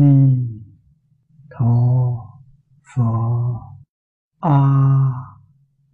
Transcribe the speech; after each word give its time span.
ni 0.00 0.14
tho 1.50 1.74
pho. 2.94 3.10
A 4.40 4.58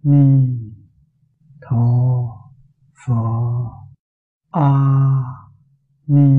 ni 0.03 0.25
tho 1.61 1.85
pho. 3.05 3.21
A 4.51 4.69
ni 6.07 6.29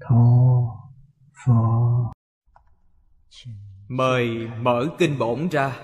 tho 0.00 0.24
pho. 1.44 2.12
Mời 3.88 4.48
mở 4.60 4.86
kinh 4.98 5.18
bổn 5.18 5.48
ra. 5.48 5.76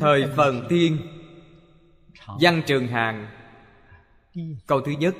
Thời 0.00 0.24
phần 0.36 0.66
thiên 0.68 0.98
văn 2.40 2.62
trường 2.66 2.88
hàng 2.88 3.26
câu 4.66 4.80
thứ 4.80 4.92
nhất. 4.92 5.16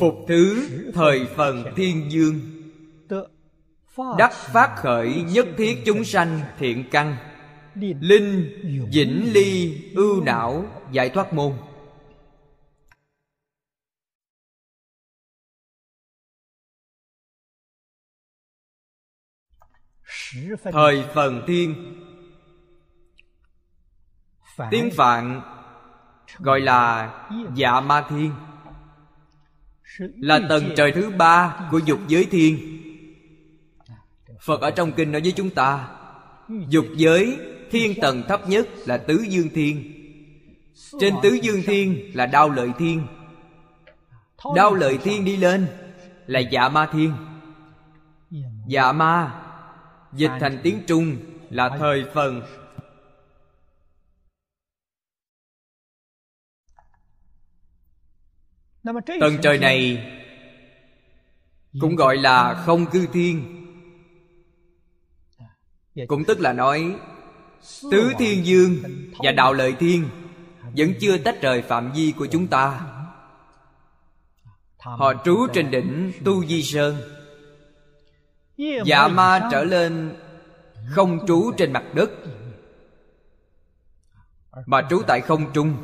Phục 0.00 0.14
thứ 0.28 0.68
thời 0.94 1.26
phần 1.36 1.64
thiên 1.76 2.12
dương. 2.12 2.40
Đắc 4.18 4.32
phát 4.32 4.74
khởi 4.76 5.22
nhất 5.22 5.46
thiết 5.56 5.82
chúng 5.86 6.04
sanh 6.04 6.40
thiện 6.58 6.84
căn. 6.90 7.16
Linh, 7.74 8.52
vĩnh 8.92 9.32
ly, 9.32 9.80
ưu 9.94 10.20
não, 10.20 10.64
giải 10.92 11.10
thoát 11.10 11.32
môn. 11.32 11.52
Thời 20.72 21.04
phần 21.14 21.42
thiên. 21.46 21.94
Tiếng 24.70 24.90
phạn 24.96 25.42
gọi 26.38 26.60
là 26.60 27.12
dạ 27.54 27.80
ma 27.80 28.06
thiên 28.08 28.32
là 29.98 30.40
tầng 30.48 30.70
trời 30.76 30.92
thứ 30.92 31.10
ba 31.10 31.68
của 31.70 31.78
dục 31.78 32.00
giới 32.08 32.24
thiên. 32.24 32.58
Phật 34.40 34.60
ở 34.60 34.70
trong 34.70 34.92
kinh 34.92 35.12
nói 35.12 35.20
với 35.20 35.32
chúng 35.32 35.50
ta 35.50 35.88
dục 36.68 36.86
giới 36.96 37.38
thiên 37.70 38.00
tầng 38.00 38.22
thấp 38.28 38.48
nhất 38.48 38.68
là 38.86 38.96
tứ 38.96 39.24
dương 39.28 39.48
thiên. 39.54 39.92
Trên 41.00 41.14
tứ 41.22 41.38
dương 41.42 41.62
thiên 41.66 42.10
là 42.14 42.26
đao 42.26 42.50
lợi 42.50 42.68
thiên. 42.78 43.06
Đao 44.56 44.74
lợi 44.74 44.98
thiên 44.98 45.24
đi 45.24 45.36
lên 45.36 45.66
là 46.26 46.40
dạ 46.40 46.68
ma 46.68 46.88
thiên. 46.92 47.12
Dạ 48.66 48.92
ma 48.92 49.34
dịch 50.12 50.30
thành 50.40 50.58
tiếng 50.62 50.80
trung 50.86 51.16
là 51.50 51.68
thời 51.78 52.04
phần 52.14 52.42
tầng 59.20 59.38
trời 59.42 59.58
này 59.58 60.06
cũng 61.80 61.96
gọi 61.96 62.16
là 62.16 62.54
không 62.54 62.86
cư 62.86 63.06
thiên. 63.12 63.56
Cũng 66.08 66.24
tức 66.24 66.40
là 66.40 66.52
nói 66.52 66.96
tứ 67.90 68.12
thiên 68.18 68.46
dương 68.46 68.76
và 69.18 69.32
đạo 69.32 69.52
lợi 69.52 69.74
thiên 69.78 70.08
vẫn 70.76 70.92
chưa 71.00 71.18
tách 71.18 71.42
rời 71.42 71.62
phạm 71.62 71.92
vi 71.92 72.12
của 72.16 72.26
chúng 72.26 72.46
ta. 72.46 72.80
Họ 74.78 75.14
trú 75.24 75.46
trên 75.52 75.70
đỉnh 75.70 76.12
tu 76.24 76.46
di 76.46 76.62
sơn. 76.62 76.96
Dạ 78.84 79.08
ma 79.08 79.48
trở 79.52 79.64
lên 79.64 80.16
không 80.90 81.26
trú 81.26 81.52
trên 81.56 81.72
mặt 81.72 81.84
đất 81.94 82.10
mà 84.66 84.86
trú 84.90 85.02
tại 85.06 85.20
không 85.20 85.52
trung 85.52 85.76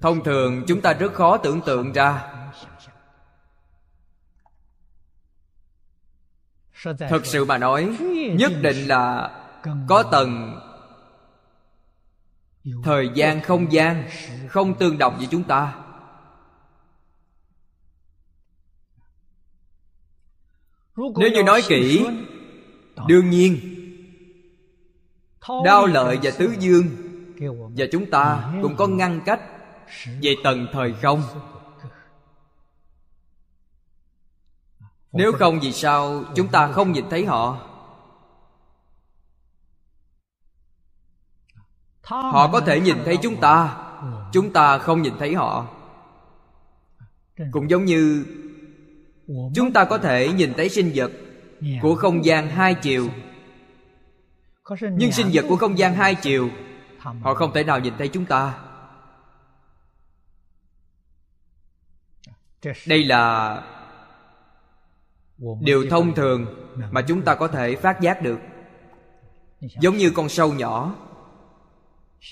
thông 0.00 0.24
thường 0.24 0.64
chúng 0.66 0.80
ta 0.80 0.92
rất 0.92 1.14
khó 1.14 1.36
tưởng 1.36 1.60
tượng 1.60 1.92
ra. 1.92 2.32
Thật 6.84 7.26
sự 7.26 7.44
mà 7.44 7.58
nói, 7.58 7.96
nhất 8.38 8.52
định 8.62 8.76
là 8.76 9.30
có 9.88 10.02
tầng 10.02 10.60
thời 12.84 13.10
gian 13.14 13.42
không 13.42 13.72
gian 13.72 14.08
không 14.48 14.78
tương 14.78 14.98
đồng 14.98 15.16
với 15.18 15.28
chúng 15.30 15.44
ta. 15.44 15.82
Nếu 20.96 21.30
như 21.34 21.42
nói 21.42 21.62
kỹ, 21.68 22.06
đương 23.08 23.30
nhiên 23.30 23.58
đao 25.64 25.86
lợi 25.86 26.18
và 26.22 26.30
tứ 26.38 26.54
dương 26.58 26.84
và 27.76 27.86
chúng 27.92 28.10
ta 28.10 28.52
cũng 28.62 28.76
có 28.76 28.86
ngăn 28.86 29.20
cách 29.26 29.40
về 30.22 30.34
tầng 30.44 30.66
thời 30.72 30.94
không? 31.02 31.22
Nếu 35.12 35.32
không 35.32 35.60
vì 35.60 35.72
sao 35.72 36.24
chúng 36.34 36.48
ta 36.48 36.72
không 36.72 36.92
nhìn 36.92 37.04
thấy 37.10 37.24
họ? 37.26 37.58
Họ 42.02 42.50
có 42.52 42.60
thể 42.60 42.80
nhìn 42.80 42.96
thấy 43.04 43.18
chúng 43.22 43.40
ta 43.40 43.82
chúng 44.32 44.52
ta 44.52 44.78
không 44.78 45.02
nhìn 45.02 45.14
thấy 45.18 45.34
họ. 45.34 45.66
Cũng 47.52 47.70
giống 47.70 47.84
như 47.84 48.26
chúng 49.54 49.72
ta 49.72 49.84
có 49.84 49.98
thể 49.98 50.32
nhìn 50.32 50.54
thấy 50.56 50.68
sinh 50.68 50.92
vật 50.94 51.10
của 51.82 51.94
không 51.94 52.24
gian 52.24 52.48
hai 52.48 52.74
chiều. 52.74 53.08
Nhưng 54.80 55.12
sinh 55.12 55.26
vật 55.32 55.44
của 55.48 55.56
không 55.56 55.78
gian 55.78 55.94
hai 55.94 56.14
chiều, 56.14 56.50
họ 57.22 57.34
không 57.34 57.52
thể 57.54 57.64
nào 57.64 57.80
nhìn 57.80 57.94
thấy 57.98 58.08
chúng 58.08 58.24
ta. 58.24 58.65
Đây 62.86 63.04
là 63.04 63.62
điều 65.60 65.90
thông 65.90 66.14
thường 66.14 66.46
mà 66.90 67.02
chúng 67.02 67.22
ta 67.22 67.34
có 67.34 67.48
thể 67.48 67.76
phát 67.76 68.00
giác 68.00 68.22
được. 68.22 68.38
Giống 69.60 69.96
như 69.96 70.10
con 70.10 70.28
sâu 70.28 70.52
nhỏ 70.52 70.94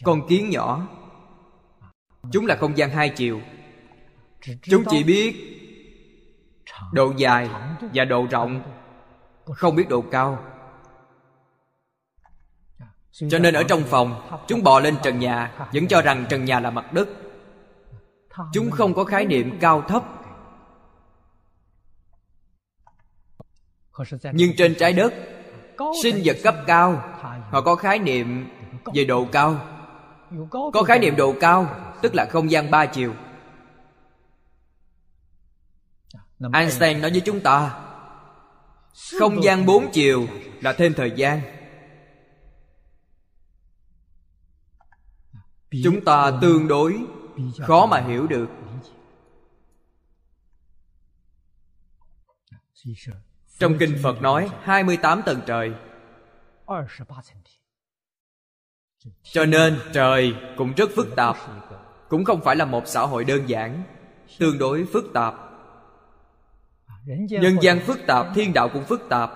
con 0.04 0.28
kiến 0.28 0.50
nhỏ. 0.50 0.86
Chúng 2.32 2.46
là 2.46 2.56
không 2.56 2.76
gian 2.76 2.90
hai 2.90 3.08
chiều. 3.08 3.40
Chúng 4.62 4.84
chỉ 4.90 5.04
biết 5.04 5.36
độ 6.92 7.12
dài 7.16 7.50
và 7.94 8.04
độ 8.04 8.26
rộng 8.30 8.62
không 9.44 9.76
biết 9.76 9.88
độ 9.88 10.00
cao. 10.10 10.44
Cho 13.10 13.38
nên 13.38 13.54
ở 13.54 13.62
trong 13.62 13.82
phòng 13.82 14.28
chúng 14.46 14.62
bò 14.62 14.80
lên 14.80 14.96
trần 15.02 15.18
nhà 15.18 15.68
vẫn 15.72 15.88
cho 15.88 16.02
rằng 16.02 16.26
trần 16.28 16.44
nhà 16.44 16.60
là 16.60 16.70
mặt 16.70 16.92
đất. 16.92 17.08
Chúng 18.52 18.70
không 18.70 18.94
có 18.94 19.04
khái 19.04 19.26
niệm 19.26 19.58
cao 19.60 19.82
thấp 19.88 20.23
nhưng 24.32 24.56
trên 24.56 24.74
trái 24.78 24.92
đất 24.92 25.14
sinh 26.02 26.22
vật 26.24 26.36
cấp 26.42 26.56
cao 26.66 26.92
họ 27.50 27.60
có 27.60 27.76
khái 27.76 27.98
niệm 27.98 28.48
về 28.94 29.04
độ 29.04 29.26
cao. 29.32 29.66
có 30.50 30.82
khái 30.82 30.98
niệm 30.98 31.16
độ 31.16 31.34
cao 31.40 31.92
tức 32.02 32.14
là 32.14 32.26
không 32.30 32.50
gian 32.50 32.70
ba 32.70 32.86
chiều. 32.86 33.14
Einstein 36.52 37.00
nói 37.00 37.10
với 37.10 37.22
chúng 37.24 37.40
ta 37.40 37.80
không 39.18 39.42
gian 39.44 39.66
bốn 39.66 39.90
chiều 39.92 40.26
là 40.60 40.72
thêm 40.72 40.94
thời 40.94 41.10
gian. 41.10 41.40
Chúng 45.84 46.04
ta 46.04 46.32
tương 46.40 46.68
đối 46.68 46.98
khó 47.66 47.86
mà 47.86 48.00
hiểu 48.00 48.26
được 48.26 48.48
trong 53.58 53.78
kinh 53.78 53.98
Phật 54.02 54.22
nói 54.22 54.50
28 54.62 55.22
tầng 55.26 55.40
trời. 55.46 55.72
Cho 59.22 59.44
nên 59.44 59.78
trời 59.92 60.34
cũng 60.56 60.72
rất 60.76 60.90
phức 60.96 61.16
tạp 61.16 61.36
Cũng 62.08 62.24
không 62.24 62.40
phải 62.44 62.56
là 62.56 62.64
một 62.64 62.82
xã 62.86 63.00
hội 63.00 63.24
đơn 63.24 63.48
giản 63.48 63.82
Tương 64.38 64.58
đối 64.58 64.86
phức 64.92 65.04
tạp. 65.14 65.34
Nhân 67.28 67.58
gian 67.60 67.80
phức 67.80 67.98
tạp, 68.06 68.26
thiên 68.34 68.52
đạo 68.52 68.68
cũng 68.68 68.84
phức 68.84 69.02
tạp. 69.08 69.30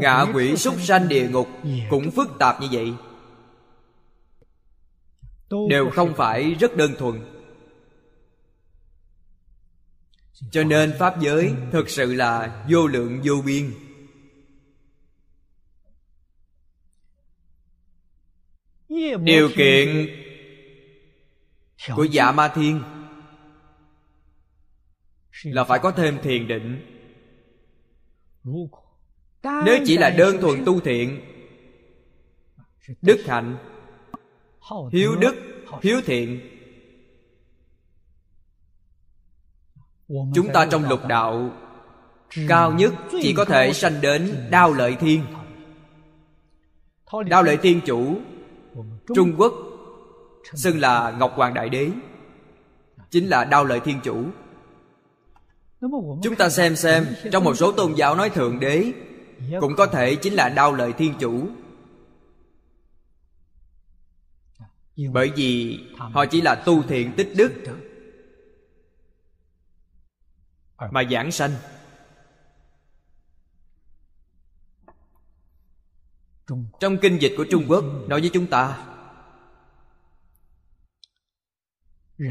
Ngạ 0.00 0.26
quỷ 0.34 0.56
súc 0.56 0.74
sanh 0.80 1.08
địa 1.08 1.28
ngục 1.28 1.48
Cũng 1.90 2.10
phức 2.10 2.28
tạp 2.38 2.60
như 2.60 2.68
vậy. 2.72 2.94
Đều 5.68 5.90
không 5.90 6.14
phải 6.14 6.54
rất 6.54 6.76
đơn 6.76 6.90
thuần 6.98 7.35
cho 10.50 10.64
nên 10.64 10.94
pháp 10.98 11.20
giới 11.20 11.54
thực 11.72 11.90
sự 11.90 12.14
là 12.14 12.64
vô 12.70 12.86
lượng 12.86 13.20
vô 13.24 13.34
biên. 13.46 13.72
Điều 19.24 19.48
kiện 19.56 20.08
của 21.96 22.04
dạ 22.04 22.32
ma 22.32 22.52
thiên 22.54 22.82
là 25.44 25.64
phải 25.64 25.78
có 25.78 25.90
thêm 25.90 26.18
thiền 26.22 26.48
định. 26.48 26.80
Nếu 29.42 29.78
chỉ 29.86 29.98
là 29.98 30.10
đơn 30.10 30.40
thuần 30.40 30.64
tu 30.64 30.80
thiện, 30.80 31.20
đức 33.02 33.18
hạnh, 33.26 33.56
hiếu 34.92 35.16
đức, 35.16 35.34
hiếu 35.82 36.00
thiện 36.06 36.55
chúng 40.08 40.48
ta 40.52 40.66
trong 40.70 40.88
lục 40.88 41.06
đạo, 41.08 41.50
cao 42.48 42.72
nhất 42.72 42.94
chỉ 43.22 43.34
có 43.34 43.44
thể 43.44 43.72
sanh 43.72 44.00
đến 44.00 44.34
đao 44.50 44.72
lợi 44.72 44.96
thiên. 45.00 45.22
Đao 47.26 47.42
lợi 47.42 47.56
thiên 47.56 47.80
chủ, 47.86 48.16
trung 49.14 49.34
quốc, 49.38 49.54
xưng 50.54 50.80
là 50.80 51.14
ngọc 51.18 51.32
hoàng 51.36 51.54
đại 51.54 51.68
đế, 51.68 51.90
chính 53.10 53.28
là 53.28 53.44
đao 53.44 53.64
lợi 53.64 53.80
thiên 53.80 54.00
chủ. 54.02 54.24
Chúng 56.22 56.34
ta 56.38 56.48
xem 56.48 56.76
xem, 56.76 57.06
trong 57.32 57.44
một 57.44 57.54
số 57.54 57.72
tôn 57.72 57.94
giáo 57.94 58.14
nói 58.14 58.30
thượng 58.30 58.60
đế, 58.60 58.92
cũng 59.60 59.76
có 59.76 59.86
thể 59.86 60.14
chính 60.14 60.34
là 60.34 60.48
đao 60.48 60.72
lợi 60.72 60.92
thiên 60.92 61.14
chủ. 61.18 61.48
Bởi 65.12 65.32
vì 65.36 65.80
họ 65.98 66.26
chỉ 66.26 66.40
là 66.40 66.54
tu 66.54 66.82
thiện 66.82 67.12
tích 67.16 67.32
đức 67.36 67.52
mà 70.90 71.02
giảng 71.10 71.32
sanh. 71.32 71.52
Trong 76.80 76.98
kinh 77.02 77.18
dịch 77.20 77.34
của 77.36 77.46
trung 77.50 77.64
quốc 77.68 77.84
nói 78.08 78.20
với 78.20 78.30
chúng 78.32 78.46
ta 78.46 78.86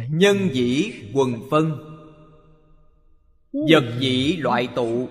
nhân 0.09 0.50
dĩ 0.53 0.94
quần 1.13 1.47
phân 1.51 1.92
vật 3.69 3.97
dĩ 4.00 4.38
loại 4.38 4.69
tụ. 4.75 5.09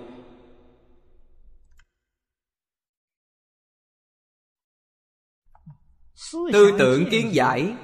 Tư 6.53 6.77
tưởng 6.79 7.05
kiến 7.11 7.35
giải 7.35 7.75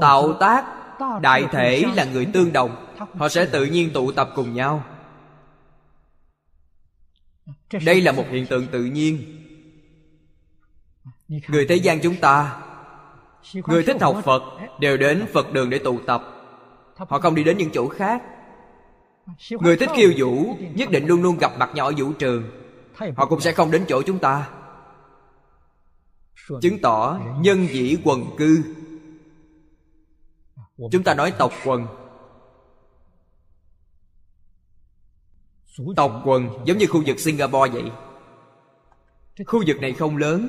tạo 0.00 0.36
tác 0.40 0.76
đại 1.22 1.44
thể 1.52 1.84
là 1.94 2.04
người 2.04 2.26
tương 2.32 2.52
đồng 2.52 2.89
họ 3.18 3.28
sẽ 3.28 3.46
tự 3.46 3.64
nhiên 3.64 3.90
tụ 3.92 4.12
tập 4.12 4.30
cùng 4.34 4.54
nhau. 4.54 4.84
Đây 7.84 8.00
là 8.00 8.12
một 8.12 8.24
hiện 8.30 8.46
tượng 8.46 8.66
tự 8.66 8.84
nhiên. 8.84 9.36
Người 11.48 11.66
thế 11.68 11.74
gian 11.76 12.00
chúng 12.02 12.16
ta, 12.16 12.62
người 13.66 13.82
thích 13.82 13.96
học 14.00 14.20
phật, 14.24 14.42
đều 14.80 14.96
đến 14.96 15.26
phật 15.32 15.52
đường 15.52 15.70
để 15.70 15.78
tụ 15.78 15.98
tập. 16.06 16.22
Họ 16.96 17.20
không 17.20 17.34
đi 17.34 17.44
đến 17.44 17.58
những 17.58 17.70
chỗ 17.72 17.88
khác. 17.88 18.22
Người 19.50 19.76
thích 19.76 19.90
khiêu 19.96 20.12
vũ, 20.16 20.56
nhất 20.74 20.90
định 20.90 21.06
luôn 21.06 21.22
luôn 21.22 21.38
gặp 21.38 21.52
mặt 21.58 21.70
nhỏ 21.74 21.84
ở 21.84 21.92
vũ 21.96 22.12
trường. 22.12 22.50
Họ 23.16 23.26
cũng 23.26 23.40
sẽ 23.40 23.52
không 23.52 23.70
đến 23.70 23.84
chỗ 23.88 24.02
chúng 24.02 24.18
ta. 24.18 24.48
Chứng 26.62 26.78
tỏ 26.82 27.20
nhân 27.40 27.66
dĩ 27.66 27.96
quần 28.04 28.36
cư. 28.36 28.62
Chúng 30.92 31.02
ta 31.02 31.14
nói 31.14 31.32
tộc 31.38 31.52
quần. 31.64 31.86
Tộc 35.96 36.22
quần 36.24 36.48
giống 36.64 36.78
như 36.78 36.86
khu 36.86 37.02
vực 37.06 37.20
singapore 37.20 37.70
vậy. 37.72 37.90
Khu 39.46 39.62
vực 39.66 39.80
này 39.80 39.92
không 39.92 40.16
lớn, 40.16 40.48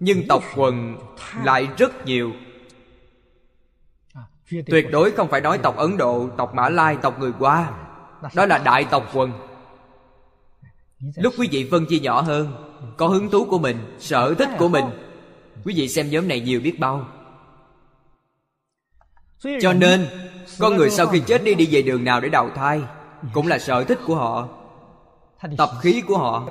nhưng 0.00 0.28
tộc 0.28 0.42
quần 0.56 0.96
lại 1.44 1.68
rất 1.76 2.06
nhiều. 2.06 2.32
Tuyệt 4.66 4.86
đối 4.92 5.10
không 5.10 5.28
phải 5.28 5.40
nói 5.40 5.58
tộc 5.58 5.76
ấn 5.76 5.96
độ, 5.96 6.28
tộc 6.36 6.54
mã 6.54 6.68
lai, 6.68 6.96
tộc 7.02 7.18
người 7.18 7.32
hoa. 7.38 7.72
Đó 8.34 8.46
là 8.46 8.58
đại 8.58 8.84
tộc 8.84 9.10
quần. 9.14 9.32
Lúc 11.16 11.34
quý 11.38 11.48
vị 11.50 11.68
phân 11.70 11.86
chia 11.86 11.98
nhỏ 11.98 12.20
hơn, 12.20 12.52
có 12.96 13.08
hứng 13.08 13.30
thú 13.30 13.44
của 13.44 13.58
mình, 13.58 13.76
sở 13.98 14.34
thích 14.34 14.48
của 14.58 14.68
mình, 14.68 14.84
quý 15.64 15.74
vị 15.76 15.88
xem 15.88 16.10
nhóm 16.10 16.28
này 16.28 16.40
nhiều 16.40 16.60
biết 16.60 16.78
bao. 16.78 17.06
Cho 19.60 19.72
nên, 19.72 20.06
con 20.58 20.76
người 20.76 20.90
sau 20.90 21.06
khi 21.06 21.20
chết 21.20 21.44
đi 21.44 21.54
đi 21.54 21.68
về 21.70 21.82
đường 21.82 22.04
nào 22.04 22.20
để 22.20 22.28
đào 22.28 22.50
thai? 22.54 22.82
Cũng 23.32 23.46
là 23.46 23.58
sở 23.58 23.84
thích 23.84 23.98
của 24.06 24.14
họ, 24.14 24.48
tập 25.56 25.70
khí 25.80 26.02
của 26.06 26.18
họ. 26.18 26.48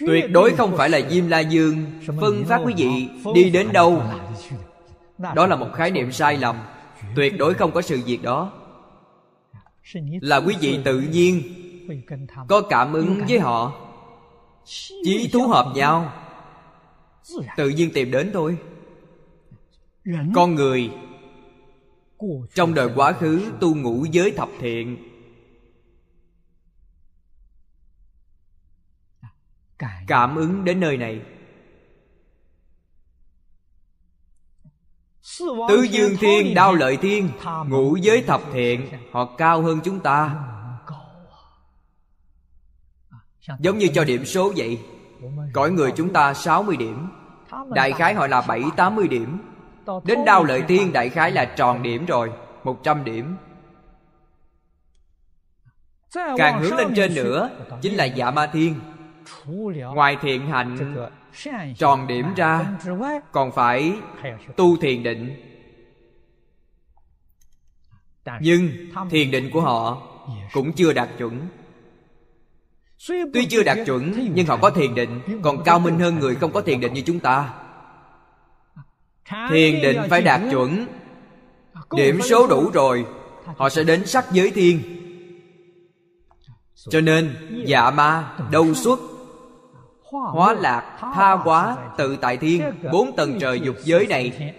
Tuyệt 0.00 0.30
đối 0.30 0.52
không 0.52 0.76
phải 0.76 0.90
là 0.90 1.00
diêm 1.10 1.28
la 1.28 1.40
dương, 1.40 1.86
phân 2.20 2.44
phát 2.44 2.60
quý 2.64 2.74
vị 2.76 3.08
đi 3.34 3.50
đến 3.50 3.72
đâu, 3.72 4.02
đó 5.34 5.46
là 5.46 5.56
một 5.56 5.68
khái 5.74 5.90
niệm 5.90 6.12
sai 6.12 6.36
lầm, 6.36 6.56
tuyệt 7.16 7.34
đối 7.38 7.54
không 7.54 7.72
có 7.72 7.82
sự 7.82 8.00
việc 8.06 8.22
đó. 8.22 8.52
Là 10.20 10.36
quý 10.36 10.56
vị 10.60 10.78
tự 10.84 11.00
nhiên, 11.00 11.42
có 12.48 12.60
cảm 12.60 12.92
ứng 12.92 13.20
với 13.28 13.38
họ, 13.38 13.72
chí 15.04 15.30
thú 15.32 15.46
hợp 15.48 15.72
nhau, 15.74 16.12
tự 17.56 17.68
nhiên 17.68 17.90
tìm 17.94 18.10
đến 18.10 18.30
thôi. 18.32 18.58
Con 20.34 20.54
người 20.54 20.90
trong 22.54 22.74
đời 22.74 22.88
quá 22.94 23.12
khứ 23.12 23.52
tu 23.60 23.74
ngũ 23.74 24.04
giới 24.04 24.30
thập 24.30 24.48
thiện. 24.60 24.96
Cảm 30.06 30.36
ứng 30.36 30.64
đến 30.64 30.80
nơi 30.80 30.96
này. 30.96 31.22
Tứ 35.68 35.82
dương 35.90 36.16
thiên, 36.20 36.54
đao 36.54 36.74
lợi 36.74 36.96
thiên 36.96 37.30
ngũ 37.68 37.96
giới 37.96 38.22
thập 38.22 38.40
thiện, 38.52 38.88
họ 39.12 39.34
cao 39.38 39.62
hơn 39.62 39.80
chúng 39.84 40.00
ta. 40.00 40.44
Giống 43.58 43.78
như 43.78 43.88
cho 43.94 44.04
điểm 44.04 44.24
số 44.24 44.52
vậy, 44.56 44.80
cõi 45.52 45.70
người 45.70 45.92
chúng 45.96 46.12
ta 46.12 46.34
60 46.34 46.76
điểm, 46.76 47.08
Đại 47.74 47.92
khái 47.92 48.14
họ 48.14 48.26
là 48.26 48.40
7-80 48.40 49.08
điểm. 49.08 49.38
Đến 50.04 50.24
đao 50.24 50.44
lợi 50.44 50.62
thiên 50.68 50.92
đại 50.92 51.08
khái 51.08 51.32
là 51.32 51.44
tròn 51.44 51.82
điểm 51.82 52.06
rồi 52.06 52.32
100 52.64 53.04
điểm. 53.04 53.36
Càng 56.14 56.62
hướng 56.62 56.76
lên 56.76 56.92
trên 56.96 57.14
nữa 57.14 57.50
Chính 57.82 57.94
là 57.94 58.04
dạ 58.04 58.30
ma 58.30 58.46
thiên. 58.46 58.74
Ngoài 59.94 60.16
thiện 60.20 60.46
hạnh 60.46 60.96
Tròn 61.78 62.06
điểm 62.06 62.34
ra 62.36 62.66
Còn 63.32 63.52
phải 63.52 63.92
tu 64.56 64.76
thiền 64.76 65.02
định. 65.02 65.42
Nhưng 68.40 68.70
thiền 69.10 69.30
định 69.30 69.50
của 69.52 69.60
họ 69.60 70.02
Cũng 70.52 70.72
chưa 70.72 70.92
đạt 70.92 71.08
chuẩn. 71.18 71.40
Tuy 73.08 73.46
chưa 73.50 73.62
đạt 73.62 73.78
chuẩn 73.86 74.30
Nhưng 74.34 74.46
họ 74.46 74.56
có 74.56 74.70
thiền 74.70 74.94
định 74.94 75.20
Còn 75.42 75.64
cao 75.64 75.78
minh 75.78 75.98
hơn 75.98 76.18
người 76.18 76.34
không 76.34 76.52
có 76.52 76.60
thiền 76.60 76.80
định 76.80 76.92
như 76.92 77.02
chúng 77.06 77.20
ta 77.20 77.54
Thiền 79.28 79.80
định 79.82 80.00
phải 80.10 80.22
đạt 80.22 80.40
chuẩn. 80.50 80.86
Điểm 81.96 82.20
số 82.22 82.46
đủ 82.46 82.70
rồi. 82.74 83.06
Họ 83.56 83.68
sẽ 83.68 83.84
đến 83.84 84.06
sắc 84.06 84.24
giới 84.32 84.50
thiên. 84.50 84.80
Cho 86.90 87.00
nên 87.00 87.36
Dạ 87.66 87.90
ma 87.90 88.36
đâu 88.50 88.74
xuất? 88.74 88.98
Hóa 90.10 90.52
lạc 90.52 90.98
tha 91.00 91.32
hóa 91.32 91.76
tự 91.98 92.16
tại 92.16 92.36
thiên 92.36 92.62
Bốn 92.92 93.16
tầng 93.16 93.38
trời 93.40 93.60
dục 93.60 93.76
giới 93.84 94.06
này 94.06 94.54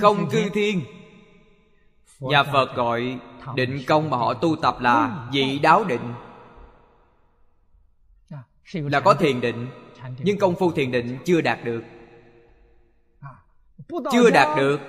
Không 0.00 0.30
cư 0.30 0.48
thiên. 0.54 0.80
Nhà 2.20 2.42
Phật 2.42 2.76
gọi 2.76 3.18
định 3.54 3.80
công 3.86 4.10
mà 4.10 4.16
họ 4.16 4.34
tu 4.34 4.56
tập 4.56 4.76
là 4.80 5.28
dị 5.32 5.58
đáo 5.58 5.84
định. 5.84 6.14
Là 8.72 9.00
có 9.00 9.14
thiền 9.14 9.40
định. 9.40 9.66
nhưng 10.18 10.38
công 10.38 10.54
phu 10.54 10.72
thiền 10.72 10.90
định 10.90 11.18
chưa 11.24 11.40
đạt 11.40 11.64
được 11.64 11.82
chưa 14.12 14.30
đạt 14.30 14.58
được. 14.58 14.80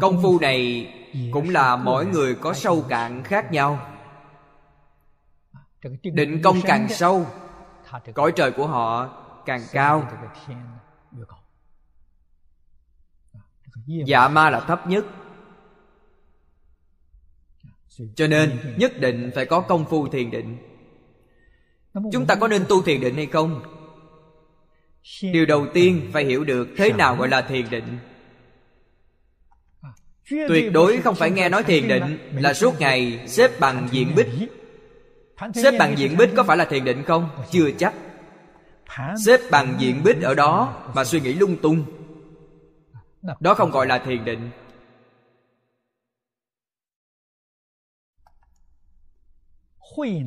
Công 0.00 0.22
phu 0.22 0.38
này 0.40 0.92
cũng 1.32 1.50
là 1.50 1.76
mỗi 1.76 2.06
người 2.06 2.34
có 2.34 2.52
sâu 2.52 2.84
cạn 2.88 3.22
khác 3.24 3.52
nhau. 3.52 3.92
Định 6.02 6.42
công 6.42 6.60
càng 6.62 6.88
sâu 6.88 7.26
cõi 8.14 8.32
trời 8.36 8.52
của 8.52 8.66
họ 8.66 9.08
càng 9.46 9.60
cao. 9.72 10.08
dạ 13.86 14.28
ma 14.28 14.50
là 14.50 14.60
thấp 14.60 14.86
nhất. 14.86 15.06
Cho 18.14 18.26
nên 18.26 18.74
nhất 18.78 18.92
định 19.00 19.30
phải 19.34 19.46
có 19.46 19.60
công 19.60 19.84
phu 19.84 20.08
thiền 20.08 20.30
định. 20.30 20.58
Chúng 22.12 22.26
ta 22.26 22.34
có 22.34 22.48
nên 22.48 22.64
tu 22.68 22.82
thiền 22.82 23.00
định 23.00 23.14
hay 23.14 23.26
không 23.26 23.75
điều 25.22 25.46
đầu 25.46 25.66
tiên 25.74 26.10
phải 26.12 26.24
hiểu 26.24 26.44
được 26.44 26.68
thế 26.76 26.92
nào 26.92 27.16
gọi 27.16 27.28
là 27.28 27.42
thiền 27.42 27.70
định. 27.70 27.98
Tuyệt 30.28 30.72
đối 30.72 31.00
không 31.00 31.14
phải 31.14 31.30
nghe 31.30 31.48
nói 31.48 31.62
thiền 31.62 31.88
định 31.88 32.18
là 32.32 32.54
suốt 32.54 32.80
ngày 32.80 33.28
xếp 33.28 33.60
bằng 33.60 33.88
diện 33.90 34.14
bích. 34.16 34.28
xếp 35.54 35.78
bằng 35.78 35.98
diện 35.98 36.16
bích 36.16 36.30
có 36.36 36.42
phải 36.42 36.56
là 36.56 36.64
thiền 36.64 36.84
định 36.84 37.04
không? 37.04 37.28
Chưa 37.50 37.70
chắc. 37.78 37.94
Xếp 39.26 39.40
bằng 39.50 39.74
diện 39.78 40.02
bích 40.04 40.22
ở 40.22 40.34
đó 40.34 40.82
mà 40.94 41.04
suy 41.04 41.20
nghĩ 41.20 41.34
lung 41.34 41.56
tung. 41.62 41.84
Đó 43.40 43.54
không 43.54 43.70
gọi 43.70 43.86
là 43.86 43.98
thiền 43.98 44.24
định. 44.24 44.50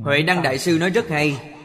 Huệ 0.03 0.23
năng 0.23 0.43
đại 0.43 0.57
sư 0.57 0.77
nói 0.79 0.89
rất 0.89 1.09
hay 1.09 1.55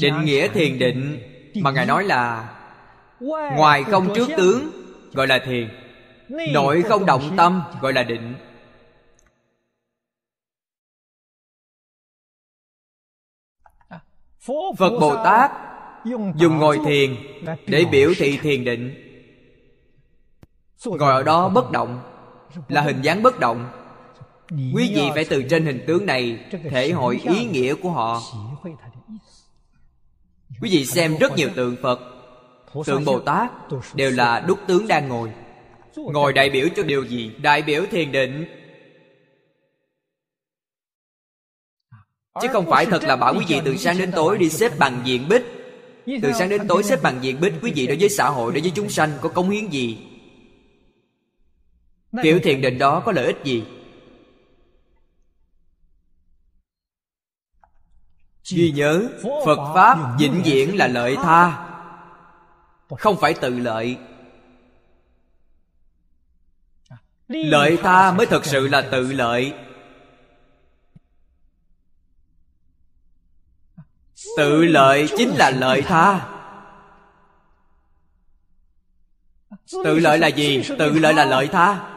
định 0.00 0.24
nghĩa 0.24 0.48
thiền 0.48 0.78
định 0.78 1.18
mà 1.54 1.70
ngài 1.70 1.86
nói 1.86 2.04
là 2.04 2.52
ngoài 3.56 3.84
không 3.84 4.14
trước 4.14 4.28
tướng 4.36 4.70
gọi 5.12 5.26
là 5.26 5.38
thiền 5.38 5.68
nội 6.52 6.82
không 6.82 7.06
động 7.06 7.34
tâm 7.36 7.62
gọi 7.80 7.92
là 7.92 8.02
định. 8.02 8.34
Phật 14.78 14.98
bồ 15.00 15.24
tát 15.24 15.50
dùng 16.36 16.58
ngồi 16.58 16.80
thiền 16.84 17.16
để 17.66 17.84
biểu 17.92 18.10
thị 18.16 18.38
thiền. 18.42 18.64
định. 18.64 18.94
Ngồi 20.84 21.12
ở 21.12 21.22
đó 21.22 21.48
bất 21.48 21.70
động 21.70 22.00
là 22.68 22.80
hình 22.80 23.02
dáng 23.02 23.22
bất 23.22 23.40
động. 23.40 23.70
Quý 24.50 24.92
vị 24.94 25.10
phải 25.14 25.24
từ 25.30 25.42
trên 25.50 25.66
hình 25.66 25.84
tướng 25.86 26.06
này 26.06 26.38
thể 26.70 26.90
hội 26.90 27.20
ý 27.24 27.44
nghĩa 27.44 27.74
của 27.74 27.90
họ 27.90 28.20
quý 30.60 30.70
vị 30.70 30.86
xem 30.86 31.16
rất 31.20 31.36
nhiều 31.36 31.48
tượng 31.54 31.76
phật, 31.82 32.00
tượng 32.86 33.04
bồ 33.04 33.20
tát 33.20 33.50
đều 33.94 34.10
là 34.10 34.40
đúc 34.40 34.58
tướng 34.66 34.88
đang 34.88 35.08
ngồi. 35.08 35.30
Ngồi 35.96 36.32
đại 36.32 36.50
biểu 36.50 36.68
cho 36.76 36.82
điều 36.82 37.04
gì? 37.04 37.30
Đại 37.42 37.62
biểu 37.62 37.86
thiền 37.90 38.12
định. 38.12 38.46
Chứ 42.42 42.48
không 42.52 42.66
phải 42.70 42.86
thật 42.86 43.02
là 43.02 43.16
bảo 43.16 43.34
quý 43.38 43.44
vị 43.48 43.60
từ 43.64 43.76
sáng 43.76 43.98
đến 43.98 44.12
tối 44.16 44.38
đi 44.38 44.50
xếp 44.50 44.72
bằng 44.78 45.00
diện 45.04 45.28
bích. 45.28 45.42
Từ 46.22 46.32
sáng 46.38 46.48
đến 46.48 46.68
tối 46.68 46.82
xếp 46.82 47.02
bằng 47.02 47.18
diện 47.20 47.40
bích, 47.40 47.52
quý 47.62 47.72
vị 47.74 47.86
đối 47.86 47.96
với 47.96 48.08
xã 48.08 48.28
hội, 48.28 48.52
đối 48.52 48.62
với 48.62 48.72
chúng 48.74 48.88
sanh 48.88 49.10
có 49.20 49.28
công 49.28 49.50
hiến 49.50 49.66
gì? 49.66 49.98
Kiểu 52.22 52.38
thiền 52.38 52.60
định 52.60 52.78
đó 52.78 53.02
có 53.06 53.12
lợi 53.12 53.26
ích 53.26 53.36
gì? 53.44 53.64
Ghi 58.50 58.70
nhớ 58.70 59.08
phật 59.46 59.74
pháp 59.74 60.16
vĩnh 60.18 60.42
viễn 60.44 60.76
là 60.76 60.86
lợi 60.86 61.16
tha 61.16 61.66
không 62.98 63.16
phải 63.20 63.34
tự 63.34 63.58
lợi 63.58 63.98
lợi 67.28 67.78
tha 67.82 68.12
mới 68.12 68.26
thật 68.26 68.44
sự 68.44 68.68
là 68.68 68.88
tự 68.92 69.12
lợi 69.12 69.54
tự 74.36 74.64
lợi 74.64 75.08
chính 75.16 75.28
là 75.28 75.50
lợi 75.50 75.82
tha 75.82 76.28
tự 79.84 79.98
lợi 79.98 80.18
là 80.18 80.28
gì 80.28 80.62
tự 80.78 80.98
lợi 80.98 81.14
là 81.14 81.24
lợi 81.24 81.48
tha 81.48 81.92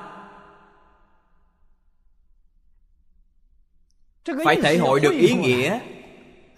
phải 4.45 4.61
thể 4.61 4.77
hội 4.77 4.99
được 4.99 5.11
ý 5.11 5.33
nghĩa 5.33 5.79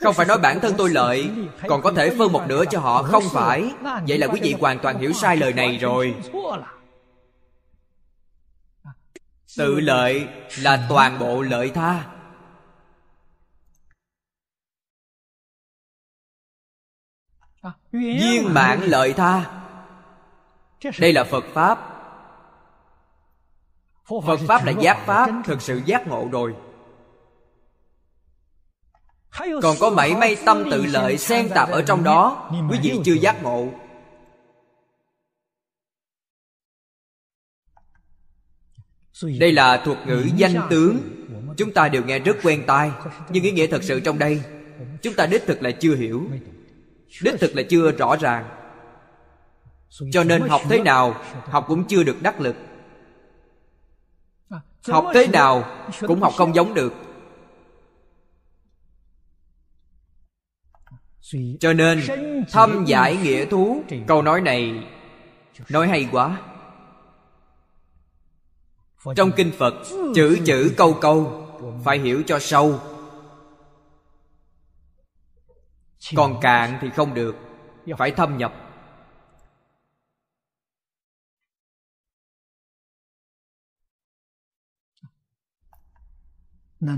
không 0.01 0.13
phải 0.13 0.25
nói 0.25 0.37
bản 0.37 0.59
thân 0.59 0.73
tôi 0.77 0.89
lợi, 0.89 1.31
còn 1.67 1.81
có 1.81 1.91
thể 1.91 2.15
phân 2.17 2.31
một 2.31 2.43
nửa 2.47 2.65
cho 2.65 2.79
họ, 2.79 3.03
không 3.03 3.23
phải. 3.33 3.73
Vậy 4.07 4.17
là 4.17 4.27
quý 4.27 4.39
vị 4.43 4.55
hoàn 4.59 4.79
toàn 4.79 4.99
hiểu 4.99 5.13
sai 5.13 5.37
lời 5.37 5.53
này 5.53 5.77
rồi. 5.77 6.15
Tự 9.57 9.79
lợi 9.79 10.27
là 10.57 10.85
toàn 10.89 11.19
bộ 11.19 11.41
lợi 11.41 11.69
tha. 11.69 12.07
Viên 17.91 18.53
mãn 18.53 18.81
lợi 18.81 19.13
tha. 19.13 19.51
Đây 20.99 21.13
là 21.13 21.23
phật 21.23 21.43
pháp. 21.53 21.87
Phật 24.25 24.39
pháp 24.47 24.65
là 24.65 24.71
giác 24.71 25.03
pháp, 25.05 25.29
thực 25.45 25.61
sự 25.61 25.81
giác 25.85 26.07
ngộ 26.07 26.27
rồi 26.31 26.55
còn 29.39 29.75
có 29.79 29.89
mảy 29.89 30.15
may 30.15 30.37
tâm 30.45 30.63
tự 30.71 30.85
lợi 30.85 31.17
xen 31.17 31.49
tạp 31.49 31.69
ở 31.69 31.81
trong 31.81 32.03
đó, 32.03 32.49
quý 32.71 32.77
vị 32.83 32.99
chưa 33.05 33.13
giác 33.13 33.43
ngộ. 33.43 33.67
Đây 39.39 39.51
là 39.51 39.81
thuật 39.85 40.07
ngữ 40.07 40.25
danh 40.35 40.67
tướng. 40.69 40.99
Chúng 41.57 41.73
ta 41.73 41.89
đều 41.89 42.03
nghe 42.05 42.19
rất 42.19 42.37
quen 42.43 42.63
tai, 42.67 42.91
nhưng 43.29 43.43
ý 43.43 43.51
nghĩa 43.51 43.67
thật 43.67 43.83
sự 43.83 43.99
trong 43.99 44.19
đây, 44.19 44.43
chúng 45.01 45.13
ta 45.13 45.25
đích 45.25 45.43
thực 45.45 45.61
là 45.61 45.71
chưa 45.71 45.95
hiểu. 45.95 46.23
Đích 47.21 47.39
thực 47.39 47.55
là 47.55 47.63
chưa 47.69 47.91
rõ 47.91 48.15
ràng. 48.15 48.49
Cho 50.11 50.23
nên 50.23 50.41
học 50.41 50.61
thế 50.69 50.79
nào, 50.79 51.21
học 51.45 51.65
cũng 51.67 51.83
chưa 51.87 52.03
được 52.03 52.21
đắc 52.21 52.41
lực. 52.41 52.55
Học 54.87 55.05
thế 55.13 55.27
nào 55.27 55.85
cũng 56.07 56.21
học 56.21 56.33
không 56.37 56.55
giống 56.55 56.73
được. 56.73 56.93
Cho 61.59 61.73
nên, 61.73 62.01
thâm 62.51 62.85
giải 62.85 63.17
nghĩa 63.17 63.45
thú, 63.45 63.83
câu 64.07 64.21
nói 64.21 64.41
này 64.41 64.87
nói 65.69 65.87
hay 65.87 66.07
quá. 66.11 66.41
Trong 69.15 69.31
kinh 69.35 69.51
phật, 69.57 69.73
chữ 70.15 70.39
chữ 70.45 70.73
câu 70.77 70.97
câu 71.01 71.47
phải 71.85 71.99
hiểu 71.99 72.23
cho 72.27 72.39
sâu. 72.39 72.79
Còn 76.15 76.39
cạn 76.41 76.77
thì 76.81 76.89
không 76.89 77.13
được, 77.13 77.35
phải 77.97 78.11
thâm 78.11 78.37
nhập. 78.37 78.53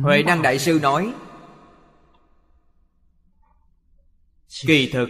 Huệ 0.02 0.24
năng 0.24 0.42
đại 0.42 0.60
sư 0.60 0.80
nói 0.82 1.14
kỳ 4.62 4.90
thực 4.94 5.10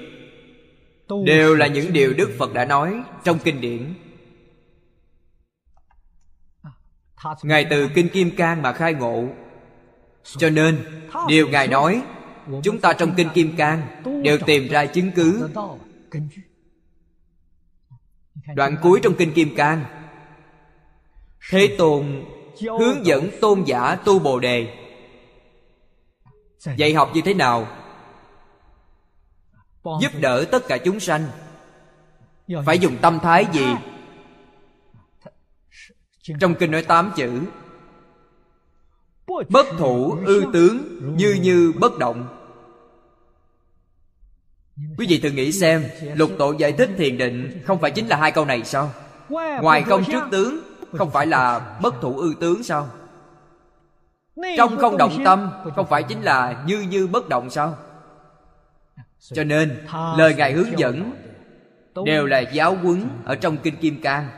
đều 1.26 1.56
là 1.56 1.68
những 1.68 1.94
điều 1.94 2.14
đức 2.14 2.32
phật 2.40 2.54
đã 2.54 2.66
nói 2.66 3.04
trong 3.24 3.40
kinh 3.44 3.62
điển. 3.62 3.94
Ngài 7.44 7.66
từ 7.70 7.90
kinh 7.96 8.10
kim 8.10 8.32
cang 8.36 8.62
mà 8.62 8.74
khai 8.74 8.94
ngộ. 8.94 9.28
Cho 10.24 10.50
nên 10.50 10.86
điều 11.28 11.50
ngài 11.50 11.68
nói 11.68 12.02
chúng 12.64 12.80
ta 12.80 12.94
trong 12.94 13.14
kinh 13.18 13.30
kim 13.34 13.56
cang 13.56 14.02
đều 14.24 14.38
tìm 14.46 14.68
ra 14.68 14.86
chứng 14.86 15.12
cứ. 15.12 15.50
đoạn 18.56 18.78
cuối 18.82 19.00
trong 19.04 19.14
kinh 19.16 19.34
kim 19.34 19.56
cang. 19.56 19.86
Thế 21.50 21.76
tôn 21.78 22.26
hướng 22.80 23.06
dẫn 23.06 23.30
tôn 23.42 23.64
giả 23.64 23.96
tu 23.96 24.20
bồ 24.20 24.40
đề. 24.40 24.74
Dạy 26.78 26.94
học 26.94 27.12
như 27.14 27.22
thế 27.26 27.34
nào 27.34 27.68
giúp 29.84 30.12
đỡ 30.22 30.46
tất 30.52 30.68
cả 30.68 30.78
chúng 30.78 31.00
sanh. 31.00 31.25
Phải 32.66 32.80
dùng 32.80 32.98
tâm 33.02 33.20
thái 33.20 33.46
gì? 33.54 33.66
Trong 36.40 36.56
kinh 36.56 36.72
nói 36.72 36.84
tám 36.84 37.12
chữ. 37.16 37.42
Bất 39.50 39.68
thủ 39.78 40.18
ư 40.25 40.44
tướng 40.54 40.78
như 41.18 41.38
như 41.42 41.74
bất 41.80 41.98
động. 41.98 42.28
Quý 44.98 45.08
vị 45.10 45.20
thử 45.20 45.30
nghĩ 45.30 45.52
xem 45.52 45.84
lục 46.16 46.32
tổ 46.40 46.52
giải 46.52 46.72
thích 46.72 46.90
thiền 46.98 47.18
định 47.18 47.62
không 47.66 47.80
phải 47.80 47.92
chính 47.92 48.08
là 48.08 48.16
hai 48.16 48.32
câu 48.32 48.46
này 48.46 48.63
sao? 48.63 48.92
Ngoài 49.62 49.84
không 49.84 50.04
trước 50.06 50.24
tướng 50.32 50.60
không 50.98 51.12
phải 51.12 51.28
là 51.28 51.78
bất 51.82 52.02
thủ 52.02 52.18
ư 52.18 52.36
tướng 52.40 52.63
sao? 52.63 52.90
Trong 54.58 54.78
không 54.78 54.98
động 54.98 55.22
tâm 55.25 55.52
không 55.75 55.88
phải 55.90 56.04
chính 56.04 56.22
là 56.22 56.63
như 56.68 56.82
như 56.82 57.08
bất 57.08 57.30
động 57.30 57.50
sao 57.50 57.78
cho 59.24 59.44
nên, 59.44 59.86
lời 60.18 60.36
ngài 60.36 60.53
hướng 60.53 60.80
dẫn 60.80 61.12
đều 62.06 62.25
là 62.25 62.39
giáo 62.39 62.75
huấn 62.75 63.10
ở 63.25 63.36
trong 63.36 63.58
kinh 63.58 63.75
kim 63.75 64.01
cang. 64.01 64.30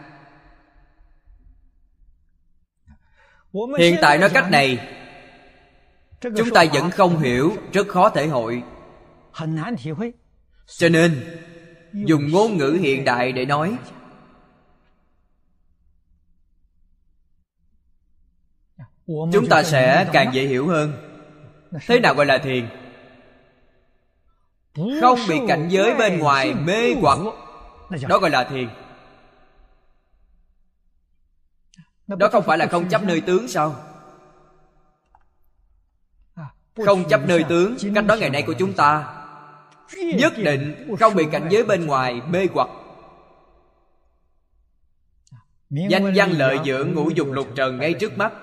Hiện 3.77 3.95
tại 4.01 4.17
nói 4.17 4.29
cách 4.33 4.51
này, 4.51 4.97
chúng 6.21 6.49
ta 6.53 6.65
vẫn 6.73 6.91
không 6.91 7.19
hiểu, 7.19 7.53
rất 7.73 7.87
khó 7.87 8.09
thể 8.09 8.27
hội. 8.27 8.63
Cho 10.67 10.89
nên, 10.89 11.39
dùng 11.93 12.31
ngôn 12.31 12.57
ngữ 12.57 12.77
hiện 12.81 13.03
đại 13.03 13.31
để 13.31 13.45
nói. 13.45 13.77
Chúng 19.07 19.47
ta 19.49 19.63
sẽ 19.63 20.09
càng 20.13 20.33
dễ 20.33 20.43
hiểu 20.43 20.67
hơn. 20.67 20.93
Thế 21.87 21.99
nào 21.99 22.15
gọi 22.15 22.25
là 22.25 22.37
thiền? 22.37 22.67
Không 24.75 25.19
bị 25.29 25.41
cảnh 25.47 25.67
giới 25.69 25.95
bên 25.95 26.19
ngoài 26.19 26.53
mê 26.53 26.95
hoặc 27.01 27.19
đó 28.07 28.19
gọi 28.19 28.29
là 28.29 28.43
thiền. 28.43 28.69
Đó 32.07 32.27
không 32.31 32.43
phải 32.43 32.57
là 32.57 32.67
không 32.67 32.89
chấp 32.89 33.03
nơi 33.03 33.21
tướng 33.21 33.47
sao? 33.47 33.75
Không 36.85 37.09
chấp 37.09 37.21
nơi 37.27 37.43
tướng 37.49 37.75
cách 37.95 38.05
đó 38.05 38.15
ngày 38.15 38.29
nay 38.29 38.43
của 38.47 38.53
chúng 38.53 38.73
ta. 38.73 39.21
Nhất 40.15 40.33
định 40.37 40.95
không 40.99 41.15
bị 41.15 41.25
cảnh 41.31 41.47
giới 41.51 41.63
bên 41.63 41.85
ngoài 41.85 42.21
mê 42.29 42.47
hoặc 42.53 42.69
danh 45.69 46.13
văn 46.15 46.31
lợi 46.31 46.59
dưỡng 46.65 46.93
ngũ 46.93 47.09
dục 47.09 47.27
lục 47.31 47.47
trần 47.55 47.79
ngay 47.79 47.93
trước 47.93 48.17
mắt. 48.17 48.33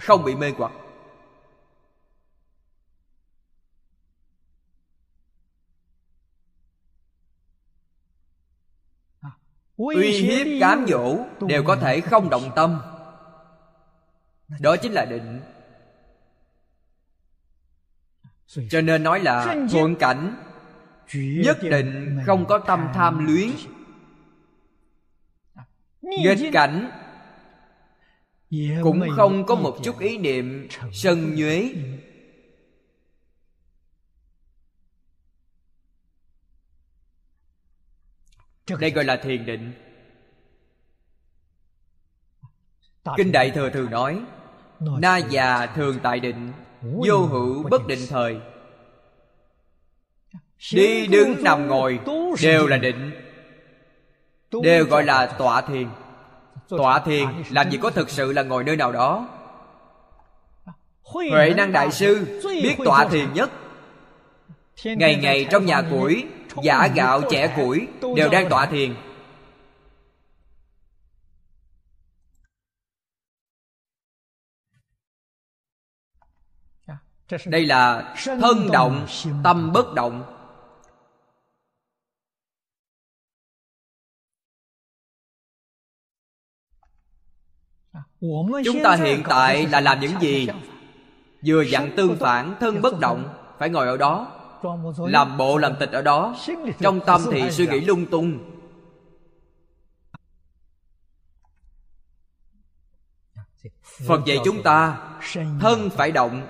Không 0.00 0.24
bị 0.24 0.34
mê 0.34 0.52
hoặc 0.58 0.72
uy 9.78 10.10
hiếp 10.10 10.46
cám 10.60 10.86
dỗ 10.88 11.18
đều 11.40 11.62
có 11.62 11.76
thể 11.76 12.00
không 12.00 12.30
động 12.30 12.50
tâm. 12.56 12.80
Đó 14.60 14.76
chính 14.76 14.92
là 14.92 15.04
định. 15.04 15.40
Cho 18.70 18.80
nên 18.80 19.02
nói 19.02 19.20
là 19.20 19.56
thuận 19.70 19.96
cảnh 19.96 20.36
nhất 21.12 21.58
định 21.62 22.18
không 22.26 22.46
có 22.46 22.58
tâm 22.58 22.88
tham 22.94 23.26
luyến. 23.26 23.50
nghịch 26.02 26.52
cảnh 26.52 26.90
cũng 28.82 29.02
không 29.16 29.46
có 29.46 29.54
một 29.54 29.76
chút 29.82 29.98
ý 29.98 30.18
niệm 30.18 30.68
sân 30.92 31.34
nhuế 31.34 31.72
đây 38.76 38.90
gọi 38.90 39.04
là 39.04 39.16
thiền 39.16 39.46
định 39.46 39.72
kinh 43.16 43.32
đại 43.32 43.50
thừa 43.50 43.70
thường 43.70 43.90
nói 43.90 44.20
na 44.80 45.16
già 45.16 45.66
thường 45.66 45.98
tại 46.02 46.20
định 46.20 46.52
vô 46.82 47.18
hữu 47.18 47.62
bất 47.62 47.86
định 47.86 47.98
thời 48.08 48.40
đi 50.72 51.06
đứng 51.06 51.44
nằm 51.44 51.66
ngồi 51.66 51.98
đều 52.42 52.66
là 52.66 52.76
định 52.76 53.10
đều 54.62 54.84
gọi 54.84 55.04
là 55.04 55.26
tọa 55.26 55.60
thiền 55.60 55.88
tọa 56.68 56.98
thiền 56.98 57.28
làm 57.50 57.70
gì 57.70 57.78
có 57.82 57.90
thực 57.90 58.10
sự 58.10 58.32
là 58.32 58.42
ngồi 58.42 58.64
nơi 58.64 58.76
nào 58.76 58.92
đó 58.92 59.28
huệ 61.02 61.54
năng 61.56 61.72
đại 61.72 61.92
sư 61.92 62.40
biết 62.42 62.76
tọa 62.84 63.08
thiền 63.08 63.32
nhất 63.32 63.50
ngày 64.84 65.16
ngày 65.16 65.46
trong 65.50 65.66
nhà 65.66 65.82
củi 65.90 66.26
giả 66.62 66.88
gạo 66.94 67.22
chẻ 67.30 67.52
củi 67.56 67.88
đều 68.16 68.28
đang 68.28 68.48
tọa 68.48 68.66
thiền. 68.66 68.94
Đây 77.46 77.66
là 77.66 78.14
thân 78.24 78.68
động 78.72 79.06
tâm 79.44 79.72
bất 79.72 79.94
động. 79.94 80.34
Chúng 88.64 88.82
ta 88.84 88.96
hiện 88.96 89.22
tại 89.28 89.66
là 89.66 89.80
làm 89.80 90.00
những 90.00 90.20
gì? 90.20 90.48
vừa 91.46 91.62
dặn 91.62 91.90
tương 91.96 92.16
phản 92.16 92.54
thân 92.60 92.82
bất 92.82 93.00
động 93.00 93.28
phải 93.58 93.70
ngồi 93.70 93.86
ở 93.86 93.96
đó 93.96 94.37
làm 94.98 95.36
bộ 95.36 95.58
làm 95.58 95.72
tịch 95.80 95.90
ở 95.92 96.02
đó 96.02 96.36
trong 96.80 97.00
tâm 97.06 97.20
thì 97.32 97.50
suy 97.50 97.66
nghĩ 97.66 97.80
lung 97.80 98.06
tung. 98.06 98.38
Phật 104.06 104.20
dạy 104.26 104.38
chúng 104.44 104.62
ta 104.62 104.98
thân 105.60 105.90
phải 105.90 106.12
động 106.12 106.46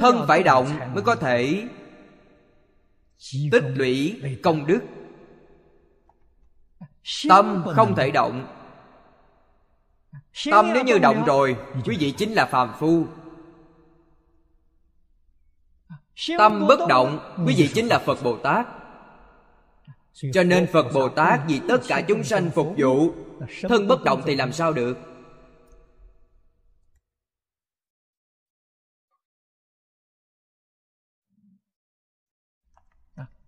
thân 0.00 0.24
phải 0.28 0.42
động 0.42 0.78
mới 0.94 1.02
có 1.02 1.14
thể 1.14 1.68
tích 3.52 3.64
lũy 3.74 4.20
công 4.42 4.66
đức. 4.66 4.80
Tâm 7.28 7.64
không 7.74 7.94
thể 7.94 8.10
động. 8.10 8.46
Tâm 10.50 10.70
nếu 10.74 10.84
như 10.84 10.98
động 10.98 11.24
rồi 11.26 11.56
quý 11.84 11.96
vị 12.00 12.10
chính 12.10 12.32
là 12.32 12.46
phàm 12.46 12.72
phu 12.78 13.06
tâm 16.38 16.66
bất 16.66 16.80
động 16.88 17.18
quý 17.46 17.54
vị 17.56 17.70
chính 17.74 17.86
là 17.86 17.98
phật 17.98 18.22
bồ 18.22 18.36
tát 18.36 18.66
cho 20.32 20.42
nên 20.42 20.66
phật 20.72 20.86
bồ 20.94 21.08
tát 21.08 21.40
vì 21.48 21.60
tất 21.68 21.78
cả 21.88 22.02
chúng 22.08 22.24
sanh 22.24 22.50
phục 22.50 22.74
vụ 22.78 23.12
thân 23.62 23.88
bất 23.88 24.04
động 24.04 24.22
thì 24.26 24.36
làm 24.36 24.52
sao 24.52 24.72
được? 24.72 24.98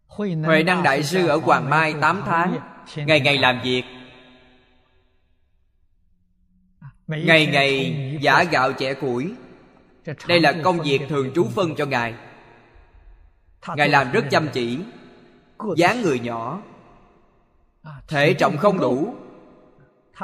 Huệ 0.06 0.62
Năng 0.62 0.82
Đại 0.82 1.02
Sư 1.02 1.26
ở 1.26 1.36
Hoàng 1.36 1.70
Mai 1.70 1.94
8 2.00 2.22
tháng 2.26 2.58
Ngày 2.96 3.20
ngày 3.20 3.38
làm 3.38 3.60
việc. 3.64 3.82
Ngày 7.06 7.46
ngày 7.46 8.18
giả 8.22 8.44
gạo 8.44 8.72
chẻ 8.72 8.94
củi. 8.94 9.34
Đây 10.26 10.40
là 10.40 10.54
công 10.64 10.80
việc 10.80 11.00
thường 11.08 11.30
trú 11.34 11.48
phân 11.54 11.74
cho 11.74 11.86
Ngài 11.86 12.14
Ngài 13.66 13.88
làm 13.88 14.12
rất 14.12 14.24
chăm 14.30 14.48
chỉ 14.52 14.78
dáng 15.76 16.02
người 16.02 16.20
nhỏ 16.20 16.62
Thể 18.08 18.34
trọng 18.34 18.56
không 18.56 18.78
đủ. 18.78 19.14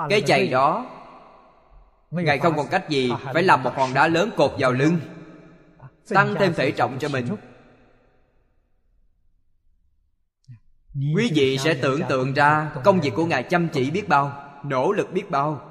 Cái 0.08 0.22
chày 0.26 0.48
đó 0.48 0.86
Ngài 2.10 2.38
không 2.38 2.56
còn 2.56 2.66
cách 2.70 2.88
gì 2.88 3.12
Phải 3.32 3.42
làm 3.42 3.62
một 3.62 3.74
hòn 3.74 3.94
đá 3.94 4.08
lớn 4.08 4.30
cột 4.36 4.54
vào 4.58 4.72
lưng. 4.72 4.98
Tăng 6.08 6.34
thêm 6.38 6.54
thể 6.54 6.70
trọng 6.70 6.98
cho 6.98 7.08
mình. 7.08 7.28
Quý 11.16 11.32
vị 11.34 11.58
sẽ 11.58 11.78
tưởng 11.82 12.00
tượng 12.08 12.34
ra 12.34 12.72
Công 12.84 13.00
việc 13.00 13.12
của 13.16 13.26
Ngài 13.26 13.42
chăm 13.42 13.68
chỉ 13.68 13.90
biết 13.90 14.08
bao 14.08 14.40
Nỗ 14.64 14.92
lực 14.92 15.12
biết 15.12 15.30
bao. 15.30 15.70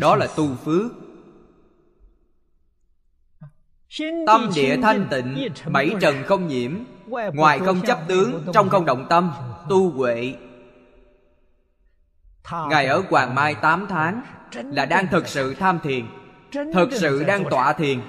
Đó 0.00 0.16
là 0.16 0.28
tu 0.36 0.54
phước 0.54 0.92
Tâm 4.26 4.50
địa 4.54 4.76
thanh 4.82 5.06
tịnh 5.10 5.48
Bảy 5.66 5.90
trần 6.00 6.22
không 6.26 6.48
nhiễm 6.48 6.74
Ngoài 7.32 7.58
không 7.58 7.80
chấp 7.86 7.98
tướng 8.08 8.46
Trong 8.54 8.68
không 8.68 8.84
động 8.84 9.06
tâm 9.10 9.32
Tu 9.68 9.90
huệ. 9.90 10.34
Ngài 12.68 12.86
ở 12.86 13.02
Hoàng 13.10 13.34
Mai 13.34 13.54
8 13.54 13.86
tháng 13.88 14.22
Là 14.52 14.86
đang 14.86 15.06
thực 15.06 15.28
sự 15.28 15.54
tham 15.54 15.78
thiền 15.82 16.06
Thực 16.74 16.88
sự 16.92 17.24
đang 17.24 17.44
tọa 17.50 17.72
thiền 17.72 18.00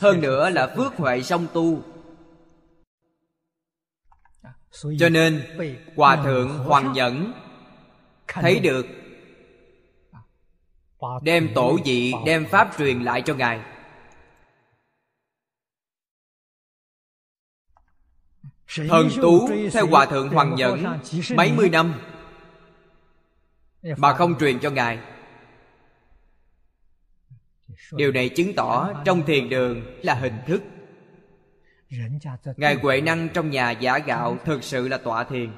Hơn 0.00 0.20
nữa 0.20 0.50
là 0.50 0.72
phước 0.76 0.96
huệ 0.96 1.22
song 1.22 1.46
tu. 1.52 1.82
Cho 4.98 5.08
nên 5.08 5.42
Hòa 5.96 6.16
Thượng 6.24 6.48
Hoàng 6.48 6.92
Nhẫn 6.92 7.32
Thấy 8.28 8.60
được. 8.60 8.86
Đem 11.22 11.48
tổ 11.54 11.78
dị 11.84 12.12
Đem 12.26 12.46
Pháp 12.46 12.70
truyền 12.78 13.02
lại 13.02 13.22
cho 13.22 13.34
Ngài 13.34 13.60
Thần 18.88 19.08
tú 19.22 19.48
theo 19.72 19.86
Hòa 19.86 20.06
Thượng 20.06 20.28
Hoàng 20.28 20.54
Nhẫn 20.54 20.98
Mấy 21.36 21.52
mươi 21.52 21.68
năm 21.70 21.94
Mà 23.96 24.14
không 24.14 24.38
truyền 24.38 24.58
cho 24.58 24.70
Ngài. 24.70 24.98
Điều 27.92 28.12
này 28.12 28.28
chứng 28.28 28.54
tỏ 28.54 28.92
trong 29.04 29.22
thiền 29.26 29.48
đường 29.48 29.82
là 30.02 30.14
hình 30.14 30.34
thức. 30.46 30.62
Ngài 32.56 32.74
Huệ 32.74 33.00
Năng 33.00 33.28
trong 33.28 33.50
nhà 33.50 33.70
giả 33.70 33.98
gạo 33.98 34.38
thực 34.44 34.64
sự 34.64 34.88
là 34.88 34.98
tọa 34.98 35.24
thiền. 35.24 35.52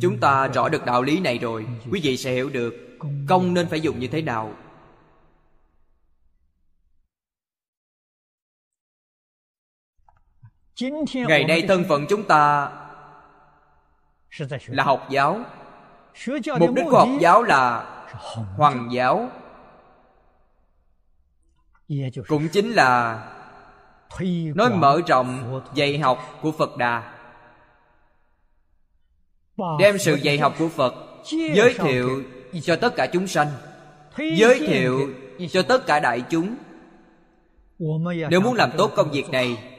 Chúng 0.00 0.20
ta 0.20 0.46
rõ 0.46 0.68
được 0.68 0.86
đạo 0.86 1.02
lý 1.02 1.20
này 1.20 1.38
rồi. 1.38 1.66
Quý 1.90 2.00
vị 2.02 2.16
sẽ 2.16 2.32
hiểu 2.32 2.50
được 2.50 2.74
Công 3.28 3.54
nên 3.54 3.68
phải 3.68 3.80
dùng 3.80 3.98
như 3.98 4.06
thế 4.06 4.22
nào 4.22 4.54
Ngày 11.28 11.44
nay 11.44 11.64
thân 11.68 11.84
phận 11.88 12.06
chúng 12.08 12.22
ta 12.22 12.70
Là 14.66 14.84
học 14.84 15.06
giáo. 15.10 15.40
Mục 16.58 16.74
đích 16.74 16.84
của 16.90 16.98
học 16.98 17.08
giáo 17.20 17.42
là 17.42 17.86
Hoàng 18.56 18.88
giáo. 18.92 19.28
Cũng 22.28 22.48
chính 22.48 22.70
là 22.70 23.22
Nói 24.54 24.70
mở 24.74 25.00
rộng 25.06 25.60
dạy 25.74 25.98
học 25.98 26.38
của 26.42 26.52
Phật 26.52 26.76
Đà. 26.76 27.12
Đem 29.78 29.98
sự 29.98 30.14
dạy 30.14 30.38
học 30.38 30.54
của 30.58 30.68
Phật 30.68 30.94
Giới 31.54 31.74
thiệu 31.74 32.22
cho 32.62 32.76
tất 32.76 32.96
cả 32.96 33.06
chúng 33.06 33.26
sanh. 33.26 33.48
Giới 34.18 34.58
thiệu 34.58 35.10
cho 35.50 35.62
tất 35.62 35.86
cả 35.86 36.00
đại 36.00 36.22
chúng. 36.30 36.54
Nếu 38.30 38.40
muốn 38.40 38.54
làm 38.54 38.70
tốt 38.76 38.92
công 38.96 39.10
việc 39.10 39.30
này 39.30 39.71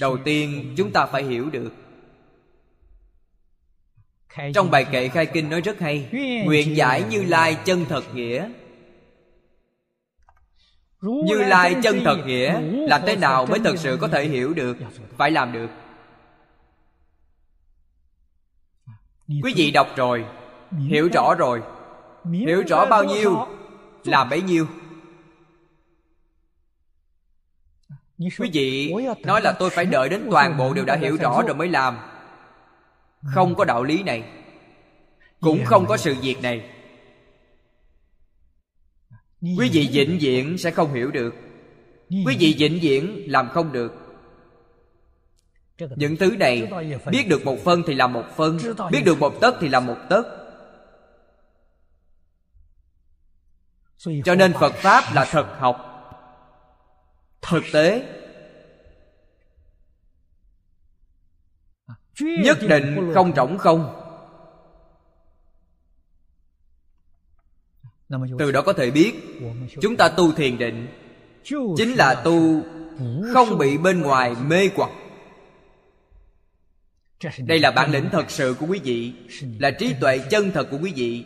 đầu 0.00 0.18
tiên 0.24 0.74
chúng 0.76 0.92
ta 0.92 1.06
phải 1.06 1.22
hiểu 1.22 1.50
được. 1.50 1.72
Trong 4.54 4.70
bài 4.70 4.86
kệ 4.92 5.08
khai 5.08 5.26
kinh 5.26 5.50
nói 5.50 5.60
rất 5.60 5.80
hay. 5.80 6.08
Nguyện 6.44 6.76
giải 6.76 7.02
như 7.10 7.24
lai 7.24 7.56
chân 7.64 7.84
thật 7.88 8.14
nghĩa. 8.14 8.50
Như 11.00 11.38
lai 11.38 11.76
chân 11.82 12.00
thật 12.04 12.16
nghĩa 12.26 12.60
làm 12.88 13.02
thế 13.06 13.16
nào 13.16 13.46
mới 13.46 13.58
thật 13.64 13.74
sự 13.76 13.98
có 14.00 14.08
thể 14.08 14.28
hiểu 14.28 14.54
được? 14.54 14.76
Phải 15.16 15.30
làm 15.30 15.52
được. 15.52 15.68
Quý 19.42 19.52
vị 19.56 19.70
đọc 19.70 19.88
rồi 19.96 20.24
hiểu 20.88 21.08
rõ 21.12 21.34
rồi. 21.34 21.62
Hiểu 22.32 22.62
rõ 22.66 22.86
bao 22.86 23.04
nhiêu 23.04 23.46
làm 24.04 24.28
bấy 24.28 24.42
nhiêu 24.42 24.66
quý 28.18 28.50
vị 28.52 28.92
nói 29.24 29.40
là 29.40 29.52
tôi 29.52 29.70
phải 29.70 29.84
đợi 29.84 30.08
đến 30.08 30.28
toàn 30.30 30.56
bộ 30.56 30.74
đều 30.74 30.84
đã 30.84 30.96
hiểu 30.96 31.16
rõ 31.16 31.42
rồi 31.42 31.54
mới 31.54 31.68
làm. 31.68 31.98
Không 33.34 33.54
có 33.54 33.64
đạo 33.64 33.84
lý 33.84 34.02
này. 34.02 34.24
Cũng 35.40 35.64
không 35.64 35.86
có 35.86 35.96
sự 35.96 36.14
việc 36.22 36.42
này. 36.42 36.70
Quý 39.40 39.70
vị 39.72 39.88
vĩnh 39.92 40.18
viễn 40.20 40.58
sẽ 40.58 40.70
không 40.70 40.94
hiểu 40.94 41.10
được. 41.10 41.34
Quý 42.10 42.36
vị 42.38 42.54
vĩnh 42.58 42.78
viễn 42.82 43.24
làm 43.26 43.48
không 43.48 43.72
được. 43.72 43.92
Những 45.78 46.16
thứ 46.16 46.36
này 46.36 46.72
biết 47.10 47.28
được 47.28 47.44
một 47.44 47.56
phân 47.64 47.82
thì 47.86 47.94
làm 47.94 48.12
một 48.12 48.24
phân 48.36 48.58
biết 48.90 49.02
được 49.04 49.18
một 49.18 49.40
tấc 49.40 49.54
thì 49.60 49.68
làm 49.68 49.86
một 49.86 49.96
tấc. 50.08 50.26
Cho 54.24 54.34
nên 54.34 54.52
phật 54.52 54.72
pháp 54.74 55.04
là 55.14 55.24
thật 55.24 55.56
học 55.58 55.87
thực 57.42 57.62
tế. 57.72 58.14
Nhất 62.20 62.58
định 62.68 63.12
không 63.14 63.32
rỗng 63.36 63.58
không. 63.58 64.04
Từ 68.38 68.52
đó 68.52 68.62
có 68.62 68.72
thể 68.72 68.90
biết, 68.90 69.14
chúng 69.80 69.96
ta 69.96 70.08
tu 70.08 70.32
thiền 70.32 70.58
định 70.58 70.88
chính 71.76 71.94
là 71.96 72.14
tu 72.24 72.62
không 73.34 73.58
bị 73.58 73.78
bên 73.78 74.00
ngoài 74.00 74.34
mê 74.46 74.70
hoặc. 74.76 74.90
Đây 77.38 77.58
là 77.58 77.70
bản 77.70 77.90
lĩnh 77.90 78.08
thật 78.12 78.30
sự 78.30 78.56
của 78.60 78.66
quý 78.66 78.80
vị, 78.84 79.12
là 79.58 79.70
trí 79.70 79.94
tuệ 80.00 80.18
chân 80.30 80.50
thật 80.54 80.68
của 80.70 80.78
quý 80.82 80.92
vị. 80.96 81.24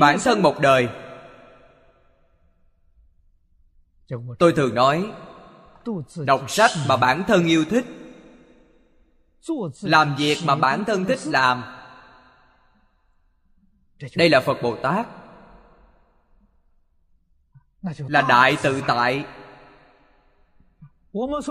Bản 0.00 0.18
thân 0.24 0.42
một 0.42 0.60
đời. 0.60 0.88
Tôi 4.38 4.52
thường 4.52 4.74
nói 4.74 5.12
đọc 6.16 6.50
sách 6.50 6.70
mà 6.88 6.96
bản 6.96 7.24
thân 7.26 7.46
yêu 7.46 7.64
thích. 7.70 7.84
Làm 9.82 10.14
việc 10.18 10.38
mà 10.44 10.56
bản 10.56 10.84
thân 10.84 11.04
thích 11.04 11.18
làm. 11.24 11.64
Đây 14.16 14.28
là 14.28 14.40
phật 14.40 14.62
bồ 14.62 14.76
tát. 14.76 15.06
Là 17.82 18.22
đại 18.22 18.56
tự 18.62 18.82
tại. 18.86 19.26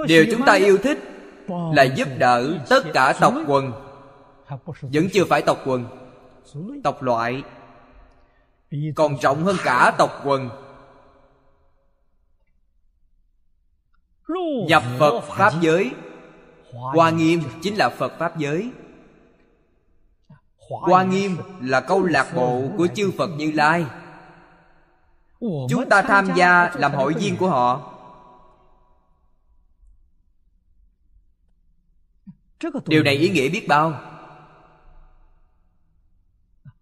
Điều 0.07 0.25
chúng 0.31 0.45
ta 0.45 0.53
yêu 0.53 0.77
thích 0.77 0.99
là 1.47 1.83
giúp 1.83 2.07
đỡ 2.17 2.57
tất 2.69 2.83
cả 2.93 3.13
tộc 3.19 3.33
quần. 3.47 3.71
Vẫn 4.81 5.07
chưa 5.13 5.25
phải 5.25 5.41
tộc 5.41 5.57
quần 5.65 5.85
tộc 6.83 7.01
loại 7.03 7.43
còn 8.95 9.17
trọng 9.21 9.43
hơn 9.43 9.55
cả 9.63 9.95
tộc 9.97 10.21
quần. 10.25 10.49
Nhập 14.67 14.83
phật 14.99 15.21
pháp 15.21 15.53
giới. 15.61 15.91
Hoa 16.73 17.09
nghiêm 17.09 17.43
chính 17.61 17.75
là 17.75 17.89
phật 17.89 18.13
pháp 18.19 18.37
giới. 18.37 18.71
Hoa 20.69 21.03
nghiêm 21.03 21.37
là 21.61 21.81
câu 21.81 22.03
lạc 22.03 22.31
bộ 22.35 22.63
của 22.77 22.87
chư 22.95 23.11
phật 23.17 23.27
như 23.27 23.51
lai. 23.51 23.85
Chúng 25.69 25.89
ta 25.89 26.01
tham 26.01 26.29
gia 26.35 26.71
làm 26.75 26.91
hội 26.93 27.13
viên 27.13 27.37
của 27.37 27.49
họ. 27.49 27.89
Điều 32.85 33.03
này 33.03 33.15
ý 33.15 33.29
nghĩa 33.29 33.49
biết 33.49 33.67
bao. 33.67 34.01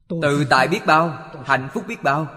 Tự 0.08 0.46
tại 0.50 0.68
biết 0.68 0.82
bao 0.86 1.31
hạnh 1.46 1.70
phúc 1.74 1.84
biết 1.88 2.04
bao. 2.04 2.28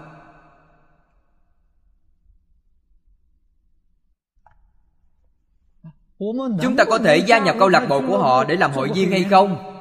Chúng 6.61 6.75
ta 6.77 6.83
có 6.85 6.97
thể 6.97 7.17
gia 7.17 7.39
nhập 7.39 7.55
câu 7.59 7.69
lạc 7.69 7.85
bộ 7.89 8.01
của 8.07 8.17
họ 8.17 8.43
để 8.43 8.55
làm 8.55 8.71
hội 8.71 8.89
viên 8.95 9.11
hay 9.11 9.23
không? 9.23 9.71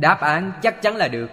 Đáp 0.00 0.20
án 0.20 0.52
chắc 0.62 0.82
chắn 0.82 0.96
là 0.96 1.08
được. 1.08 1.26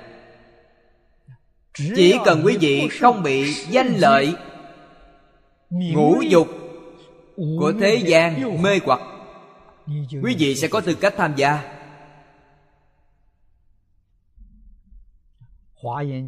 Chỉ 1.95 2.17
cần 2.25 2.41
quý 2.45 2.57
vị 2.59 2.89
không 3.01 3.23
bị 3.23 3.53
danh 3.53 3.93
lợi, 3.97 4.35
ngũ 5.69 6.21
dục 6.21 6.47
của 7.35 7.73
thế 7.79 7.95
gian 7.95 8.61
mê 8.61 8.79
hoặc, 8.85 8.99
quý 10.23 10.35
vị 10.39 10.55
sẽ 10.55 10.67
có 10.67 10.81
tư 10.81 10.95
cách 10.95 11.13
tham 11.17 11.33
gia. 11.35 11.82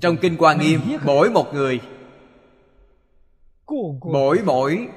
Trong 0.01 0.17
kinh 0.17 0.37
hoa 0.37 0.53
nghiêm 0.53 0.81
mỗi 1.05 1.29
một 1.29 1.53
người 1.53 1.79
mỗi 4.01 4.39
mỗi 4.45 4.87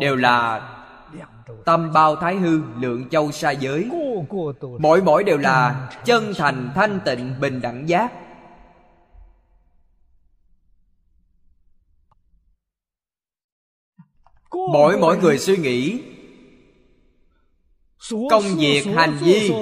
đều 0.00 0.16
là 0.16 0.72
tâm 1.64 1.92
bao 1.92 2.16
thái 2.16 2.36
hư 2.36 2.60
lượng 2.80 3.08
châu 3.08 3.32
sa 3.32 3.50
giới. 3.50 3.90
Mỗi 4.78 5.02
mỗi 5.02 5.24
đều 5.24 5.38
là 5.38 5.90
chân 6.04 6.32
thành 6.36 6.70
thanh 6.74 7.00
tịnh 7.04 7.34
bình 7.40 7.60
đẳng 7.60 7.88
giác. 7.88 8.12
Mỗi 14.72 14.98
mỗi 14.98 15.18
người 15.18 15.38
suy 15.38 15.56
nghĩ 15.56 16.02
công 18.30 18.42
việc 18.58 18.84
hành 18.94 19.16
vi 19.20 19.52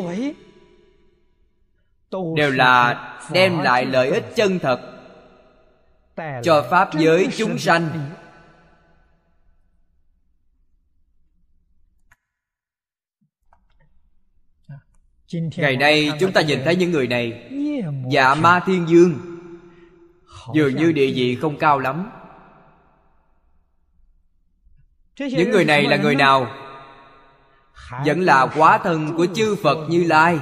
đều 2.37 2.51
là 2.51 3.11
đem 3.33 3.59
lại 3.59 3.85
lợi 3.85 4.11
ích 4.11 4.25
chân 4.35 4.59
thật 4.59 4.81
cho 6.43 6.67
pháp 6.71 6.95
giới 6.95 7.29
chúng 7.37 7.59
sanh. 7.59 8.11
ngày 15.57 15.77
nay 15.77 16.13
chúng 16.21 16.33
ta 16.33 16.41
nhìn 16.41 16.61
thấy 16.65 16.77
những 16.77 16.91
người 16.91 17.07
này. 17.07 17.51
Dạ 18.11 18.35
ma 18.35 18.61
thiên 18.67 18.89
dương. 18.89 19.15
Dường 20.55 20.77
như 20.77 20.93
địa 20.93 21.13
vị 21.15 21.39
không 21.41 21.59
cao 21.59 21.79
lắm. 21.79 22.11
Những 25.19 25.51
người 25.51 25.65
này 25.65 25.83
là 25.83 25.97
người 25.97 26.15
nào? 26.15 26.47
vẫn 28.07 28.21
là 28.21 28.47
quá 28.57 28.79
thân 28.79 29.17
của 29.17 29.27
chư 29.35 29.57
phật. 29.63 29.87
Như 29.89 30.05
lai 30.05 30.39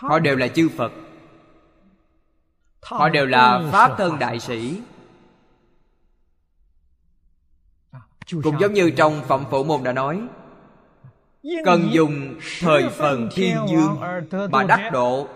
họ 0.00 0.18
đều 0.18 0.36
là 0.36 0.48
chư 0.48 0.68
phật. 0.76 0.92
Họ 2.82 3.08
đều 3.08 3.26
là 3.26 3.62
pháp 3.72 3.92
thân 3.98 4.18
đại 4.18 4.40
sĩ. 4.40 4.80
Cũng 8.42 8.60
giống 8.60 8.74
như 8.74 8.90
trong 8.90 9.22
phẩm 9.28 9.44
phổ 9.50 9.64
môn 9.64 9.82
đã 9.82 9.92
nói 9.92 10.22
cần 11.64 11.88
dùng 11.92 12.34
thời 12.60 12.88
phần 12.88 13.28
thiên 13.32 13.56
dương 13.70 14.00
mà 14.50 14.62
đắc 14.62 14.90
độ 14.92 15.28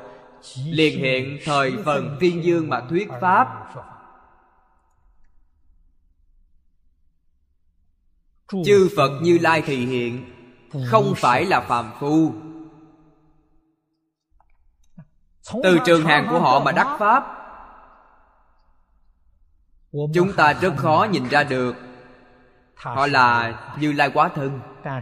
liền 0.67 0.99
hiện 0.99 1.39
thời 1.45 1.73
phần 1.85 2.17
thiên 2.21 2.45
dương 2.45 2.69
mà 2.69 2.81
thuyết 2.89 3.09
pháp. 3.21 3.75
Chư 8.65 8.89
phật 8.97 9.21
như 9.23 9.39
lai 9.39 9.63
thì 9.67 9.87
hiện 9.87 10.25
không 10.87 11.15
phải 11.17 11.45
là 11.45 11.61
phàm 11.61 11.91
phu 12.01 12.33
từ 15.63 15.79
trường 15.87 16.05
hàng 16.05 16.27
của 16.31 16.41
họ 16.41 16.61
mà 16.61 16.73
đắc 16.73 16.97
pháp. 16.99 17.25
Chúng 20.15 20.33
ta 20.33 20.53
rất 20.53 20.73
khó 20.77 21.07
nhìn 21.11 21.29
ra 21.29 21.45
được. 21.45 21.75
họ 22.75 23.07
là 23.07 23.59
như 23.79 23.93
lai 23.93 24.11
quá 24.15 24.29
thân. 24.35 24.61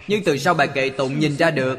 Nhưng 0.09 0.23
từ 0.25 0.39
sau 0.39 0.55
bài 0.55 0.69
kệ 0.69 0.91
tụng 0.91 1.19
nhìn 1.19 1.37
ra 1.37 1.51
được 1.51 1.79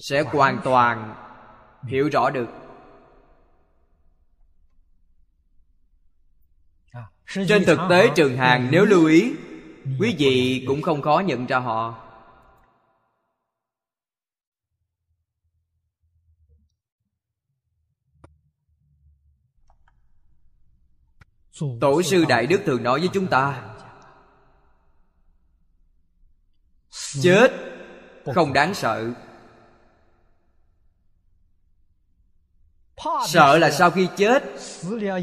sẽ 0.00 0.22
hoàn 0.22 0.60
toàn 0.64 1.14
hiểu 1.86 2.08
rõ 2.12 2.30
được. 2.30 2.48
Trên 7.48 7.64
thực 7.64 7.78
tế 7.90 8.10
trường 8.14 8.36
hàng 8.36 8.68
nếu 8.70 8.84
lưu 8.84 9.06
ý 9.06 9.34
quý 10.00 10.16
vị 10.18 10.64
cũng 10.68 10.82
không 10.82 11.02
khó 11.02 11.22
nhận 11.26 11.46
ra 11.46 11.58
họ 11.58 12.05
tổ 21.80 22.02
sư 22.02 22.24
đại 22.28 22.46
đức 22.46 22.60
thường 22.66 22.82
nói 22.82 23.00
với 23.00 23.08
chúng 23.12 23.26
ta 23.26 23.62
chết 27.22 27.52
không 28.34 28.52
đáng 28.52 28.74
sợ. 28.74 29.12
Sợ 33.26 33.58
là 33.58 33.70
sau 33.70 33.90
khi 33.90 34.08
chết 34.16 34.44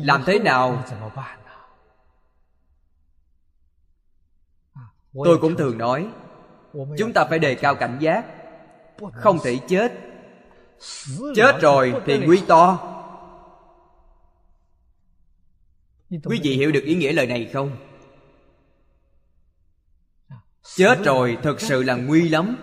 làm 0.03 0.23
thế 0.25 0.39
nào? 0.39 0.83
Tôi 5.13 5.37
cũng 5.41 5.57
thường 5.57 5.77
nói 5.77 6.07
chúng 6.97 7.13
ta 7.13 7.25
phải 7.25 7.39
đề 7.39 7.55
cao 7.55 7.75
cảnh 7.75 7.97
giác 7.99 8.25
không 9.13 9.39
thể 9.43 9.59
chết. 9.67 9.91
Chết 11.35 11.61
rồi 11.61 11.93
thì 12.05 12.17
nguy 12.17 12.41
to 12.47 12.92
quý 16.23 16.39
vị 16.43 16.55
hiểu 16.55 16.71
được 16.71 16.83
ý 16.83 16.95
nghĩa 16.95 17.11
lời 17.13 17.27
này 17.27 17.49
không? 17.53 17.77
Chết 20.75 20.99
rồi 21.03 21.37
thực 21.43 21.61
sự 21.61 21.83
là 21.83 21.95
nguy 21.95 22.29
lắm. 22.29 22.57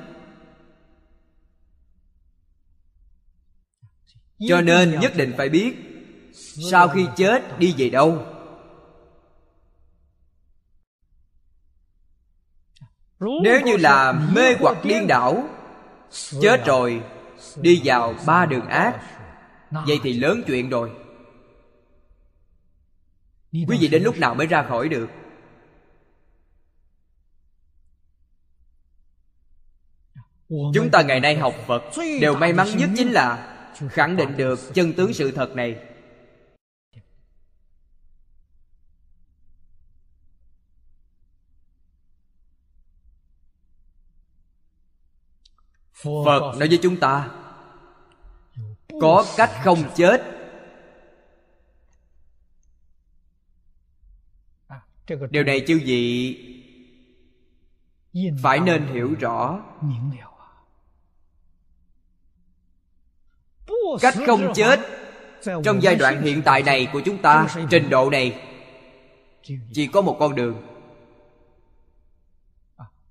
Cho 4.49 4.61
nên 4.61 5.01
nhất 5.01 5.13
định 5.17 5.33
phải 5.37 5.49
biết 5.49 5.77
sau 6.71 6.89
khi 6.89 7.07
chết 7.17 7.59
đi 7.59 7.75
về 7.79 7.91
đâu? 7.91 8.27
Nếu 13.21 13.61
như 13.61 13.77
là 13.77 14.13
mê 14.13 14.55
hoặc 14.61 14.85
điên 14.85 15.07
đảo 15.07 15.49
chết 16.43 16.67
rồi. 16.67 17.03
đi 17.57 17.81
vào 17.85 18.15
ba 18.27 18.47
đường 18.47 18.67
ác. 18.67 19.01
Vậy 19.71 20.01
thì 20.03 20.13
lớn 20.13 20.43
chuyện 20.47 20.71
rồi 20.71 20.91
quý 23.53 23.79
vị 23.81 23.89
đến 23.89 24.03
lúc 24.03 24.19
nào 24.19 24.35
mới 24.35 24.47
ra 24.47 24.63
khỏi 24.63 24.89
được? 24.89 25.09
Chúng 30.49 30.91
ta 30.93 31.03
ngày 31.03 31.21
nay 31.21 31.37
học 31.37 31.55
phật. 31.67 31.83
đều 32.21 32.35
may 32.35 32.53
mắn 32.53 32.69
nhất 32.77 32.91
chính 32.97 33.13
là 33.13 33.57
khẳng 33.91 34.17
định 34.17 34.37
được 34.37 34.59
chân 34.75 34.93
tướng 34.93 35.15
sự 35.15 35.31
thật 35.31 35.57
này. 35.57 35.77
Phật 46.25 46.55
nói 46.59 46.69
với 46.69 46.79
chúng 46.83 47.01
ta 47.01 47.31
có 49.01 49.25
cách 49.37 49.51
không 49.65 49.83
chết 49.97 50.30
điều 55.31 55.45
này 55.45 55.65
chư 55.67 55.81
vị 55.85 56.37
phải 58.43 58.61
nên 58.61 58.87
hiểu 58.87 59.15
rõ. 59.21 59.61
Cách 64.01 64.15
không 64.27 64.53
chết 64.55 64.81
trong 65.65 65.83
giai 65.83 65.97
đoạn 65.97 66.23
hiện 66.23 66.43
tại 66.45 66.63
này 66.63 66.89
của 66.93 67.01
chúng 67.01 67.19
ta 67.19 67.49
trình 67.71 67.91
độ 67.91 68.11
này 68.11 68.43
chỉ 69.73 69.87
có 69.87 70.01
một 70.01 70.17
con 70.21 70.35
đường. 70.35 70.63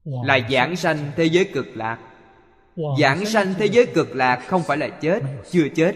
Là 0.03 0.39
giảng 0.51 0.75
sanh 0.75 1.11
thế 1.15 1.25
giới 1.25 1.45
cực 1.53 1.67
lạc. 1.75 1.99
Giảng 2.99 3.25
sanh 3.25 3.53
thế 3.57 3.65
giới 3.65 3.85
cực 3.85 4.15
lạc 4.15 4.43
không 4.47 4.63
phải 4.63 4.77
là 4.77 4.89
chết, 4.89 5.23
chưa 5.51 5.67
chết. 5.75 5.95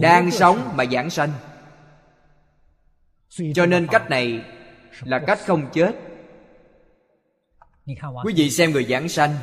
Đang 0.00 0.30
sống 0.30 0.72
mà 0.74 0.84
giảng 0.84 1.10
sanh 1.10 1.32
cho 3.54 3.66
nên 3.66 3.86
cách 3.86 4.10
này 4.10 4.44
là 5.02 5.18
cách 5.18 5.38
không 5.46 5.66
chết. 5.72 5.92
Quý 8.24 8.34
vị 8.36 8.50
xem 8.50 8.70
người 8.70 8.84
giảng 8.84 9.08
sanh 9.08 9.34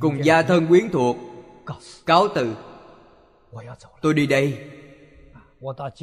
cùng 0.00 0.24
gia 0.24 0.42
thân 0.42 0.66
quyến 0.66 0.90
thuộc, 0.90 1.16
cáo 2.06 2.28
từ. 2.34 2.56
Tôi 4.02 4.14
đi 4.14 4.26
đây. 4.26 4.58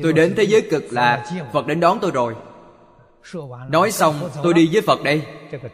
Tôi 0.01 0.13
đến 0.13 0.33
thế 0.37 0.43
giới 0.43 0.61
cực 0.71 0.83
lạc, 0.91 1.23
phật 1.53 1.67
đến 1.67 1.79
đón 1.79 1.99
tôi 2.01 2.11
rồi. 2.11 2.35
Nói 3.69 3.91
xong, 3.91 4.29
tôi 4.43 4.53
đi 4.53 4.69
với 4.73 4.81
phật 4.81 5.03
đây. 5.03 5.21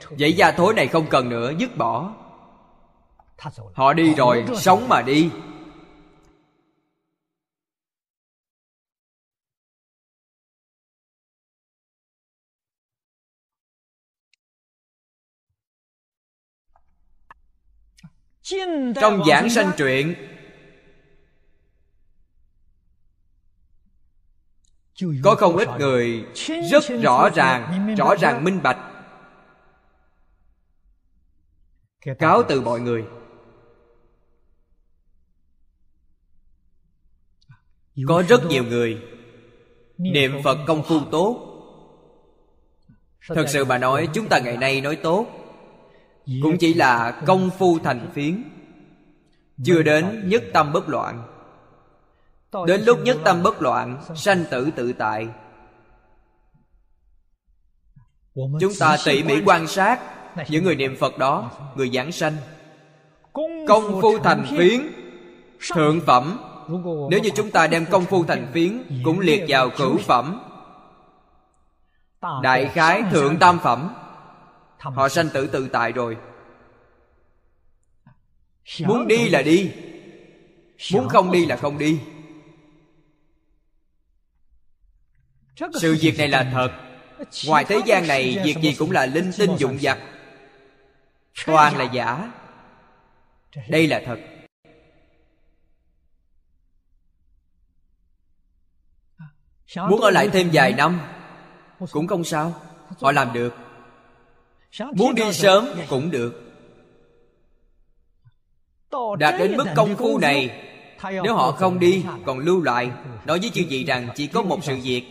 Vậy 0.09 0.33
gia 0.33 0.51
thối 0.51 0.73
này 0.73 0.87
không 0.87 1.05
cần 1.09 1.29
nữa, 1.29 1.51
dứt 1.57 1.77
bỏ. 1.77 2.13
Họ 3.73 3.93
đi 3.93 4.13
rồi, 4.15 4.45
sống 4.55 4.89
mà 4.89 5.01
đi. 5.01 5.29
Trong 19.01 19.23
giảng 19.27 19.49
sanh 19.49 19.71
truyện 19.77 20.15
có 25.23 25.35
không 25.35 25.57
ít 25.57 25.69
người 25.79 26.25
rất 26.71 26.83
rõ 27.01 27.29
ràng 27.35 27.95
rõ 27.97 28.15
ràng 28.15 28.43
minh 28.43 28.59
bạch. 28.63 28.77
Cáo 32.19 32.43
từ 32.49 32.61
mọi 32.61 32.79
người. 32.79 33.05
Có 38.07 38.23
rất 38.29 38.41
nhiều 38.49 38.63
người 38.63 39.01
niệm 39.97 40.31
phật 40.43 40.57
công 40.67 40.83
phu 40.83 40.99
tốt. 41.11 41.49
Thật 43.27 43.45
sự 43.47 43.65
mà 43.65 43.77
nói 43.77 44.09
chúng 44.13 44.29
ta 44.29 44.39
ngày 44.39 44.57
nay 44.57 44.81
nói 44.81 44.95
tốt 44.95 45.42
cũng 46.25 46.57
chỉ 46.59 46.73
là 46.73 47.21
công 47.25 47.49
phu 47.49 47.79
thành 47.79 48.09
phiến. 48.13 48.43
Chưa 49.63 49.81
đến 49.81 50.29
nhất 50.29 50.43
tâm 50.53 50.73
bất 50.73 50.89
loạn. 50.89 51.23
Đến 52.67 52.81
lúc 52.85 52.99
nhất 53.03 53.17
tâm 53.23 53.43
bất 53.43 53.61
loạn, 53.61 54.03
sanh 54.15 54.45
tử 54.51 54.71
tự 54.75 54.93
tại. 54.93 55.27
Chúng 58.35 58.73
ta 58.79 58.97
tỉ 59.05 59.23
mỉ 59.23 59.35
quan 59.45 59.67
sát 59.67 59.99
những 60.49 60.63
người 60.63 60.75
niệm 60.75 60.95
phật 60.99 61.17
đó, 61.17 61.51
người 61.75 61.89
giảng 61.93 62.11
sanh. 62.11 62.35
Công 63.67 64.01
phu 64.01 64.17
thành 64.19 64.45
phiến, 64.57 64.81
thượng 65.73 66.01
phẩm. 66.01 66.39
Nếu 67.09 67.19
như 67.19 67.29
chúng 67.35 67.51
ta 67.51 67.67
đem 67.67 67.85
công 67.85 68.05
phu 68.05 68.23
thành 68.23 68.47
phiến, 68.53 68.83
cũng 69.03 69.19
liệt 69.19 69.45
vào 69.47 69.69
cửu 69.77 69.97
phẩm. 69.97 70.39
Đại 72.41 72.65
khái 72.73 73.03
thượng 73.11 73.37
tam 73.37 73.59
phẩm 73.59 73.89
họ 74.91 75.09
sanh 75.09 75.29
tử 75.29 75.47
tự 75.47 75.67
tại 75.67 75.91
rồi. 75.91 76.17
Muốn 78.79 79.07
đi 79.07 79.29
là 79.29 79.41
đi. 79.41 79.71
Muốn 80.93 81.09
không 81.09 81.31
đi 81.31 81.45
là 81.45 81.55
không 81.55 81.77
đi. 81.77 81.99
Sự 85.81 85.97
việc 86.01 86.17
này 86.17 86.27
là 86.27 86.49
thật. 86.53 86.71
Ngoài 87.47 87.65
thế 87.65 87.81
gian 87.85 88.07
này 88.07 88.41
việc 88.43 88.57
gì 88.61 88.75
cũng 88.79 88.91
là 88.91 89.05
linh 89.05 89.31
tinh 89.37 89.55
dụng 89.57 89.77
vặt 89.81 89.99
toàn 91.45 91.77
là 91.77 91.83
giả. 91.93 92.31
Đây 93.69 93.87
là 93.87 94.01
thật. 94.05 94.19
Muốn 99.89 100.01
ở 100.01 100.09
lại 100.09 100.29
thêm 100.33 100.49
vài 100.53 100.73
năm 100.73 101.01
cũng 101.91 102.07
không 102.07 102.23
sao. 102.23 102.61
Họ 103.01 103.11
làm 103.11 103.33
được 103.33 103.62
muốn 104.79 105.15
đi 105.15 105.33
sớm 105.33 105.69
cũng 105.89 106.11
được. 106.11 106.39
Đạt 109.19 109.35
đến 109.39 109.57
mức 109.57 109.65
công 109.75 109.95
phu 109.95 110.19
này 110.19 110.69
nếu 111.03 111.35
họ 111.35 111.51
không 111.51 111.79
đi 111.79 112.05
còn 112.25 112.39
lưu 112.39 112.61
lại 112.61 112.91
nói 113.25 113.39
với 113.39 113.49
chư 113.49 113.61
vị 113.69 113.83
rằng 113.83 114.09
chỉ 114.15 114.27
có 114.27 114.41
một 114.41 114.63
sự 114.63 114.77
việc. 114.83 115.03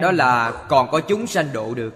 Đó 0.00 0.12
là 0.12 0.66
còn 0.68 0.90
có 0.90 1.00
chúng 1.00 1.26
sanh 1.26 1.52
độ 1.52 1.74
được. 1.74 1.94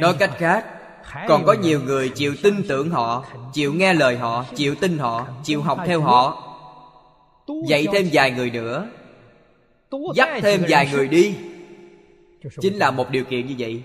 Nói 0.00 0.16
cách 0.18 0.30
khác 0.38 0.66
còn 1.28 1.44
có 1.44 1.52
nhiều 1.52 1.80
người 1.80 2.08
chịu 2.08 2.34
tin 2.42 2.64
tưởng 2.68 2.90
họ 2.90 3.24
chịu 3.52 3.74
nghe 3.74 3.94
lời 3.94 4.18
họ 4.18 4.44
chịu 4.56 4.74
tin 4.74 4.98
họ 4.98 5.26
chịu 5.44 5.62
học 5.62 5.78
theo 5.86 6.00
họ. 6.00 6.50
Dạy 7.68 7.86
thêm 7.92 8.08
vài 8.12 8.30
người 8.30 8.50
nữa 8.50 8.88
dắt 10.14 10.28
thêm 10.42 10.64
vài 10.68 10.90
người 10.92 11.08
đi. 11.08 11.36
Chính 12.60 12.74
là 12.76 12.90
một 12.90 13.10
điều 13.10 13.24
kiện 13.24 13.46
như 13.46 13.54
vậy. 13.58 13.82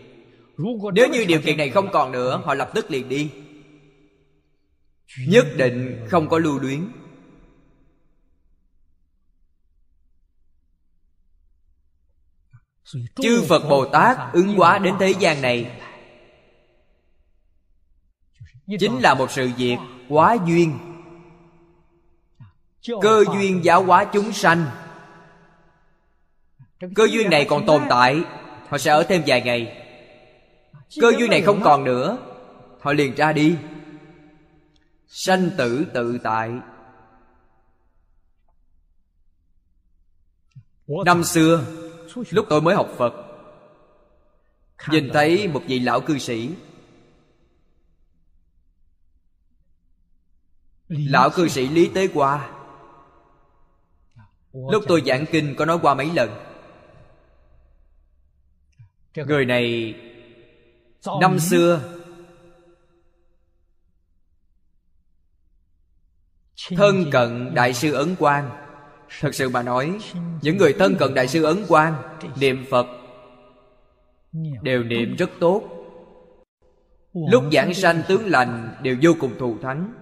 Nếu 0.93 1.09
như 1.09 1.25
điều 1.25 1.41
kiện 1.41 1.57
này 1.57 1.69
không 1.69 1.89
còn 1.91 2.11
nữa 2.11 2.41
họ 2.45 2.53
lập 2.53 2.71
tức 2.73 2.91
liền 2.91 3.09
đi. 3.09 3.31
Nhất 5.27 5.47
định 5.57 6.05
không 6.09 6.29
có 6.29 6.39
lưu 6.39 6.59
luyến. 6.59 6.91
Chư 13.15 13.41
phật 13.47 13.69
bồ 13.69 13.85
tát 13.85 14.17
ứng 14.33 14.47
hóa 14.47 14.79
đến 14.79 14.93
thế 14.99 15.13
gian 15.19 15.41
này. 15.41 15.81
chính 18.79 18.99
là 18.99 19.13
một 19.13 19.31
sự 19.31 19.49
việc 19.57 19.77
quá 20.09 20.37
duyên. 20.47 20.79
Cơ 23.01 23.23
duyên 23.33 23.63
giáo 23.63 23.83
hóa 23.83 24.05
chúng 24.13 24.33
sanh 24.33 24.65
cơ 26.79 27.07
duyên 27.11 27.29
này 27.29 27.45
còn 27.49 27.65
tồn 27.65 27.83
tại. 27.89 28.21
Họ 28.67 28.77
sẽ 28.77 28.91
ở 28.91 29.03
thêm 29.03 29.23
vài 29.27 29.41
ngày. 29.41 29.85
Cơ 31.01 31.11
duyên 31.17 31.29
này 31.29 31.41
không 31.41 31.61
còn 31.63 31.83
nữa. 31.83 32.17
Họ 32.81 32.93
liền 32.93 33.15
ra 33.15 33.33
đi. 33.33 33.55
Sanh 35.07 35.49
tử 35.57 35.85
tự 35.93 36.17
tại. 36.23 36.51
Năm 41.05 41.23
xưa 41.23 41.63
lúc 42.29 42.45
tôi 42.49 42.61
mới 42.61 42.75
học 42.75 42.89
phật 42.97 43.13
nhìn 44.89 45.09
thấy 45.13 45.47
một 45.47 45.61
vị 45.67 45.79
lão 45.79 46.01
cư 46.01 46.17
sĩ. 46.17 46.49
Lão 50.87 51.29
cư 51.29 51.47
sĩ 51.47 51.67
lý 51.67 51.89
tế 51.95 52.07
qua. 52.13 52.51
Lúc 54.53 54.83
tôi 54.87 55.03
giảng 55.05 55.25
kinh 55.31 55.55
có 55.55 55.65
nói 55.65 55.79
qua 55.81 55.93
mấy 55.93 56.09
lần 56.13 56.48
người 59.15 59.45
này 59.45 59.95
năm 61.21 61.39
xưa. 61.39 61.95
Thân 66.69 67.05
cận 67.11 67.55
đại 67.55 67.73
sư 67.73 67.93
ấn 67.93 68.15
quang. 68.15 68.49
Thật 69.19 69.35
sự 69.35 69.49
mà 69.49 69.63
nói 69.63 69.99
những 70.41 70.57
người 70.57 70.73
thân 70.79 70.95
cận 70.99 71.13
đại 71.13 71.27
sư 71.27 71.43
ấn 71.43 71.65
quang 71.67 72.17
niệm 72.39 72.65
phật 72.69 72.87
đều 74.61 74.83
niệm 74.83 75.15
rất 75.15 75.29
tốt. 75.39 75.63
Lúc 77.13 77.43
giảng 77.53 77.73
sanh 77.73 78.01
tướng 78.07 78.27
lành 78.27 78.75
đều 78.83 78.97
vô 79.01 79.11
cùng 79.19 79.39
thù 79.39 79.57
thắng. 79.61 79.93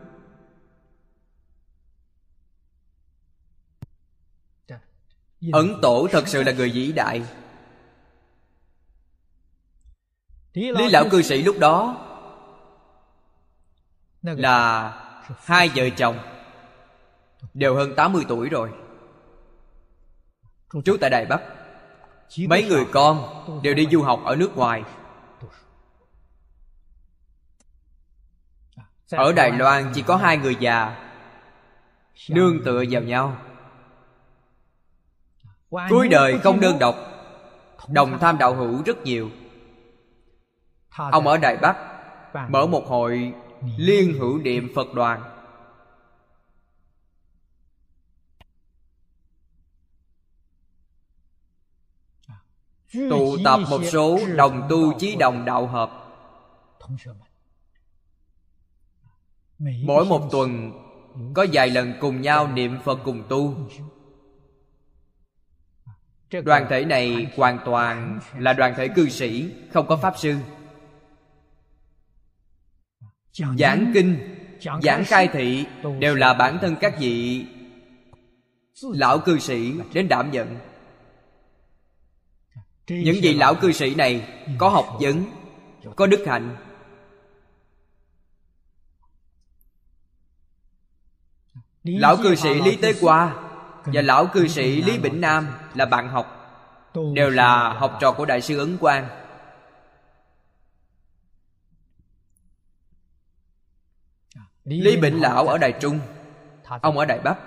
Ấn 5.52 5.74
tổ 5.82 6.08
thật 6.12 6.28
sự 6.28 6.43
là 6.43 6.52
người 6.52 6.70
vĩ 6.70 6.91
đại 6.91 7.24
lý 10.58 10.89
lão 10.89 11.10
cư 11.12 11.22
sĩ 11.22 11.43
lúc 11.43 11.56
đó 11.60 11.98
là 14.22 14.91
hai 15.46 15.70
vợ 15.76 15.89
chồng. 15.89 16.20
Đều 17.54 17.76
hơn 17.76 17.96
80 17.96 18.26
tuổi 18.28 18.50
rồi. 18.50 18.70
Trú 20.86 20.98
tại 21.02 21.10
đài 21.10 21.26
bắc. 21.26 21.41
Mấy 22.50 22.63
người 22.63 22.86
con 22.91 23.43
đều 23.63 23.74
đi 23.74 23.88
du 23.91 24.02
học 24.02 24.20
ở 24.26 24.36
nước 24.36 24.58
ngoài. 24.58 24.84
Ở 29.12 29.34
đài 29.34 29.52
loan 29.52 29.91
chỉ 29.93 30.02
có 30.02 30.15
hai 30.15 30.38
người 30.38 30.56
già. 30.60 31.10
Nương 32.30 32.63
tựa 32.65 32.84
vào 32.89 33.02
nhau. 33.02 33.38
Cuối 35.70 36.08
đời 36.08 36.39
không 36.39 36.60
đơn 36.60 36.80
độc. 36.80 36.96
Đồng 37.88 38.20
tham 38.20 38.38
đạo 38.38 38.56
hữu 38.56 38.84
rất 38.86 38.98
nhiều 39.04 39.30
ông 40.97 41.27
ở 41.27 41.38
đài 41.38 41.57
bắc 41.57 41.77
mở 42.49 42.65
một 42.65 42.88
hội 42.88 43.33
liên 43.77 44.13
hữu 44.19 44.38
niệm 44.38 44.71
phật 44.75 44.93
đoàn. 44.93 45.33
Tụ 52.93 53.38
tập 53.43 53.60
một 53.69 53.81
số 53.91 54.19
đồng 54.36 54.67
tu 54.69 54.99
chí 54.99 55.15
đồng 55.15 55.45
đạo 55.45 55.67
hợp. 55.67 55.91
Mỗi 59.83 60.05
một 60.05 60.29
tuần 60.31 60.71
có 61.33 61.45
vài 61.53 61.69
lần 61.69 61.93
cùng 62.01 62.21
nhau 62.21 62.47
niệm 62.47 62.79
phật 62.86 62.99
cùng 63.03 63.23
tu. 63.29 63.55
Đoàn 66.43 66.65
thể 66.69 66.86
này 66.86 67.31
hoàn 67.38 67.60
toàn 67.65 68.19
là 68.38 68.53
đoàn 68.53 68.73
thể 68.77 68.88
cư 68.88 69.10
sĩ 69.10 69.53
không 69.73 69.88
có 69.88 69.97
pháp 69.97 70.17
sư 70.17 70.36
giảng 73.38 73.91
kinh 73.93 74.38
giảng 74.82 75.06
khai 75.06 75.28
thị 75.28 75.65
đều 76.00 76.15
là 76.15 76.34
bản 76.34 76.58
thân 76.62 76.76
các 76.82 77.00
vị 77.00 77.45
lão 78.82 79.19
cư 79.19 79.39
sĩ 79.39 79.73
đến 79.93 80.08
đảm 80.08 80.32
nhận. 80.32 80.58
Những 82.88 83.15
vị 83.21 83.34
lão 83.34 83.56
cư 83.56 83.71
sĩ 83.71 83.95
này 83.95 84.28
có 84.58 84.69
học 84.69 84.97
vấn 85.00 85.26
có 85.95 86.08
đức 86.08 86.23
hạnh. 86.28 86.56
Lão 91.84 92.17
cư 92.23 92.36
sĩ 92.36 92.62
lý 92.62 92.76
tế 92.76 92.93
qua 93.02 93.36
và 93.86 94.02
lão 94.02 94.26
cư 94.26 94.47
sĩ 94.47 94.82
lý 94.82 94.97
bỉnh 94.97 95.21
nam 95.21 95.47
là 95.76 95.86
bạn 95.86 96.10
học 96.10 96.34
đều 97.13 97.30
là 97.30 97.73
học 97.73 97.97
trò 98.02 98.12
của 98.12 98.26
đại 98.26 98.41
sư 98.41 98.58
ấn 98.60 98.78
quang 98.78 99.26
lý 104.67 104.97
bỉnh 104.97 105.21
lão 105.21 105.47
ở 105.47 105.58
đài 105.58 105.73
trung. 105.82 105.99
Ông 106.82 106.97
ở 106.97 107.06
đài 107.06 107.19
bắc. 107.19 107.38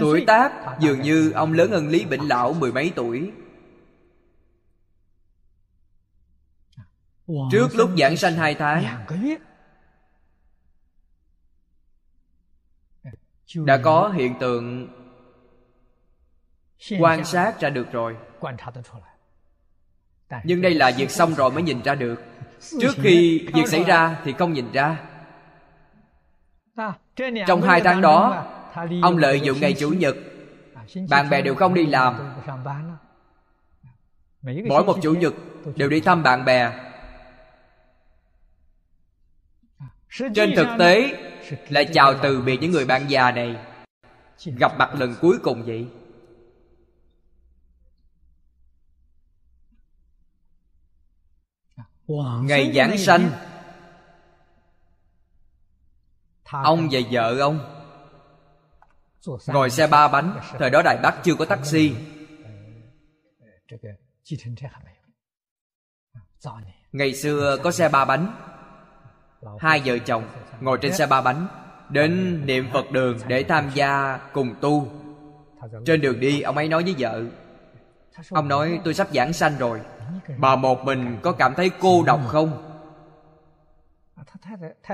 Tuổi 0.00 0.24
tác 0.26 0.76
dường 0.80 1.02
như 1.02 1.32
ông 1.32 1.52
lớn 1.52 1.70
hơn 1.70 1.88
Lý 1.88 2.04
Bỉnh 2.04 2.28
Lão 2.28 2.52
mười 2.52 2.72
mấy 2.72 2.92
tuổi. 2.96 3.32
Trước 7.50 7.68
lúc 7.74 7.90
giảng 7.98 8.16
sanh 8.16 8.34
hai 8.34 8.54
tháng. 8.54 9.06
Đã 13.54 13.80
có 13.84 14.08
hiện 14.08 14.34
tượng 14.40 14.88
Quan 17.00 17.24
sát 17.24 17.60
ra 17.60 17.70
được 17.70 17.86
rồi 17.92 18.16
nhưng 20.44 20.62
đây 20.62 20.74
là 20.74 20.92
việc 20.96 21.10
xong 21.10 21.34
rồi 21.34 21.50
mới 21.50 21.62
nhìn 21.62 21.82
ra 21.82 21.94
được. 21.94 22.22
Trước 22.80 22.92
khi 23.02 23.46
việc 23.54 23.66
xảy 23.66 23.84
ra 23.84 24.16
thì 24.24 24.32
không 24.32 24.52
nhìn 24.52 24.72
ra. 24.72 24.96
Trong 27.46 27.62
hai 27.62 27.80
tháng 27.80 28.00
đó, 28.00 28.46
ông 29.02 29.16
lợi 29.16 29.40
dụng 29.40 29.60
ngày 29.60 29.74
chủ 29.78 29.90
nhật, 29.90 30.16
bạn 31.08 31.30
bè 31.30 31.42
đều 31.42 31.54
không 31.54 31.74
đi 31.74 31.86
làm. 31.86 32.34
Mỗi 34.68 34.84
một 34.84 34.98
chủ 35.02 35.14
nhật 35.14 35.34
đều 35.76 35.88
đi 35.88 36.00
thăm 36.00 36.22
bạn 36.22 36.44
bè. 36.44 36.72
Trên 40.34 40.52
thực 40.56 40.68
tế 40.78 41.16
là 41.68 41.84
chào 41.84 42.14
từ 42.22 42.40
biệt 42.40 42.58
những 42.60 42.70
người 42.70 42.84
bạn 42.84 43.02
già 43.08 43.30
này, 43.30 43.56
gặp 44.44 44.78
mặt 44.78 44.94
lần 44.94 45.14
cuối 45.20 45.38
cùng 45.42 45.62
vậy. 45.62 45.86
Ngày 52.42 52.72
giảng 52.74 52.98
sanh. 52.98 53.30
Ông 56.50 56.88
và 56.90 57.00
vợ 57.10 57.38
ông 57.38 57.58
Ngồi 59.46 59.70
xe 59.70 59.86
ba 59.86 60.08
bánh. 60.08 60.40
Thời 60.58 60.70
đó 60.70 60.82
Đài 60.84 60.98
Bắc 61.02 61.20
chưa 61.24 61.34
có 61.34 61.44
taxi. 61.44 61.94
Ngày 66.92 67.14
xưa 67.14 67.56
có 67.62 67.70
xe 67.70 67.88
ba 67.88 68.04
bánh. 68.04 68.34
Hai 69.58 69.82
vợ 69.84 69.98
chồng 69.98 70.28
ngồi 70.60 70.78
trên 70.82 70.92
xe 70.92 71.06
ba 71.06 71.20
bánh 71.20 71.46
Đến 71.88 72.42
niệm 72.46 72.68
Phật 72.72 72.90
đường 72.90 73.18
để 73.26 73.42
tham 73.42 73.70
gia 73.74 74.18
cùng 74.32 74.54
tu. 74.60 74.88
Trên 75.86 76.00
đường 76.00 76.20
đi 76.20 76.40
ông 76.40 76.56
ấy 76.56 76.68
nói 76.68 76.82
với 76.82 76.94
vợ 76.98 77.24
Ông 78.30 78.48
nói 78.48 78.80
tôi 78.84 78.94
sắp 78.94 79.08
giảng 79.14 79.32
sanh 79.32 79.58
rồi 79.58 79.80
Bà 80.38 80.56
một 80.56 80.84
mình 80.84 81.18
có 81.22 81.32
cảm 81.32 81.54
thấy 81.54 81.70
cô 81.80 82.02
độc 82.06 82.20
không? 82.28 82.68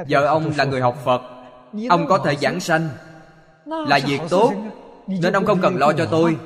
Vợ 0.09 0.27
ông 0.27 0.53
là 0.57 0.65
người 0.65 0.81
học 0.81 0.97
Phật. 1.05 1.23
Ông 1.89 2.07
có 2.09 2.19
thể 2.19 2.37
giảng 2.37 2.61
sanh. 2.61 2.89
Là 3.65 4.01
việc 4.07 4.21
tốt 4.31 4.53
nên 5.07 5.33
ông 5.33 5.47
không 5.47 5.61
cần 5.61 5.77
lo 5.77 5.93
cho 5.93 6.07
tôi. 6.11 6.37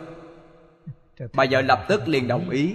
Bà 1.33 1.45
vợ 1.51 1.61
lập 1.61 1.85
tức 1.89 2.09
liền 2.09 2.29
đồng 2.29 2.51
ý. 2.51 2.75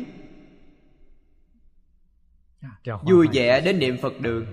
Vui 3.04 3.28
vẻ 3.34 3.62
đến 3.62 3.80
niệm 3.80 3.98
phật 4.02 4.14
đường 4.20 4.46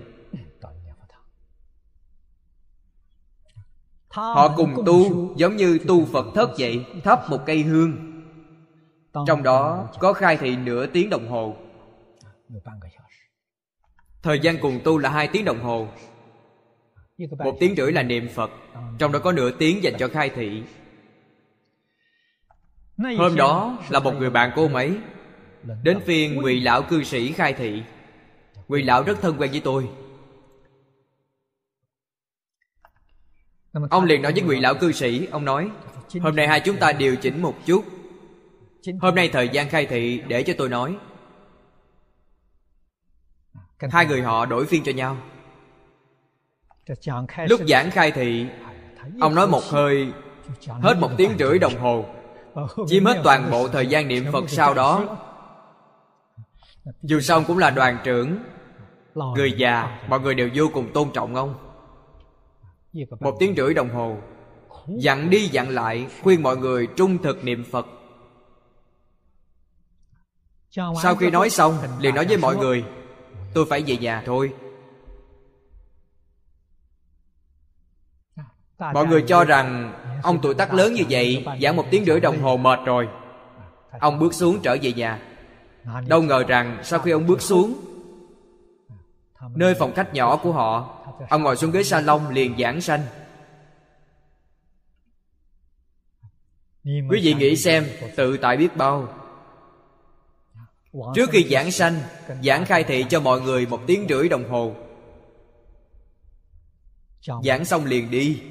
họ 4.15 4.53
cùng 4.57 4.83
tu 4.85 5.33
giống 5.35 5.55
như 5.55 5.79
tu 5.87 6.05
phật 6.05 6.25
thất 6.35 6.49
vậy 6.59 6.85
thắp 7.03 7.29
một 7.29 7.45
cây 7.45 7.61
hương 7.61 8.14
trong 9.27 9.43
đó 9.43 9.89
có 9.99 10.13
khai 10.13 10.37
thị 10.37 10.55
nửa 10.55 10.85
tiếng 10.85 11.09
đồng 11.09 11.27
hồ. 11.27 11.55
Thời 14.23 14.39
gian 14.39 14.57
cùng 14.61 14.79
tu 14.83 14.97
là 14.97 15.09
hai 15.09 15.27
tiếng 15.27 15.45
đồng 15.45 15.59
hồ. 15.59 15.87
Một 17.17 17.57
tiếng 17.59 17.75
rưỡi 17.75 17.91
là 17.91 18.03
niệm 18.03 18.27
phật. 18.35 18.51
Trong 18.99 19.11
đó 19.11 19.19
có 19.19 19.31
nửa 19.31 19.51
tiếng 19.51 19.83
dành 19.83 19.93
cho 19.99 20.07
khai 20.07 20.29
thị. 20.29 20.63
Hôm 23.17 23.35
đó 23.35 23.77
là 23.89 23.99
một 23.99 24.11
người 24.11 24.29
bạn 24.29 24.51
của 24.55 24.61
ông 24.61 24.75
ấy 24.75 24.97
đến 25.83 25.99
phiên 26.05 26.35
ngụy 26.35 26.59
lão 26.59 26.83
cư 26.83 27.03
sĩ 27.03 27.31
khai 27.31 27.53
thị. 27.53 27.83
Ngụy 28.67 28.83
lão 28.83 29.03
rất 29.03 29.21
thân 29.21 29.35
quen 29.37 29.51
với 29.51 29.61
tôi. 29.63 29.89
Ông 33.89 34.05
liền 34.05 34.21
nói 34.21 34.31
với 34.31 34.41
ngụy 34.41 34.61
lão 34.61 34.75
cư 34.75 34.91
sĩ 34.91 35.27
ông 35.31 35.45
nói 35.45 35.71
hôm 36.21 36.35
nay 36.35 36.47
hai 36.47 36.59
chúng 36.59 36.77
ta 36.77 36.91
điều 36.91 37.15
chỉnh 37.15 37.41
một 37.41 37.55
chút 37.65 37.85
hôm 39.01 39.15
nay 39.15 39.29
thời 39.33 39.49
gian 39.49 39.69
khai 39.69 39.85
thị 39.85 40.21
để 40.27 40.43
cho 40.43 40.53
tôi 40.57 40.69
nói. 40.69 40.97
Hai 43.91 44.05
người 44.05 44.21
họ 44.21 44.45
đổi 44.45 44.65
phiên 44.65 44.83
cho 44.83 44.91
nhau. 44.91 45.17
Lúc 47.47 47.61
giảng 47.67 47.91
khai 47.91 48.11
thị 48.11 48.45
ông 49.19 49.35
nói 49.35 49.47
một 49.47 49.63
hơi 49.63 50.07
hết 50.81 50.97
một 50.99 51.09
tiếng 51.17 51.31
rưỡi 51.39 51.59
đồng 51.59 51.79
hồ. 51.79 52.05
Chiếm 52.87 53.05
hết 53.05 53.21
toàn 53.23 53.51
bộ 53.51 53.67
thời 53.67 53.87
gian 53.87 54.07
niệm 54.07 54.25
phật 54.33 54.49
sau 54.49 54.73
đó. 54.73 55.17
Dù 57.01 57.19
sao 57.19 57.43
cũng 57.47 57.57
là 57.57 57.69
đoàn 57.69 57.97
trưởng. 58.03 58.37
Người 59.15 59.51
già 59.57 59.99
mọi 60.09 60.19
người 60.19 60.35
đều 60.35 60.49
vô 60.55 60.69
cùng 60.73 60.93
tôn 60.93 61.11
trọng 61.13 61.35
ông. 61.35 61.55
Một 63.19 63.35
tiếng 63.39 63.55
rưỡi 63.57 63.73
đồng 63.73 63.89
hồ. 63.89 64.17
Dặn 64.87 65.29
đi 65.29 65.47
dặn 65.47 65.69
lại 65.69 66.07
khuyên 66.23 66.43
mọi 66.43 66.57
người 66.57 66.87
trung 66.95 67.17
thực 67.23 67.43
niệm 67.43 67.63
phật 67.71 67.87
sau 70.71 71.15
khi 71.15 71.29
nói 71.29 71.49
xong 71.49 71.77
liền 71.99 72.15
nói 72.15 72.25
với 72.25 72.37
mọi 72.37 72.55
người 72.55 72.85
tôi 73.53 73.65
phải 73.69 73.83
về 73.87 73.97
nhà 73.97 74.23
thôi. 74.25 74.53
Mọi 78.79 79.05
người 79.05 79.23
cho 79.27 79.43
rằng 79.43 79.93
ông 80.23 80.39
tuổi 80.41 80.53
tác 80.53 80.73
lớn 80.73 80.93
như 80.93 81.03
vậy 81.09 81.45
giảng 81.61 81.75
một 81.75 81.85
tiếng 81.91 82.05
rưỡi 82.05 82.19
đồng 82.19 82.41
hồ 82.41 82.57
mệt 82.57 82.79
rồi. 82.85 83.07
Ông 83.99 84.19
bước 84.19 84.33
xuống 84.33 84.59
trở 84.63 84.77
về 84.81 84.93
nhà. 84.93 85.19
Đâu 86.07 86.21
ngờ 86.21 86.43
rằng 86.47 86.79
sau 86.83 86.99
khi 86.99 87.11
ông 87.11 87.27
bước 87.27 87.41
xuống 87.41 87.73
nơi 89.55 89.75
phòng 89.75 89.93
khách 89.95 90.13
nhỏ 90.13 90.37
của 90.37 90.51
họ 90.51 91.01
ông 91.29 91.43
ngồi 91.43 91.55
xuống 91.55 91.71
ghế 91.71 91.83
salon 91.83 92.21
liền 92.33 92.57
giảng 92.57 92.81
sanh. 92.81 93.01
Quý 96.83 97.19
vị 97.23 97.33
nghĩ 97.33 97.55
xem 97.55 97.85
tự 98.15 98.37
tại 98.37 98.57
biết 98.57 98.77
bao 98.77 99.07
trước 101.15 101.29
khi 101.29 101.47
giảng 101.51 101.71
sanh 101.71 102.01
giảng 102.43 102.65
khai 102.65 102.83
thị 102.83 103.05
cho 103.09 103.19
mọi 103.19 103.41
người 103.41 103.65
một 103.65 103.81
tiếng 103.87 104.05
rưỡi 104.09 104.29
đồng 104.29 104.49
hồ. 104.49 104.75
Giảng 107.43 107.65
xong 107.65 107.85
liền 107.85 108.11
đi. 108.11 108.41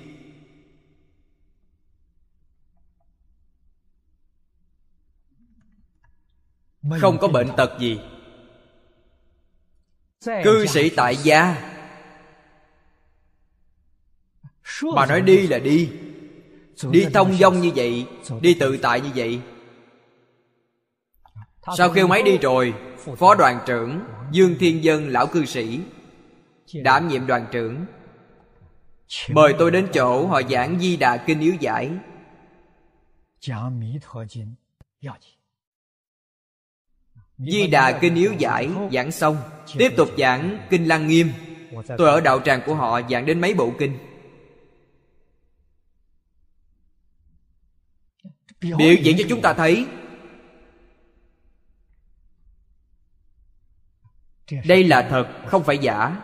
Không 7.01 7.19
có 7.21 7.29
bệnh 7.29 7.49
tật 7.57 7.71
gì. 7.81 8.01
Cư 10.25 10.67
sĩ 10.67 10.91
tại 10.97 11.17
gia. 11.17 11.71
Mà 14.83 15.07
nói 15.07 15.21
đi 15.21 15.47
là 15.47 15.59
đi. 15.59 15.91
Đi 16.91 17.07
thông 17.15 17.37
dong 17.37 17.61
như 17.61 17.73
vậy 17.75 18.07
đi 18.41 18.55
tự 18.55 18.77
tại 18.83 19.01
như 19.01 19.11
vậy 19.15 19.41
sau 21.77 21.91
khi 21.91 22.01
ông 22.01 22.11
ấy 22.11 22.23
đi 22.23 22.39
rồi 22.39 22.75
phó 23.17 23.35
đoàn 23.35 23.59
trưởng 23.67 24.01
dương 24.31 24.57
thiên 24.61 24.85
dân 24.85 25.09
lão 25.09 25.27
cư 25.27 25.45
sĩ 25.45 25.81
đảm 26.75 27.09
nhiệm 27.09 27.27
đoàn 27.27 27.47
trưởng. 27.53 27.87
Mời 29.29 29.55
tôi 29.59 29.71
đến 29.71 29.89
chỗ 29.95 30.27
họ 30.27 30.43
giảng 30.51 30.81
di 30.81 30.97
đà 30.97 31.17
kinh 31.17 31.41
yếu 31.41 31.55
giải. 31.61 31.91
Di 37.39 37.67
Đà 37.67 37.99
Kinh 38.01 38.15
Yếu 38.15 38.33
Giải 38.39 38.69
giảng 38.93 39.13
xong 39.13 39.37
Tiếp 39.79 39.93
tục 39.97 40.09
giảng 40.19 40.67
Kinh 40.71 40.89
Lăng 40.89 41.09
Nghiêm. 41.09 41.29
Tôi 41.99 42.09
ở 42.09 42.21
đạo 42.21 42.41
tràng 42.41 42.61
của 42.67 42.75
họ 42.75 43.01
giảng 43.11 43.27
đến 43.27 43.41
mấy 43.41 43.55
bộ 43.55 43.73
kinh. 43.79 43.99
Biểu 48.61 48.95
diễn 49.03 49.17
cho 49.19 49.25
chúng 49.29 49.41
ta 49.41 49.53
thấy 49.53 49.87
Đây 54.51 54.85
là 54.85 55.07
thật, 55.11 55.29
không 55.47 55.65
phải 55.65 55.79
giả. 55.79 56.17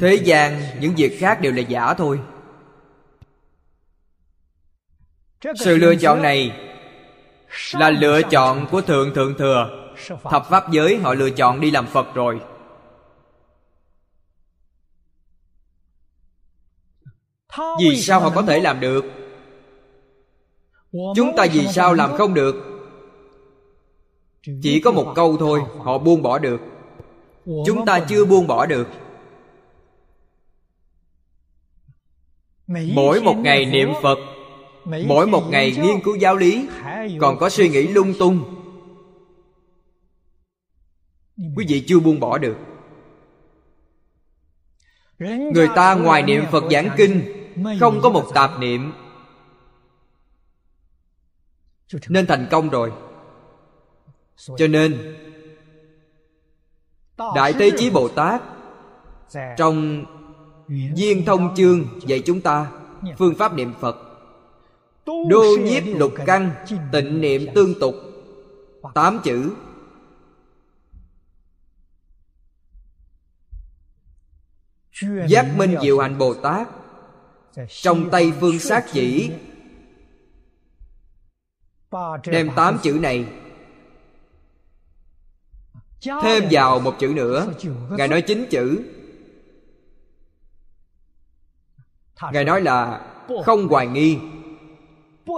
Thế 0.00 0.14
gian 0.14 0.60
những 0.80 0.94
việc 0.94 1.16
khác 1.20 1.40
đều 1.40 1.52
là 1.52 1.62
giả 1.62 1.94
thôi. 1.94 2.20
Sự 5.58 5.76
lựa 5.76 5.94
chọn 5.96 6.22
này 6.22 6.52
là 7.72 7.90
lựa 7.90 8.22
chọn 8.22 8.66
của 8.70 8.80
thượng 8.80 9.14
thượng 9.14 9.34
thừa. 9.38 9.92
Thập 10.30 10.46
pháp 10.48 10.70
giới 10.70 10.98
họ 10.98 11.14
lựa 11.14 11.30
chọn 11.30 11.60
đi 11.60 11.70
làm 11.70 11.86
phật 11.86 12.14
rồi. 12.14 12.40
Vì 17.80 17.96
sao 17.96 18.20
họ 18.20 18.30
có 18.34 18.42
thể 18.42 18.60
làm 18.60 18.80
được? 18.80 19.04
Chúng 20.92 21.36
ta 21.36 21.46
vì 21.52 21.66
sao 21.66 21.94
làm 21.94 22.16
không 22.16 22.34
được 22.34 22.69
chỉ 24.42 24.80
có 24.80 24.90
một 24.90 25.12
câu 25.16 25.36
thôi 25.36 25.62
họ 25.78 25.98
buông 25.98 26.22
bỏ 26.22 26.38
được. 26.38 26.60
Chúng 27.66 27.86
ta 27.86 28.06
chưa 28.08 28.24
buông 28.24 28.46
bỏ 28.46 28.66
được. 28.66 28.88
Mỗi 32.66 33.20
một 33.20 33.34
ngày 33.36 33.64
niệm 33.64 33.88
phật 34.02 34.18
mỗi 34.84 35.26
một 35.26 35.50
ngày 35.50 35.76
nghiên 35.82 36.00
cứu 36.04 36.16
giáo 36.16 36.36
lý 36.36 36.68
còn 37.20 37.38
có 37.38 37.48
suy 37.48 37.68
nghĩ 37.68 37.86
lung 37.86 38.14
tung. 38.18 38.56
Quý 41.56 41.64
vị 41.68 41.84
chưa 41.86 42.00
buông 42.00 42.20
bỏ 42.20 42.38
được. 42.38 42.56
Người 45.54 45.68
ta 45.76 45.94
ngoài 45.94 46.22
niệm 46.22 46.44
phật 46.50 46.64
giảng 46.70 46.88
kinh 46.96 47.22
không 47.80 48.00
có 48.02 48.10
một 48.10 48.30
tạp 48.34 48.60
niệm. 48.60 48.92
Nên 52.08 52.26
thành 52.26 52.46
công 52.50 52.68
rồi 52.70 52.92
cho 54.46 54.66
nên 54.66 55.16
đại 57.34 57.52
thế 57.52 57.70
chí 57.78 57.90
bồ 57.90 58.08
tát 58.08 58.42
trong 59.56 60.04
viên 60.68 61.24
thông 61.24 61.54
chương 61.56 61.84
dạy 62.06 62.22
chúng 62.26 62.40
ta 62.40 62.72
phương 63.18 63.34
pháp 63.34 63.54
niệm 63.54 63.72
phật. 63.80 63.96
Đô 65.06 65.56
nhiếp 65.64 65.82
lục 65.86 66.12
căn 66.26 66.50
Tịnh 66.92 67.20
niệm 67.20 67.46
tương 67.54 67.80
tục 67.80 67.94
Tám 68.94 69.20
chữ. 69.24 69.52
Giác 75.28 75.46
minh 75.56 75.76
diệu 75.82 75.98
hạnh 75.98 76.18
Bồ 76.18 76.34
Tát 76.34 76.68
Trong 77.68 78.10
tay 78.10 78.32
phương 78.40 78.58
sát 78.58 78.86
chỉ. 78.92 79.30
Đem 82.26 82.50
tám 82.56 82.78
chữ 82.82 82.98
này 83.02 83.26
Thêm 86.22 86.44
vào 86.50 86.80
một 86.80 86.94
chữ 86.98 87.12
nữa. 87.16 87.46
Ngài 87.90 88.08
nói 88.08 88.22
chín 88.22 88.46
chữ. 88.50 88.84
Ngài 92.32 92.44
nói 92.44 92.60
là 92.60 93.06
Không 93.44 93.68
hoài 93.68 93.86
nghi 93.86 94.18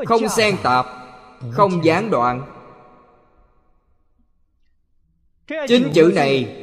không 0.07 0.29
xen 0.29 0.57
tạp 0.63 0.87
không 1.53 1.85
gián 1.85 2.11
đoạn. 2.11 2.47
Chính 5.69 5.91
chữ 5.95 6.13
này 6.15 6.57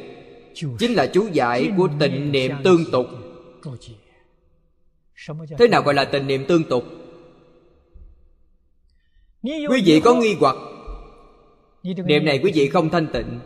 chính 0.54 0.94
là 0.94 1.06
chú 1.06 1.28
giải 1.32 1.72
của 1.76 1.88
tịnh 2.00 2.32
niệm 2.32 2.52
tương 2.64 2.90
tục. 2.92 3.06
Thế 5.58 5.68
nào 5.68 5.82
gọi 5.82 5.94
là 5.94 6.04
tịnh 6.04 6.26
niệm 6.26 6.44
tương 6.48 6.64
tục? 6.64 6.84
Quý 9.42 9.82
vị 9.84 10.00
có 10.04 10.14
nghi 10.14 10.36
hoặc. 10.40 10.56
Niệm 11.82 12.24
này 12.24 12.40
quý 12.42 12.52
vị 12.54 12.68
không 12.68 12.90
thanh 12.90 13.06
tịnh 13.12 13.40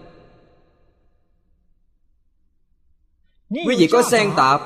quý 3.54 3.76
vị 3.78 3.88
có 3.92 4.02
xen 4.02 4.30
tạp 4.36 4.60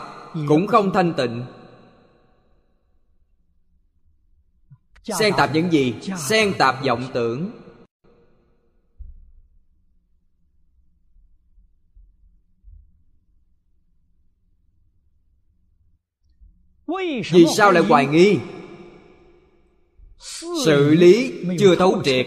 cũng 0.48 0.66
không 0.66 0.92
thanh 0.92 1.14
tịnh. 1.16 1.44
Xen 5.18 5.34
tạp 5.36 5.54
những 5.54 5.72
gì? 5.72 5.94
xen 6.18 6.54
tạp 6.58 6.84
vọng 6.84 7.04
tưởng. 7.12 7.50
Vì 17.30 17.46
sao 17.56 17.72
lại 17.72 17.82
hoài 17.88 18.06
nghi? 18.06 18.38
xử 20.64 20.94
lý 20.94 21.32
chưa 21.58 21.76
thấu 21.76 22.02
triệt 22.04 22.26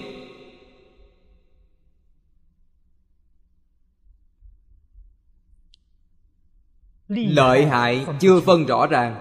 lợi 7.15 7.65
hại 7.65 8.05
chưa 8.19 8.41
phân 8.41 8.65
rõ 8.65 8.87
ràng. 8.87 9.15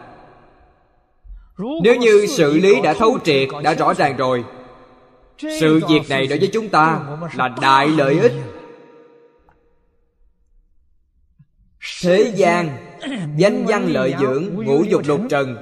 Nếu 1.83 1.97
như 1.97 2.27
xử 2.27 2.59
lý 2.59 2.81
đã 2.81 2.95
thấu 2.95 3.19
triệt 3.25 3.49
đã 3.63 3.75
rõ 3.75 3.95
ràng 3.95 4.17
rồi. 4.17 4.45
sự 5.39 5.81
việc 5.89 6.03
này 6.09 6.27
đối 6.27 6.39
với 6.39 6.51
chúng 6.53 6.69
ta 6.69 7.01
là 7.37 7.49
đại 7.61 7.89
lợi 7.89 8.19
ích. 8.21 8.33
thế 12.03 12.33
gian 12.37 12.69
danh 13.37 13.67
văn 13.67 13.87
lợi 13.89 14.15
dưỡng 14.21 14.55
ngũ 14.55 14.85
dục 14.85 15.03
lục 15.07 15.21
trần 15.31 15.57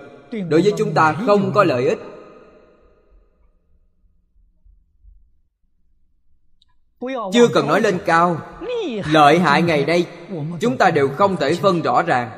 đối 0.48 0.62
với 0.62 0.72
chúng 0.78 0.94
ta 0.94 1.12
không 1.26 1.52
có 1.54 1.64
lợi 1.64 1.88
ích 1.88 1.98
chưa 7.32 7.48
cần 7.54 7.66
nói 7.66 7.80
lên 7.80 7.98
cao. 8.06 8.40
Lợi 9.06 9.38
hại 9.38 9.62
ngày 9.62 9.84
nay, 9.84 10.06
chúng 10.60 10.76
ta 10.78 10.90
đều 10.90 11.08
không 11.08 11.36
thể 11.36 11.54
phân 11.54 11.82
rõ 11.82 12.02
ràng. 12.02 12.30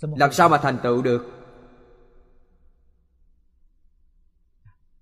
Làm 0.00 0.32
sao 0.32 0.48
mà 0.48 0.58
thành 0.58 0.78
tựu 0.82 1.02
được? 1.02 1.30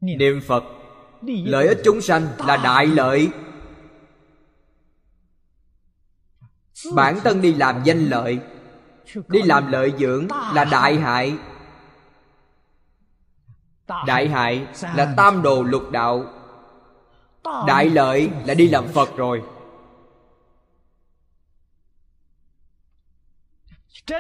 Niệm 0.00 0.40
phật, 0.46 0.64
lợi 1.22 1.68
ích 1.68 1.80
chúng 1.84 2.00
sanh 2.00 2.28
là 2.46 2.56
đại 2.56 2.86
lợi. 2.86 3.28
Bản 6.94 7.20
thân 7.24 7.42
đi 7.42 7.54
làm 7.54 7.82
danh 7.84 8.04
lợi, 8.04 8.38
đi 9.28 9.42
làm 9.42 9.72
lợi 9.72 9.92
dưỡng 9.98 10.26
là 10.54 10.64
đại 10.64 10.96
hại. 10.96 11.38
Đại 14.06 14.28
hại 14.28 14.66
là 14.94 15.14
tam 15.16 15.42
đồ 15.42 15.62
lục 15.62 15.90
đạo 15.90 16.39
đại 17.66 17.90
lợi 17.90 18.30
là 18.46 18.54
đi 18.54 18.68
làm 18.68 18.88
phật 18.88 19.16
rồi. 19.16 19.42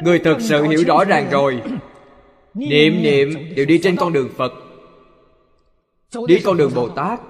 Người 0.02 0.18
thực 0.18 0.40
sự 0.40 0.62
hiểu 0.62 0.84
rõ 0.86 1.04
ràng 1.04 1.30
rồi. 1.30 1.62
Niệm 2.54 3.02
niệm 3.02 3.54
đều 3.54 3.66
đi 3.66 3.80
trên 3.82 3.96
con 3.96 4.12
đường 4.12 4.28
phật. 4.36 4.52
Đi 6.26 6.40
con 6.44 6.56
đường 6.56 6.72
bồ 6.74 6.88
tát 6.88 7.20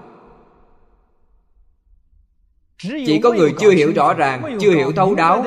chỉ 2.82 3.20
có 3.22 3.32
người 3.32 3.55
chưa 3.61 3.70
hiểu 3.70 3.93
rõ 3.97 4.14
ràng 4.14 4.59
chưa 4.61 4.70
hiểu 4.70 4.93
thấu 4.93 5.14
đáo 5.14 5.45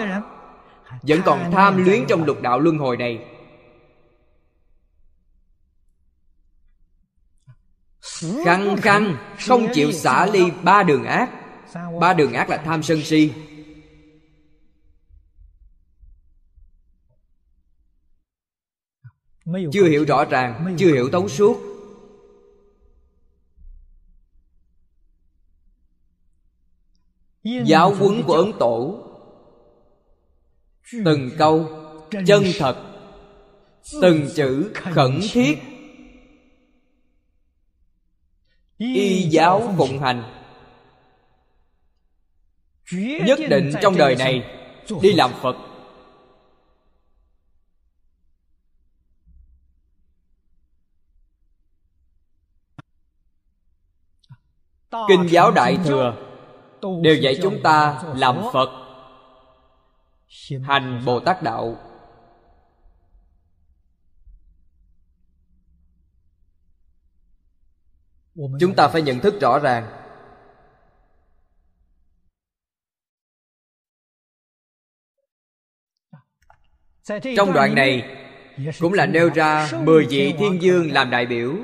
vẫn 1.01 1.19
còn 1.25 1.51
tham 1.51 1.85
luyến 1.85 2.05
trong 2.07 2.25
lục 2.25 2.41
đạo 2.41 2.59
luân 2.59 2.77
hồi 2.77 2.97
này 2.97 3.19
khăng 8.45 8.77
khăng 8.77 9.17
không 9.47 9.67
chịu 9.73 9.91
xả 9.91 10.25
ly, 10.25 10.51
ba 10.63 10.83
đường 10.83 11.03
ác. 11.03 11.29
Ba 11.99 12.13
đường 12.13 12.33
ác 12.33 12.49
là 12.49 12.57
tham 12.57 12.83
sân 12.83 13.01
si. 13.01 13.31
Chưa 19.71 19.89
hiểu 19.89 20.05
rõ 20.05 20.25
ràng, 20.25 20.75
chưa 20.79 20.93
hiểu 20.93 21.09
tấu 21.11 21.27
suốt. 21.27 21.57
Giáo 27.43 27.93
huấn 27.93 28.23
của 28.23 28.33
ấn 28.33 28.51
tổ. 28.59 29.03
Từng 31.05 31.29
câu, 31.37 31.69
chân 32.27 32.43
thật. 32.59 32.75
Từng 34.01 34.27
chữ 34.35 34.71
khẩn 34.73 35.19
thiết. 35.31 35.72
Y 38.83 39.21
giáo 39.29 39.73
phụng 39.77 39.99
hành. 39.99 40.23
Nhất 43.25 43.39
định 43.49 43.71
trong 43.81 43.97
đời 43.97 44.15
này 44.15 44.43
đi 45.01 45.13
làm 45.13 45.31
phật. 45.41 45.55
Kinh 55.07 55.27
giáo 55.29 55.51
đại 55.51 55.77
thừa 55.85 56.15
đều 57.01 57.15
dạy 57.15 57.39
chúng 57.41 57.59
ta 57.63 58.03
làm 58.15 58.37
phật. 58.53 58.69
Hành 60.63 61.01
bồ 61.05 61.19
tát 61.19 61.43
đạo 61.43 61.77
chúng 68.35 68.75
ta 68.75 68.87
phải 68.87 69.01
nhận 69.01 69.19
thức 69.19 69.33
rõ 69.41 69.59
ràng. 69.59 69.99
Trong 77.37 77.53
đoạn 77.53 77.75
này 77.75 78.19
cũng 78.79 78.93
là 78.93 79.05
nêu 79.05 79.29
ra 79.35 79.71
mười 79.83 80.05
vị 80.09 80.33
thiên 80.39 80.61
dương 80.61 80.91
làm 80.91 81.09
đại 81.09 81.25
biểu. 81.25 81.55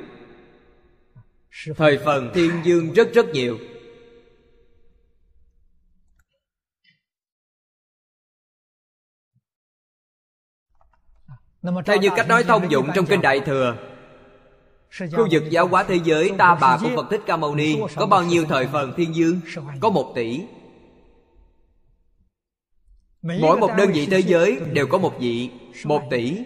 Thời 1.77 1.99
phần 2.05 2.31
thiên 2.33 2.51
dương 2.63 2.93
rất 2.93 3.07
rất 3.13 3.25
nhiều. 3.25 3.57
Theo 11.85 11.97
như 11.97 12.09
cách 12.15 12.27
nói 12.27 12.43
thông 12.43 12.71
dụng 12.71 12.89
trong 12.95 13.05
kinh 13.05 13.21
đại 13.21 13.39
thừa 13.39 13.88
khu 14.97 15.27
vực 15.31 15.43
giáo 15.49 15.67
hóa 15.67 15.83
thế 15.83 15.99
giới 16.03 16.31
ta 16.37 16.55
bà 16.61 16.77
của 16.81 16.89
phật 16.95 17.07
thích 17.09 17.21
ca 17.25 17.37
mâu 17.37 17.55
ni. 17.55 17.77
Có 17.95 18.05
bao 18.05 18.23
nhiêu 18.23 18.45
thời 18.45 18.67
phần 18.67 18.93
thiên 18.97 19.15
dương 19.15 19.41
có 19.79 19.89
một 19.89 20.11
tỷ. 20.15 20.41
Mỗi 23.21 23.59
một 23.59 23.71
đơn 23.77 23.91
vị 23.93 24.05
thế 24.05 24.19
giới 24.19 24.59
đều 24.73 24.87
có 24.87 24.97
một 24.97 25.15
vị 25.19 25.49
một 25.85 26.01
tỷ. 26.11 26.37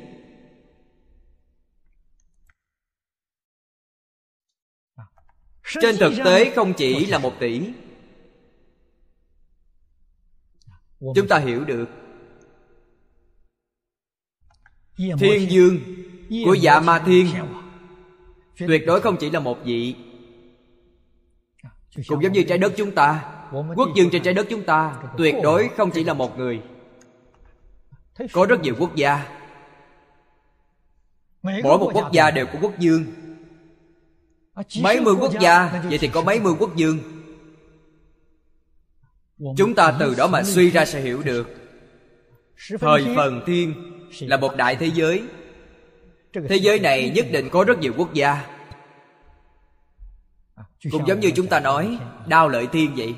Trên 5.82 5.96
thực 6.00 6.14
tế 6.26 6.54
không 6.56 6.74
chỉ 6.78 7.06
là 7.06 7.18
một 7.18 7.34
tỷ. 7.40 7.62
Chúng 11.16 11.28
ta 11.30 11.40
hiểu 11.40 11.64
được. 11.64 11.86
Thiên 14.98 15.52
dương 15.52 15.80
của 16.46 16.54
dạ 16.54 16.80
ma 16.80 17.04
thiên 17.06 17.28
tuyệt 18.58 18.84
đối 18.88 19.02
không 19.02 19.18
chỉ 19.18 19.30
là 19.30 19.40
một 19.40 19.58
vị. 19.66 19.96
Cũng 22.08 22.24
giống 22.24 22.34
như 22.34 22.44
trái 22.44 22.58
đất 22.58 22.74
chúng 22.78 22.92
ta. 22.92 23.24
Quốc 23.76 23.90
dương 23.96 24.10
trên 24.12 24.24
trái 24.24 24.34
đất 24.34 24.48
chúng 24.50 24.64
ta 24.64 24.96
tuyệt 25.18 25.36
đối 25.44 25.70
không 25.78 25.92
chỉ 25.92 26.04
là 26.04 26.14
một 26.14 26.38
người. 26.38 26.62
Có 28.32 28.46
rất 28.46 28.62
nhiều 28.62 28.76
quốc 28.80 28.96
gia. 28.96 29.40
Mỗi 31.44 31.80
một 31.80 31.92
quốc 31.94 32.12
gia 32.12 32.32
đều 32.32 32.46
có 32.46 32.60
quốc 32.62 32.80
dương. 32.80 33.06
Mấy 34.82 35.02
mươi 35.02 35.16
quốc 35.20 35.34
gia 35.40 35.82
vậy 35.90 35.98
thì 35.98 36.08
có 36.08 36.22
mấy 36.22 36.40
mươi 36.40 36.54
quốc 36.60 36.76
dương. 36.76 37.00
Chúng 39.58 39.76
ta 39.76 39.96
từ 40.00 40.16
đó 40.16 40.28
mà 40.28 40.44
suy 40.44 40.72
ra 40.72 40.86
sẽ 40.86 41.02
hiểu 41.02 41.22
được. 41.24 41.48
thời 42.80 43.06
phần 43.16 43.44
thiên 43.46 43.74
là 44.20 44.38
một 44.38 44.56
đại 44.56 44.76
thế 44.76 44.92
giới 44.94 45.24
thế 46.34 46.56
giới 46.56 46.80
này 46.80 47.12
nhất 47.16 47.26
định 47.32 47.50
có 47.52 47.64
rất 47.64 47.80
nhiều 47.80 47.94
quốc 47.98 48.14
gia. 48.14 48.48
Cũng 50.92 51.08
giống 51.08 51.20
như 51.20 51.32
chúng 51.36 51.48
ta 51.48 51.60
nói 51.60 52.00
đao 52.28 52.50
lợi 52.50 52.68
thiên 52.72 52.96
vậy. 52.96 53.16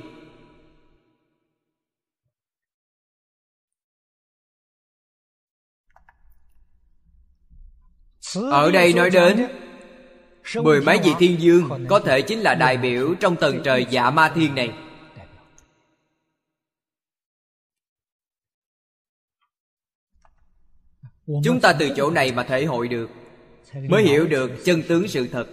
Ở 8.51 8.71
đây 8.71 8.93
nói 8.93 9.09
đến 9.09 9.47
mười 10.63 10.81
mấy 10.81 10.99
vị 11.03 11.11
thiên 11.19 11.41
dương 11.41 11.85
có 11.89 11.99
thể 11.99 12.21
chính 12.21 12.39
là 12.39 12.55
đại 12.55 12.77
biểu 12.77 13.15
trong 13.19 13.35
tầng 13.35 13.61
trời 13.63 13.87
dạ 13.89 14.09
ma 14.09 14.31
thiên 14.35 14.55
này 14.55 14.73
chúng 21.27 21.59
ta 21.61 21.73
từ 21.79 21.89
chỗ 21.95 22.11
này 22.11 22.31
mà 22.31 22.43
thể 22.43 22.65
hội 22.65 22.87
được. 22.87 23.09
Mới 23.73 24.03
hiểu 24.03 24.27
được 24.27 24.51
chân 24.65 24.83
tướng 24.87 25.07
sự 25.07 25.27
thật. 25.27 25.47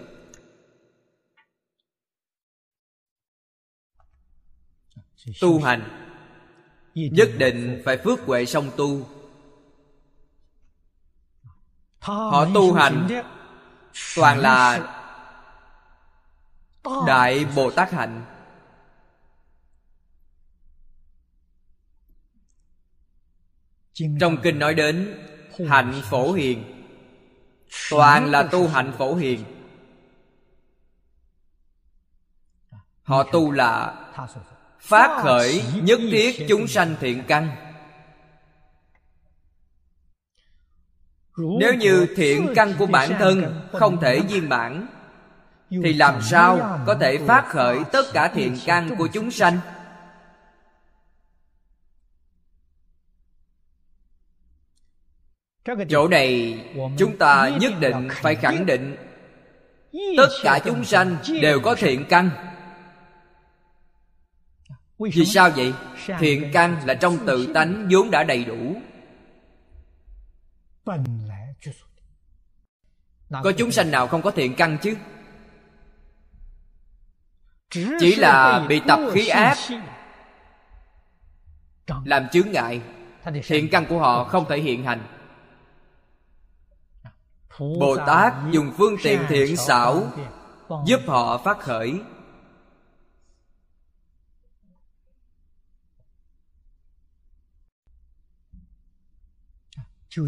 Tu 5.41 5.61
hành. 5.61 6.09
Nhất 6.95 7.29
định 7.39 7.83
phải 7.85 7.99
phước 8.05 8.20
huệ 8.20 8.47
song 8.47 8.70
tu. 8.77 9.07
Họ 11.99 12.47
tu 12.55 12.73
hành 12.73 13.09
toàn 14.16 14.39
là 14.39 14.89
đại 17.07 17.45
bồ 17.57 17.70
tát 17.70 17.93
hạnh. 17.93 18.25
Trong 24.20 24.37
kinh 24.43 24.59
nói 24.59 24.75
đến 24.75 25.18
hạnh 25.68 26.00
phổ 26.11 26.32
hiền. 26.32 26.64
Toàn 27.90 28.30
là 28.30 28.42
tu 28.42 28.68
hạnh 28.68 28.92
phổ 28.98 29.14
hiền. 29.14 29.44
Họ 33.03 33.22
tu 33.22 33.53
là 33.53 33.94
phát 34.80 35.22
khởi 35.22 35.62
nhất 35.82 36.00
thiết 36.11 36.46
chúng 36.48 36.68
sanh 36.68 36.94
thiện 37.00 37.22
căn. 37.28 37.57
Nếu 41.36 41.74
như 41.74 42.07
thiện 42.16 42.53
căn 42.55 42.74
của 42.78 42.86
bản 42.86 43.11
thân 43.18 43.61
không 43.72 44.00
thể 44.00 44.20
viên 44.20 44.48
mãn, 44.48 44.86
thì 45.70 45.92
làm 45.92 46.22
sao 46.22 46.80
có 46.86 46.94
thể 46.94 47.18
phát 47.26 47.44
khởi 47.48 47.78
tất 47.92 48.03
cả 48.12 48.28
thiện 48.34 48.57
căn 48.66 48.96
của 48.98 49.09
chúng 49.12 49.30
sanh? 49.30 49.59
Chỗ 55.88 56.08
này 56.08 56.60
chúng 56.98 57.16
ta 57.18 57.50
nhất 57.60 57.72
định 57.80 58.08
phải 58.12 58.34
khẳng 58.34 58.66
định. 58.66 58.96
Tất 60.16 60.28
cả 60.42 60.58
chúng 60.64 60.84
sanh 60.84 61.16
đều 61.42 61.60
có 61.60 61.74
thiện 61.74 62.04
căn. 62.08 62.30
Vì 64.98 65.24
sao 65.24 65.50
vậy? 65.50 65.72
thiện 66.18 66.50
căn 66.52 66.76
là 66.86 66.94
trong 66.94 67.26
tự 67.26 67.52
tánh 67.54 67.88
vốn 67.90 68.10
đã 68.10 68.24
đầy 68.24 68.44
đủ. 68.44 68.76
Có 73.42 73.52
chúng 73.58 73.70
sanh 73.70 73.90
nào 73.90 74.06
không 74.06 74.22
có 74.22 74.30
thiện 74.30 74.54
căn 74.54 74.78
chứ? 74.82 74.96
Chỉ 78.00 78.14
là 78.16 78.66
bị 78.68 78.80
tập 78.88 79.00
khí 79.12 79.28
ác. 79.28 79.56
Làm 82.04 82.28
chướng 82.28 82.50
ngại. 82.50 82.80
Thiện 83.46 83.68
căn 83.70 83.86
của 83.86 83.98
họ 83.98 84.24
không 84.24 84.44
thể 84.48 84.58
hiện 84.58 84.84
hành 84.84 85.00
bồ 87.80 87.96
tát 88.06 88.34
dùng 88.50 88.72
phương 88.78 88.96
tiện 89.02 89.20
thiện 89.28 89.56
xảo 89.56 90.12
giúp 90.86 91.00
họ 91.06 91.38
phát 91.38 91.60
khởi. 91.60 92.00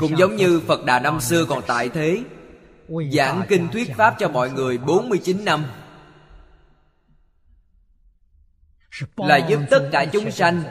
Cũng 0.01 0.19
giống 0.19 0.37
như 0.37 0.61
phật 0.67 0.85
đà 0.85 1.01
năm 1.01 1.21
xưa 1.21 1.45
còn 1.45 1.63
tại 1.67 1.89
thế 1.89 2.25
giảng 3.13 3.43
kinh 3.49 3.69
thuyết 3.69 3.97
pháp 3.97 4.15
cho 4.19 4.29
mọi 4.29 4.51
người 4.51 4.79
49 4.79 5.45
năm. 5.45 5.65
Là 9.17 9.37
giúp 9.37 9.61
tất 9.71 9.89
cả 9.93 10.05
chúng 10.13 10.31
sanh 10.31 10.63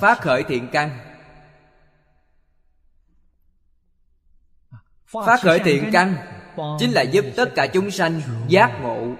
phát 0.00 0.20
khởi 0.20 0.42
thiện 0.42 0.68
căn 0.72 1.07
phát 5.12 5.40
khởi 5.42 5.58
thiện 5.58 5.90
căn 5.92 6.16
chính 6.78 6.92
là 6.92 7.02
giúp 7.02 7.24
tất 7.36 7.52
cả 7.54 7.66
chúng 7.66 7.90
sanh 7.90 8.20
giác 8.48 8.78
ngộ. 8.82 9.14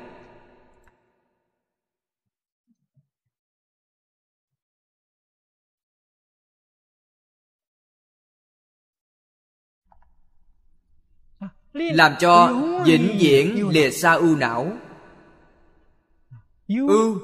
Làm 11.72 12.14
cho 12.20 12.54
vĩnh 12.86 13.16
viễn 13.20 13.68
lìa 13.68 13.90
xa 13.90 14.12
ưu 14.12 14.36
não. 14.36 14.72
Ưu 16.68 17.20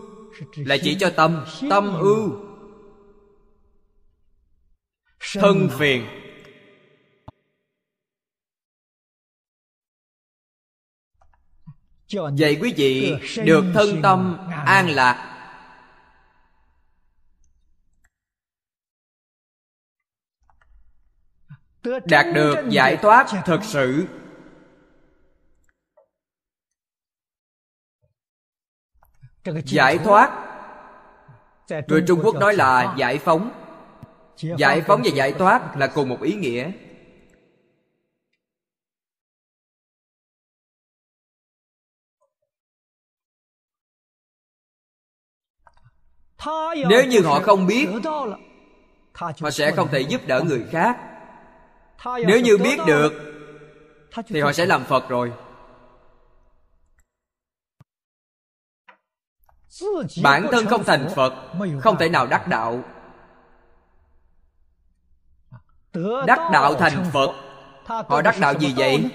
là 0.57 0.77
chỉ 0.83 0.97
cho 1.01 1.11
tâm 1.17 1.45
tâm 1.71 1.95
ưu. 2.01 2.41
thân 5.35 5.69
phiền 5.79 6.24
vậy 12.12 12.59
quý 12.61 12.74
vị 12.76 13.14
được 13.44 13.64
thân 13.74 14.02
tâm 14.02 14.48
an 14.66 14.88
lạc. 14.88 15.30
Đạt 22.05 22.26
được 22.34 22.55
giải 22.68 22.96
thoát 22.96 23.26
thật 23.44 23.61
sự. 23.62 24.07
Giải 29.64 29.98
thoát. 29.98 30.40
Người 31.88 32.05
trung 32.07 32.20
quốc 32.24 32.34
nói 32.34 32.55
là 32.55 32.94
giải 32.98 33.18
phóng. 33.18 33.50
Giải 34.59 34.82
phóng 34.86 35.02
và 35.05 35.11
giải 35.14 35.32
thoát 35.32 35.76
là 35.76 35.86
cùng 35.86 36.09
một 36.09 36.22
ý 36.22 36.34
nghĩa 36.34 36.70
nếu 46.89 47.05
như 47.05 47.20
họ 47.20 47.41
không 47.41 47.66
biết, 47.66 47.89
họ 49.14 49.51
sẽ 49.53 49.70
không 49.70 49.89
thể 49.89 50.01
giúp 50.01 50.20
đỡ 50.26 50.41
người 50.41 50.64
khác. 50.70 50.99
Nếu 52.26 52.41
như 52.41 52.59
biết 52.59 52.78
được, 52.87 53.12
thì 54.26 54.41
họ 54.41 54.53
sẽ 54.53 54.66
làm 54.66 54.85
phật 54.85 55.09
rồi. 55.09 55.32
Bản 60.22 60.47
thân 60.53 60.66
không 60.66 60.85
thành 60.85 61.09
phật, 61.14 61.35
không 61.80 61.97
thể 61.99 62.09
nào 62.09 62.26
đắc 62.26 62.49
đạo. 62.49 62.82
Đắc 66.26 66.39
đạo 66.53 66.74
thành 66.74 67.05
phật, 67.12 67.30
họ 67.85 68.22
đắc 68.22 68.37
đạo 68.41 68.55
gì 68.59 68.74
vậy? 68.76 69.11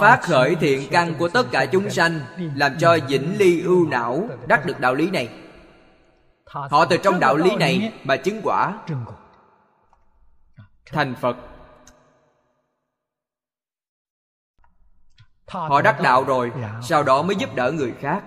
Phát 0.00 0.20
khởi 0.22 0.54
thiện 0.54 0.88
căn 0.90 1.14
của 1.18 1.28
tất 1.28 1.46
cả 1.52 1.66
chúng 1.66 1.90
sanh, 1.90 2.20
làm 2.54 2.78
cho 2.78 2.98
vĩnh 3.08 3.38
ly 3.38 3.62
ưu 3.62 3.86
não, 3.86 4.28
đắc 4.46 4.66
được 4.66 4.80
đạo 4.80 4.94
lý 4.94 5.10
này 5.10 5.28
họ 6.70 6.86
từ 6.90 6.96
trong 7.02 7.20
đạo 7.20 7.36
lý 7.36 7.56
này 7.56 7.92
mà 8.04 8.16
chứng 8.16 8.40
quả. 8.44 8.84
Thành 10.86 11.14
phật. 11.20 11.36
Họ 15.46 15.82
đắc 15.82 16.00
đạo 16.02 16.24
rồi, 16.24 16.52
sau 16.82 17.02
đó 17.02 17.22
mới 17.22 17.36
giúp 17.36 17.50
đỡ 17.54 17.72
người 17.72 17.94
khác. 18.00 18.24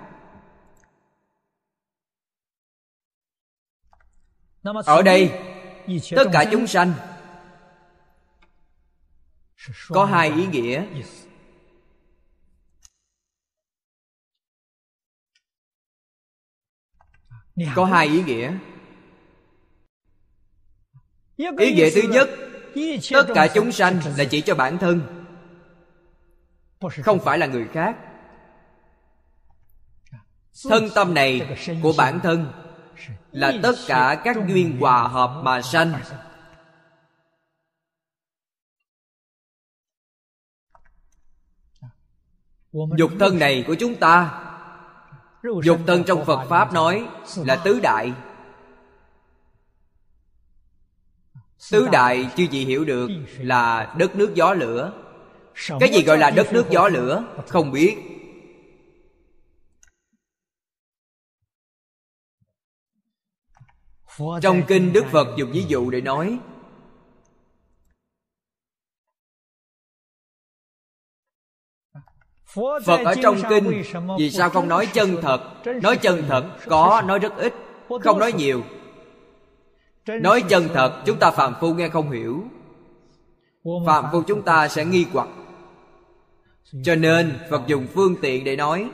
Ở 4.85 5.01
đây, 5.01 5.39
tất 6.15 6.23
cả 6.33 6.45
chúng 6.51 6.67
sanh 6.67 6.93
có 9.89 10.05
hai 10.05 10.31
ý 10.31 10.47
nghĩa. 10.47 10.83
Có 17.75 17.85
hai 17.85 18.07
ý 18.07 18.23
nghĩa. 18.23 18.53
Ý 21.37 21.73
nghĩa 21.73 21.89
thứ 21.95 22.01
nhất 22.01 22.29
tất 23.11 23.27
cả 23.35 23.47
chúng 23.53 23.71
sanh 23.71 24.01
là 24.17 24.23
chỉ 24.25 24.41
cho 24.41 24.55
bản 24.55 24.77
thân. 24.77 25.01
Không 27.03 27.19
phải 27.19 27.37
là 27.37 27.45
người 27.45 27.67
khác. 27.73 27.97
Thân 30.69 30.89
tâm 30.95 31.13
này 31.13 31.57
của 31.83 31.93
bản 31.97 32.19
thân 32.23 32.51
là 33.31 33.53
tất 33.63 33.75
cả 33.87 34.21
các 34.23 34.37
duyên 34.47 34.77
hòa 34.79 35.07
hợp 35.07 35.41
mà 35.43 35.61
sanh. 35.61 35.93
dục 42.97 43.11
thân 43.19 43.39
này 43.39 43.63
của 43.67 43.75
chúng 43.79 43.95
ta 43.95 44.45
dục 45.63 45.79
thân 45.87 46.03
trong 46.03 46.25
phật 46.25 46.45
pháp 46.49 46.73
nói 46.73 47.07
là 47.35 47.55
tứ 47.55 47.79
đại. 47.79 48.13
Tứ 51.71 51.87
đại 51.91 52.29
chưa 52.35 52.43
gì 52.43 52.65
hiểu 52.65 52.85
được 52.85 53.09
là 53.37 53.93
đất 53.97 54.15
nước 54.15 54.35
gió 54.35 54.53
lửa. 54.53 54.93
Cái 55.79 55.89
gì 55.89 56.03
gọi 56.03 56.17
là 56.17 56.29
đất 56.29 56.53
nước 56.53 56.65
gió 56.69 56.87
lửa? 56.87 57.23
Không 57.47 57.71
biết. 57.71 57.97
Trong 64.41 64.61
kinh 64.67 64.93
đức 64.93 65.05
phật 65.11 65.27
dùng 65.37 65.51
ví 65.51 65.65
dụ 65.67 65.89
để 65.89 66.01
nói 66.01 66.39
phật 72.85 72.99
ở 73.05 73.15
trong 73.23 73.37
kinh 73.49 73.83
vì 74.17 74.31
sao 74.31 74.49
không 74.49 74.67
nói 74.67 74.85
chân 74.93 75.17
thật? 75.21 75.41
nói 75.81 75.97
chân 75.97 76.23
thật 76.27 76.43
có 76.65 77.03
nói 77.05 77.19
rất 77.19 77.37
ít 77.37 77.53
không 78.03 78.19
nói 78.19 78.33
nhiều. 78.33 78.63
Nói 80.07 80.43
chân 80.49 80.67
thật 80.73 81.01
chúng 81.05 81.19
ta 81.19 81.31
phàm 81.31 81.53
phu 81.61 81.73
nghe 81.73 81.89
không 81.89 82.11
hiểu. 82.11 82.43
Phàm 83.85 84.05
phu 84.11 84.21
chúng 84.21 84.41
ta 84.41 84.67
sẽ 84.67 84.85
nghi 84.85 85.05
hoặc. 85.13 85.27
Cho 86.83 86.95
nên 86.95 87.37
phật 87.49 87.61
dùng 87.67 87.87
phương 87.93 88.15
tiện 88.21 88.43
để 88.43 88.55
nói. 88.55 88.89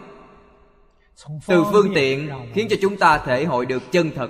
Từ 1.48 1.64
phương 1.72 1.92
tiện 1.96 2.30
khiến 2.54 2.68
cho 2.70 2.76
chúng 2.82 2.98
ta 2.98 3.18
thể 3.18 3.46
hội 3.46 3.66
được 3.66 3.92
chân 3.92 4.12
thật. 4.16 4.30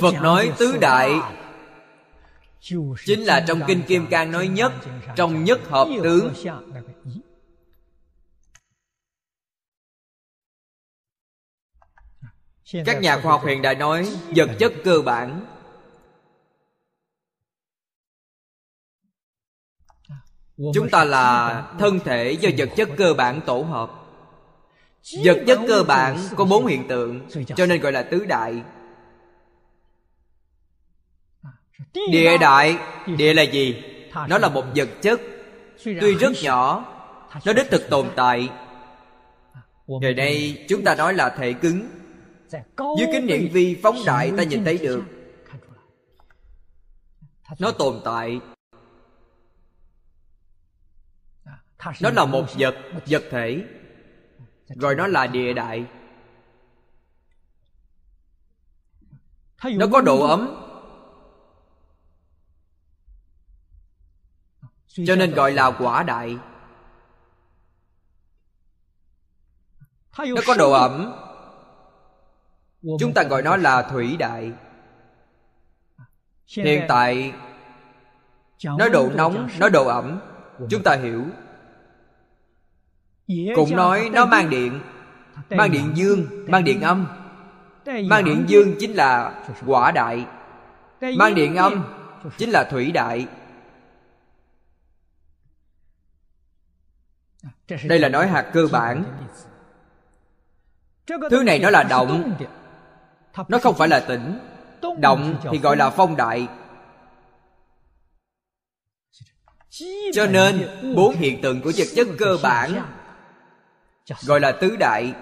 Phật 0.00 0.14
nói 0.22 0.52
tứ 0.58 0.76
đại 0.80 1.20
chính 3.04 3.20
là 3.20 3.44
trong 3.48 3.60
kinh 3.66 3.82
kim 3.82 4.06
cang 4.06 4.32
nói 4.32 4.48
nhất 4.48 4.72
trong 5.16 5.44
nhất 5.44 5.60
hợp 5.64 5.88
tướng. 6.02 6.32
các 12.84 13.00
nhà 13.00 13.20
khoa 13.20 13.32
học 13.32 13.42
hiện 13.46 13.62
đại 13.62 13.74
nói 13.74 14.16
vật 14.36 14.50
chất 14.58 14.72
cơ 14.84 15.02
bản. 15.04 15.46
Chúng 20.74 20.90
ta 20.90 21.04
là 21.04 21.60
thân 21.78 22.00
thể 22.04 22.32
do 22.32 22.50
vật 22.58 22.68
chất 22.76 22.88
cơ 22.96 23.14
bản 23.14 23.40
tổ 23.46 23.62
hợp. 23.62 23.90
vật 25.24 25.44
chất 25.46 25.60
cơ 25.68 25.82
bản 25.82 26.18
có 26.36 26.44
bốn 26.44 26.66
hiện 26.66 26.88
tượng 26.88 27.20
cho 27.56 27.66
nên 27.66 27.80
gọi 27.80 27.92
là 27.92 28.02
tứ 28.02 28.24
đại 28.24 28.62
địa 32.10 32.38
đại 32.40 32.78
địa 33.06 33.34
là 33.34 33.42
gì? 33.42 33.82
Nó 34.28 34.38
là 34.38 34.48
một 34.48 34.64
vật 34.76 34.88
chất 35.02 35.20
tuy 35.84 36.14
rất 36.14 36.32
nhỏ 36.42 36.90
nó 37.44 37.52
đích 37.52 37.70
thực 37.70 37.90
tồn 37.90 38.10
tại. 38.16 38.48
Ngày 39.86 40.14
nay 40.14 40.64
chúng 40.68 40.84
ta 40.84 40.94
nói 40.94 41.14
là 41.14 41.34
thể 41.38 41.52
cứng. 41.52 41.88
Dưới 42.98 43.08
kính 43.12 43.26
hiển 43.26 43.48
vi 43.52 43.80
phóng 43.82 43.96
đại 44.06 44.32
ta 44.36 44.42
nhìn 44.42 44.64
thấy 44.64 44.78
được. 44.78 45.02
nó 47.58 47.70
tồn 47.70 48.00
tại. 48.04 48.40
Nó 52.00 52.10
là 52.10 52.24
một 52.24 52.44
vật 52.58 52.74
vật 53.06 53.22
thể. 53.30 53.64
Gọi 54.68 54.94
nó 54.94 55.06
là 55.06 55.26
địa 55.26 55.52
đại. 55.52 55.84
Nó 59.64 59.86
có 59.92 60.00
độ 60.00 60.26
ấm 60.26 60.63
cho 64.94 65.16
nên 65.16 65.34
gọi 65.34 65.52
là 65.52 65.70
quả 65.70 66.02
đại. 66.02 66.36
Nó 70.18 70.42
có 70.46 70.54
độ 70.54 70.72
ẩm. 70.72 71.12
Chúng 73.00 73.14
ta 73.14 73.22
gọi 73.22 73.42
nó 73.42 73.56
là 73.56 73.82
thủy 73.82 74.16
đại. 74.18 74.52
Hiện 76.56 76.84
tại 76.88 77.32
nói 78.64 78.90
độ 78.90 79.10
nóng 79.14 79.48
nói 79.58 79.70
độ 79.70 79.86
ẩm. 79.86 80.20
Chúng 80.70 80.82
ta 80.82 80.96
hiểu. 80.96 81.24
Cũng 83.54 83.76
nói 83.76 84.10
nó 84.12 84.24
mang 84.24 84.50
điện. 84.50 84.80
Mang 85.50 85.70
điện 85.70 85.92
dương 85.94 86.26
mang 86.48 86.64
điện 86.64 86.80
âm. 86.80 87.06
Mang 87.86 88.24
điện 88.24 88.44
dương 88.48 88.74
chính 88.80 88.92
là 88.92 89.42
quả 89.66 89.90
đại. 89.90 90.26
Mang 91.16 91.34
điện 91.34 91.56
âm 91.56 91.84
chính 92.38 92.50
là 92.50 92.64
thủy 92.64 92.92
đại 92.92 93.26
đây 97.68 97.98
là 97.98 98.08
nói 98.08 98.26
hạt 98.26 98.50
cơ 98.52 98.68
bản. 98.72 99.04
thứ 101.30 101.42
này 101.42 101.58
nó 101.58 101.70
là 101.70 101.82
động. 101.82 102.34
nó 103.48 103.58
không 103.58 103.74
phải 103.74 103.88
là 103.88 104.00
tĩnh. 104.00 104.38
Động 104.98 105.36
thì 105.50 105.58
gọi 105.58 105.76
là 105.76 105.90
phong 105.90 106.16
đại. 106.16 106.48
Cho 110.12 110.26
nên 110.26 110.68
bốn 110.96 111.16
hiện 111.16 111.42
tượng 111.42 111.62
của 111.62 111.72
vật 111.76 111.86
chất 111.96 112.06
cơ 112.18 112.38
bản 112.42 112.82
gọi 114.26 114.40
là 114.40 114.52
tứ 114.52 114.76
đại. 114.76 115.14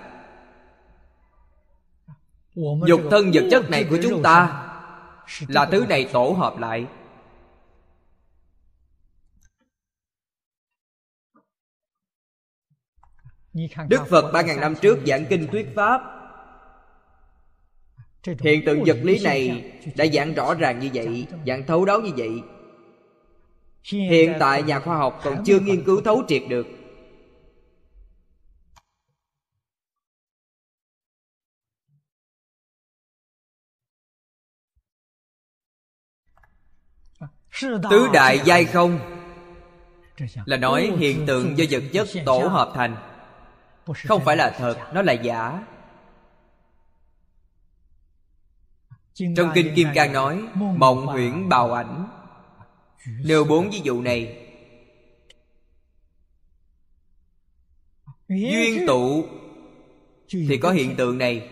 Dục 2.87 3.01
thân 3.11 3.31
vật 3.35 3.43
chất 3.51 3.71
này 3.71 3.87
của 3.91 3.99
chúng 4.03 4.23
ta 4.23 4.69
là 5.49 5.67
thứ 5.67 5.87
này 5.89 6.09
tổ 6.13 6.37
hợp 6.39 6.59
lại 6.59 6.87
đức 13.89 14.03
phật 14.11 14.33
ba 14.33 14.43
ngàn 14.43 14.61
năm 14.61 14.75
trước 14.83 14.99
giảng 15.07 15.27
kinh 15.27 15.47
thuyết 15.47 15.67
pháp. 15.75 16.01
Hiện 18.41 18.65
tượng 18.67 18.85
vật 18.87 18.99
lý 19.03 19.25
này 19.25 19.73
đã 19.95 20.07
giảng 20.07 20.35
rõ 20.35 20.55
ràng 20.55 20.79
như 20.79 20.91
vậy 20.95 21.27
giảng 21.47 21.67
thấu 21.67 21.85
đáo 21.85 22.01
như 22.01 22.11
vậy. 22.17 22.31
Hiện 23.85 24.35
tại 24.41 24.63
nhà 24.63 24.81
khoa 24.81 24.97
học 24.97 25.21
còn 25.25 25.45
chưa 25.45 25.61
nghiên 25.61 25.85
cứu 25.85 26.01
thấu 26.01 26.23
triệt 26.29 26.43
được. 26.49 26.67
Tứ 37.91 38.09
đại 38.13 38.41
giai 38.45 38.65
không 38.65 38.99
là 40.45 40.57
nói 40.57 40.93
hiện 40.99 41.27
tượng 41.27 41.59
do 41.59 41.65
vật 41.71 41.83
chất 41.93 42.09
tổ 42.25 42.39
hợp 42.39 42.73
thành 42.75 43.12
không 43.87 44.25
phải 44.25 44.37
là 44.37 44.51
thật 44.51 44.77
nó 44.95 45.03
là 45.03 45.13
giả. 45.13 45.63
Trong 49.15 49.51
kinh 49.55 49.73
kim 49.77 49.89
cang 49.95 50.13
nói 50.13 50.43
mộng 50.55 51.07
huyễn 51.07 51.49
bào 51.49 51.73
ảnh. 51.73 52.09
Nêu 53.25 53.45
bốn 53.45 53.71
ví 53.71 53.81
dụ 53.85 54.03
này. 54.03 54.49
Duyên 58.29 58.87
tụ 58.87 59.25
thì 60.29 60.59
có 60.63 60.71
hiện 60.71 60.97
tượng 60.97 61.19
này. 61.19 61.49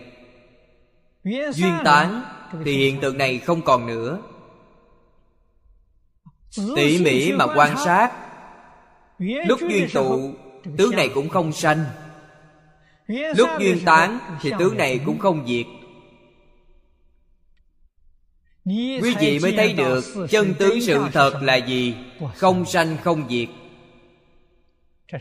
Duyên 1.23 1.73
tán 1.85 2.23
thì 2.65 2.77
hiện 2.77 3.01
tượng 3.01 3.17
này 3.17 3.39
không 3.39 3.61
còn 3.61 3.87
nữa. 3.87 4.21
Tỉ 6.75 7.03
mỉ 7.03 7.31
mà 7.31 7.45
quan 7.55 7.77
sát. 7.85 8.11
lúc 9.19 9.59
duyên 9.59 9.87
tụ 9.93 10.33
tướng 10.77 10.95
này 10.95 11.09
cũng 11.13 11.29
không 11.29 11.51
sanh 11.51 11.85
lúc 13.07 13.49
duyên 13.59 13.79
tán 13.85 14.19
thì 14.41 14.51
tướng 14.59 14.77
này 14.77 14.99
cũng 15.05 15.19
không 15.19 15.47
diệt 15.47 15.65
quý 18.65 19.15
vị 19.19 19.39
mới 19.39 19.53
thấy 19.57 19.73
được 19.73 20.03
chân 20.29 20.53
tướng 20.53 20.81
sự 20.81 21.01
thật 21.13 21.41
là 21.41 21.55
gì. 21.55 21.95
không 22.35 22.65
sanh 22.65 22.97
không 23.03 23.29
diệt. 23.29 23.49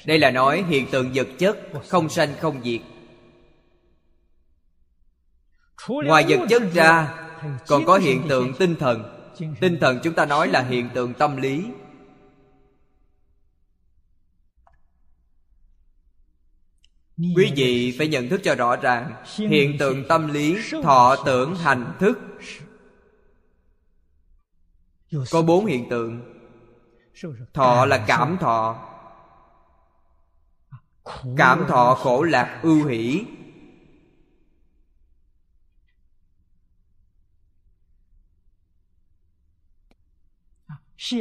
Đây 0.07 0.19
là 0.19 0.31
nói 0.31 0.65
hiện 0.69 0.87
tượng 0.91 1.11
vật 1.15 1.29
chất 1.39 1.59
không 1.89 2.09
sanh 2.09 2.35
không 2.41 2.61
diệt. 2.65 2.81
Ngoài 5.89 6.25
vật 6.29 6.47
chất 6.49 6.63
ra 6.75 7.15
còn 7.67 7.85
có 7.85 7.99
hiện 7.99 8.23
tượng 8.29 8.53
tinh 8.59 8.77
thần. 8.77 9.17
Tinh 9.61 9.79
thần 9.81 10.01
chúng 10.03 10.15
ta 10.15 10.27
nói 10.27 10.49
là 10.49 10.63
hiện 10.63 10.89
tượng 10.95 11.15
tâm 11.15 11.37
lý 11.37 11.65
quý 17.37 17.53
vị 17.57 17.95
phải 17.99 18.09
nhận 18.09 18.29
thức 18.29 18.41
cho 18.45 18.55
rõ 18.55 18.77
ràng, 18.77 19.25
hiện 19.37 19.79
tượng 19.79 20.09
tâm 20.09 20.29
lý, 20.29 20.57
thọ 20.83 21.17
tưởng, 21.27 21.55
hành 21.55 21.93
thức. 21.99 22.19
Có 25.31 25.43
bốn 25.43 25.67
hiện 25.67 25.89
tượng. 25.91 26.23
Thọ 27.55 27.87
là 27.87 28.05
cảm 28.07 28.37
thọ. 28.41 28.87
Cảm 31.37 31.65
thọ 31.69 31.95
khổ 31.95 32.23
lạc, 32.23 32.61
ưu 32.63 32.87
hỷ. 32.87 33.25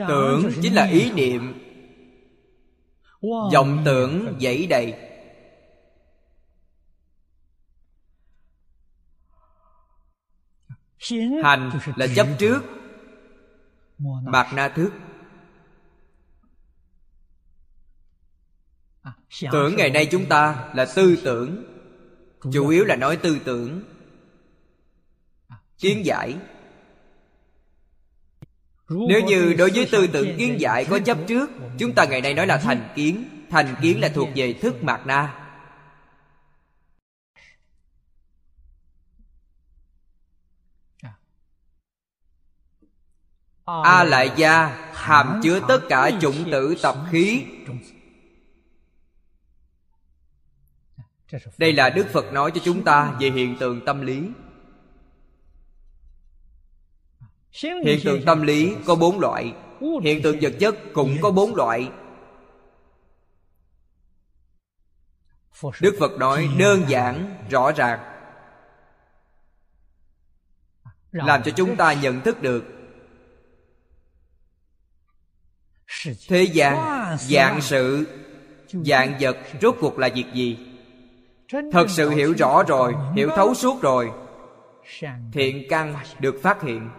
Tưởng 0.07 0.51
chính 0.61 0.73
là 0.73 0.85
ý 0.85 1.11
niệm. 1.11 1.53
Vọng 3.53 3.81
tưởng 3.85 4.37
dãy 4.41 4.67
đầy. 4.69 5.08
Hành 11.43 11.71
là 11.95 12.07
chấp 12.15 12.27
trước. 12.39 12.61
bạc 14.31 14.47
na 14.53 14.69
thức 14.69 14.91
tưởng 19.51 19.75
ngày 19.75 19.89
nay 19.89 20.05
chúng 20.05 20.25
ta 20.25 20.69
là 20.73 20.85
tư 20.95 21.17
tưởng. 21.23 21.65
Chủ 22.53 22.67
yếu 22.67 22.85
là 22.85 22.95
nói 22.95 23.17
tư 23.17 23.39
tưởng. 23.45 23.81
Kiến 25.79 26.05
giải. 26.05 26.35
Nếu 28.89 29.21
như 29.27 29.53
đối 29.57 29.69
với 29.69 29.87
tư 29.91 30.07
tưởng 30.07 30.37
kiến 30.37 30.55
giải 30.59 30.85
có 30.89 30.99
chấp 30.99 31.17
trước 31.27 31.49
chúng 31.77 31.93
ta 31.93 32.05
ngày 32.05 32.21
nay 32.21 32.33
nói 32.33 32.47
là 32.47 32.57
thành 32.57 32.89
kiến. 32.95 33.23
Thành 33.49 33.75
kiến 33.81 34.01
là 34.01 34.09
thuộc 34.09 34.29
về 34.35 34.53
thức 34.53 34.83
mạt 34.83 35.07
na 35.07 35.38
a 43.83 44.03
lại 44.03 44.31
gia 44.35 44.67
hàm 44.93 45.39
chứa 45.43 45.59
tất 45.67 45.79
cả 45.89 46.11
chủng 46.21 46.51
tử 46.51 46.75
tập 46.81 46.95
khí. 47.11 47.45
Đây 51.57 51.73
là 51.73 51.89
đức 51.89 52.07
phật 52.13 52.33
nói 52.33 52.51
cho 52.51 52.61
chúng 52.63 52.83
ta 52.83 53.17
về 53.19 53.29
hiện 53.29 53.57
tượng 53.59 53.85
tâm 53.85 54.01
lý. 54.01 54.29
Hiện 57.61 57.99
tượng 58.03 58.25
tâm 58.25 58.41
lý 58.41 58.75
có 58.85 58.95
bốn 58.95 59.19
loại. 59.19 59.53
Hiện 60.03 60.21
tượng 60.21 60.37
vật 60.41 60.53
chất 60.59 60.75
cũng 60.93 61.17
có 61.21 61.31
bốn 61.31 61.55
loại. 61.55 61.91
Đức 65.81 65.95
phật 65.99 66.11
nói 66.11 66.49
đơn 66.59 66.83
giản, 66.87 67.35
rõ 67.49 67.71
ràng. 67.71 67.99
Làm 71.11 71.43
cho 71.43 71.51
chúng 71.55 71.75
ta 71.75 71.93
nhận 71.93 72.21
thức 72.21 72.41
được 72.41 72.78
thế 76.27 76.43
gian 76.43 76.77
dạng 77.17 77.61
sự 77.61 78.05
dạng 78.71 79.17
vật 79.19 79.37
rốt 79.61 79.75
cuộc 79.79 79.99
là 79.99 80.09
việc 80.15 80.25
gì? 80.33 80.57
Thật 81.71 81.85
sự 81.89 82.09
hiểu 82.09 82.33
rõ 82.37 82.63
rồi 82.63 82.93
hiểu 83.15 83.29
thấu 83.35 83.53
suốt 83.53 83.81
rồi. 83.81 84.11
thiện 85.33 85.67
căn 85.69 85.95
được 86.19 86.35
phát 86.43 86.61
hiện. 86.61 86.89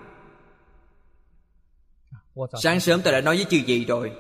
Sáng 2.63 2.81
sớm 2.81 3.01
tôi 3.05 3.13
đã 3.13 3.21
nói 3.21 3.37
với 3.37 3.45
chư 3.45 3.59
vị 3.67 3.85
rồi. 3.85 4.13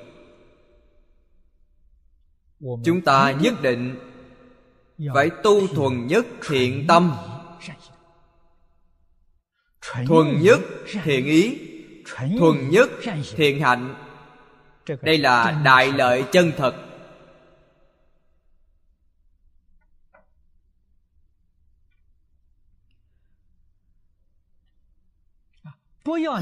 Chúng 2.60 3.00
ta 3.04 3.32
nhất 3.40 3.62
định 3.62 3.96
phải 5.14 5.30
tu 5.42 5.66
thuần 5.66 6.06
nhất 6.06 6.26
thiện 6.48 6.86
tâm. 6.88 7.16
thuần 10.06 10.42
nhất 10.42 10.60
thiện 11.02 11.26
ý. 11.26 11.58
Thuần 12.38 12.70
nhất 12.70 12.90
thiện 13.36 13.60
hạnh 13.60 13.94
đây 15.02 15.18
là 15.18 15.60
đại 15.64 15.92
lợi 15.92 16.24
chân 16.32 16.52
thật. 16.56 16.74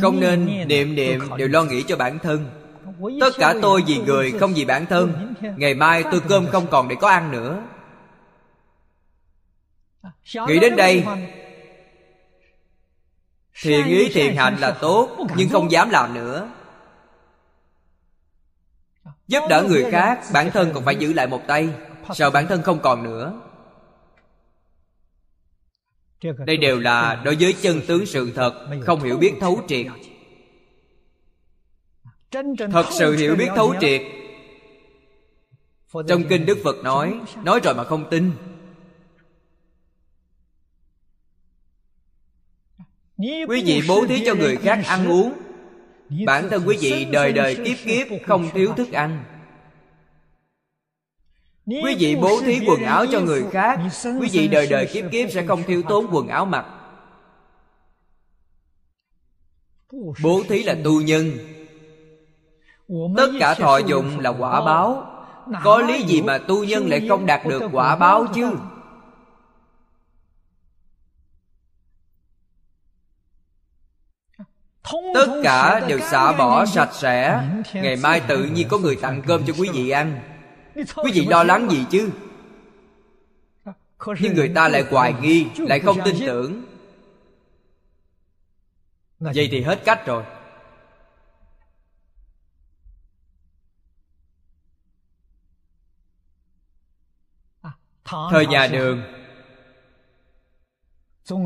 Không 0.00 0.20
nên 0.20 0.68
niệm 0.68 0.94
niệm 0.94 1.20
đều 1.36 1.48
lo 1.48 1.64
nghĩ 1.64 1.84
cho 1.88 1.96
bản 1.96 2.18
thân. 2.18 2.50
Tất 3.20 3.30
cả 3.38 3.54
tôi 3.62 3.82
vì 3.86 3.98
người 3.98 4.32
không 4.40 4.54
vì 4.54 4.64
bản 4.64 4.86
thân. 4.86 5.34
Ngày 5.56 5.74
mai 5.74 6.04
tôi 6.10 6.20
cơm 6.28 6.46
không 6.46 6.66
còn 6.70 6.88
để 6.88 6.96
có 7.00 7.08
ăn 7.08 7.32
nữa. 7.32 7.62
Nghĩ 10.48 10.58
đến 10.60 10.76
đây 10.76 11.04
thiện 13.62 13.86
ý 13.86 14.08
thiện 14.12 14.36
hạnh 14.36 14.56
là 14.60 14.70
tốt 14.70 15.16
nhưng 15.36 15.48
không 15.48 15.70
dám 15.70 15.90
làm 15.90 16.14
nữa 16.14 16.48
giúp 19.28 19.42
đỡ 19.48 19.64
người 19.68 19.84
khác, 19.90 20.20
bản 20.32 20.50
thân 20.50 20.70
còn 20.74 20.84
phải 20.84 20.96
giữ 20.96 21.12
lại 21.12 21.26
một 21.26 21.42
tay. 21.46 21.68
Sợ 22.14 22.30
bản 22.30 22.46
thân 22.46 22.62
không 22.62 22.80
còn 22.82 23.02
nữa? 23.02 23.40
Đây 26.46 26.56
đều 26.56 26.80
là 26.80 27.22
đối 27.24 27.36
với 27.36 27.52
chân 27.52 27.80
tướng 27.86 28.06
sự 28.06 28.32
thật, 28.34 28.66
không 28.86 29.02
hiểu 29.02 29.16
biết 29.16 29.34
thấu 29.40 29.60
triệt. 29.68 29.86
Thật 32.72 32.86
sự 32.90 33.16
hiểu 33.16 33.36
biết 33.36 33.48
thấu 33.56 33.74
triệt. 33.80 34.02
Trong 36.08 36.22
kinh 36.28 36.46
đức 36.46 36.58
phật 36.64 36.76
nói 36.84 37.20
nói 37.42 37.60
rồi 37.64 37.74
mà 37.74 37.84
không 37.84 38.10
tin. 38.10 38.32
Quý 43.48 43.62
vị 43.64 43.82
bố 43.88 44.06
thí 44.06 44.22
cho 44.26 44.34
người 44.34 44.56
khác 44.56 44.82
ăn 44.86 45.08
uống 45.08 45.32
bản 46.26 46.48
thân 46.50 46.62
quý 46.66 46.76
vị 46.80 47.04
đời 47.04 47.32
đời 47.32 47.56
kiếp 47.64 47.76
kiếp 47.84 48.06
không 48.26 48.48
thiếu 48.54 48.72
thức 48.76 48.92
ăn. 48.92 49.24
Quý 51.66 51.96
vị 51.98 52.16
bố 52.16 52.40
thí 52.40 52.60
quần 52.66 52.82
áo 52.82 53.06
cho 53.12 53.20
người 53.20 53.44
khác 53.52 53.80
quý 54.20 54.28
vị 54.32 54.48
đời 54.48 54.66
đời 54.66 54.86
kiếp 54.86 55.04
kiếp 55.12 55.30
sẽ 55.30 55.46
không 55.46 55.62
thiếu 55.62 55.82
tốn 55.88 56.06
quần 56.12 56.28
áo 56.28 56.44
mặc. 56.44 56.66
Bố 60.22 60.42
thí 60.48 60.62
là 60.62 60.76
tu 60.84 61.00
nhân. 61.00 61.30
tất 63.16 63.30
cả 63.40 63.54
thọ 63.54 63.78
dụng 63.78 64.20
là 64.20 64.30
quả 64.30 64.64
báo. 64.64 65.14
Có 65.64 65.78
lý 65.78 66.02
gì 66.02 66.22
mà 66.22 66.38
tu 66.38 66.64
nhân 66.64 66.88
lại 66.88 67.06
không 67.08 67.26
đạt 67.26 67.46
được 67.46 67.62
quả 67.72 67.96
báo 67.96 68.26
chứ 68.34 68.50
tất 75.14 75.40
cả 75.42 75.80
đều 75.88 76.00
xả 76.00 76.32
bỏ 76.32 76.66
sạch 76.66 76.90
sẽ. 76.92 77.42
ngày 77.74 77.96
mai 77.96 78.20
tự 78.28 78.44
nhiên 78.44 78.68
có 78.68 78.78
người 78.78 78.96
tặng 78.96 79.22
cơm 79.26 79.46
cho 79.46 79.54
quý 79.58 79.68
vị 79.72 79.90
ăn. 79.90 80.20
Quý 80.74 81.12
vị 81.14 81.26
lo 81.26 81.44
lắng 81.44 81.70
gì 81.70 81.84
chứ? 81.90 82.10
Nhưng 84.20 84.34
người 84.34 84.52
ta 84.54 84.68
lại 84.68 84.84
hoài 84.90 85.14
nghi 85.20 85.46
lại 85.58 85.80
không 85.80 85.98
tin 86.04 86.16
tưởng. 86.26 86.62
Vậy 89.18 89.48
thì 89.50 89.62
hết 89.62 89.84
cách 89.84 90.06
rồi. 90.06 90.24
Thời 98.30 98.46
nhà 98.46 98.66
đường. 98.66 99.02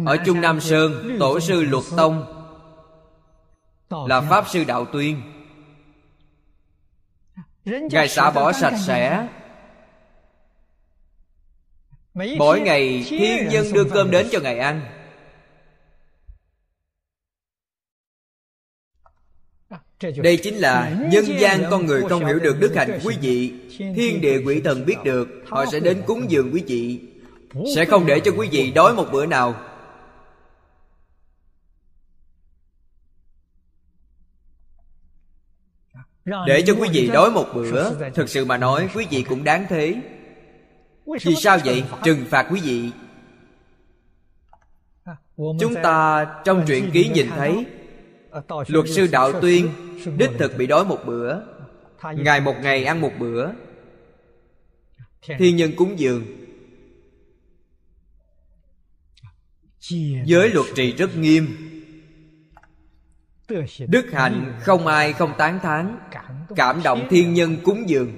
Ở 0.07 0.17
trung 0.17 0.41
nam 0.41 0.61
sơn 0.61 1.17
tổ 1.21 1.41
sư 1.41 1.63
luật 1.63 1.85
tông 1.97 2.42
là 4.09 4.21
pháp 4.21 4.45
sư 4.49 4.65
đạo 4.65 4.85
tuyên. 4.85 5.23
Ngài 7.65 8.09
xả 8.09 8.31
bỏ 8.31 8.53
sạch 8.53 8.75
sẽ. 8.87 9.29
mỗi 12.15 12.61
ngày 12.61 13.05
thiên 13.09 13.49
nhân 13.49 13.67
đưa 13.73 13.85
cơm 13.85 14.11
đến 14.11 14.27
cho 14.33 14.41
ngài 14.41 14.59
ăn. 14.59 14.81
Đây 20.17 20.37
chính 20.43 20.55
là 20.55 20.97
nhân 21.13 21.25
gian 21.39 21.65
con 21.71 21.87
người 21.87 22.03
không 22.09 22.25
hiểu 22.25 22.39
được 22.39 22.57
đức 22.61 22.73
hạnh 22.77 22.99
quý 23.05 23.17
vị. 23.21 23.53
thiên 23.79 24.21
địa 24.21 24.43
quỷ 24.47 24.61
thần 24.65 24.87
biết 24.87 24.97
được 25.05 25.29
họ 25.49 25.67
sẽ 25.67 25.81
đến 25.81 26.03
cúng 26.07 26.31
dường 26.31 26.51
quý 26.53 26.63
vị. 26.67 27.01
Sẽ 27.77 27.85
không 27.85 28.07
để 28.07 28.21
cho 28.21 28.33
quý 28.37 28.49
vị 28.53 28.73
đói 28.75 28.95
một 28.95 29.07
bữa 29.13 29.27
nào 29.27 29.55
để 36.25 36.63
cho 36.67 36.75
quý 36.75 36.89
vị 36.93 37.11
đói 37.13 37.31
một 37.31 37.47
bữa 37.55 38.11
thực 38.11 38.29
sự 38.29 38.45
mà 38.45 38.59
nói 38.59 38.89
quý 38.95 39.07
vị 39.11 39.25
cũng 39.29 39.45
đáng 39.45 39.67
thế. 39.69 39.95
vì 41.25 41.35
sao 41.35 41.59
vậy? 41.65 41.85
trừng 42.05 42.25
phạt? 42.31 42.47
Quý 42.51 42.61
vị. 42.61 42.91
Chúng 45.37 45.75
ta 45.83 46.27
trong 46.45 46.65
truyện 46.67 46.91
ký 46.93 47.09
nhìn 47.09 47.29
thấy 47.37 47.67
luật 48.67 48.87
sư 48.89 49.07
đạo 49.13 49.41
tuyên 49.41 49.69
đích 50.17 50.31
thực 50.39 50.57
bị 50.57 50.67
đói 50.67 50.85
một 50.85 50.99
bữa. 51.07 51.41
Ngày 52.15 52.41
một 52.41 52.55
ngày 52.63 52.85
ăn 52.85 53.01
một 53.01 53.13
bữa. 53.19 53.51
Thiên 55.39 55.57
nhân 55.57 55.73
cúng 55.77 55.99
dường. 55.99 56.25
Giới 60.25 60.51
luật 60.51 60.67
trị 60.75 60.93
rất 60.93 61.17
nghiêm 61.17 61.47
đức 63.89 64.07
hạnh 64.13 64.55
không 64.61 64.87
ai 64.87 65.13
không 65.13 65.33
tán 65.39 65.59
thán. 65.63 65.99
Cảm 66.57 66.83
động 66.83 67.07
thiên 67.11 67.35
nhân 67.35 67.57
cúng 67.65 67.89
dường. 67.89 68.13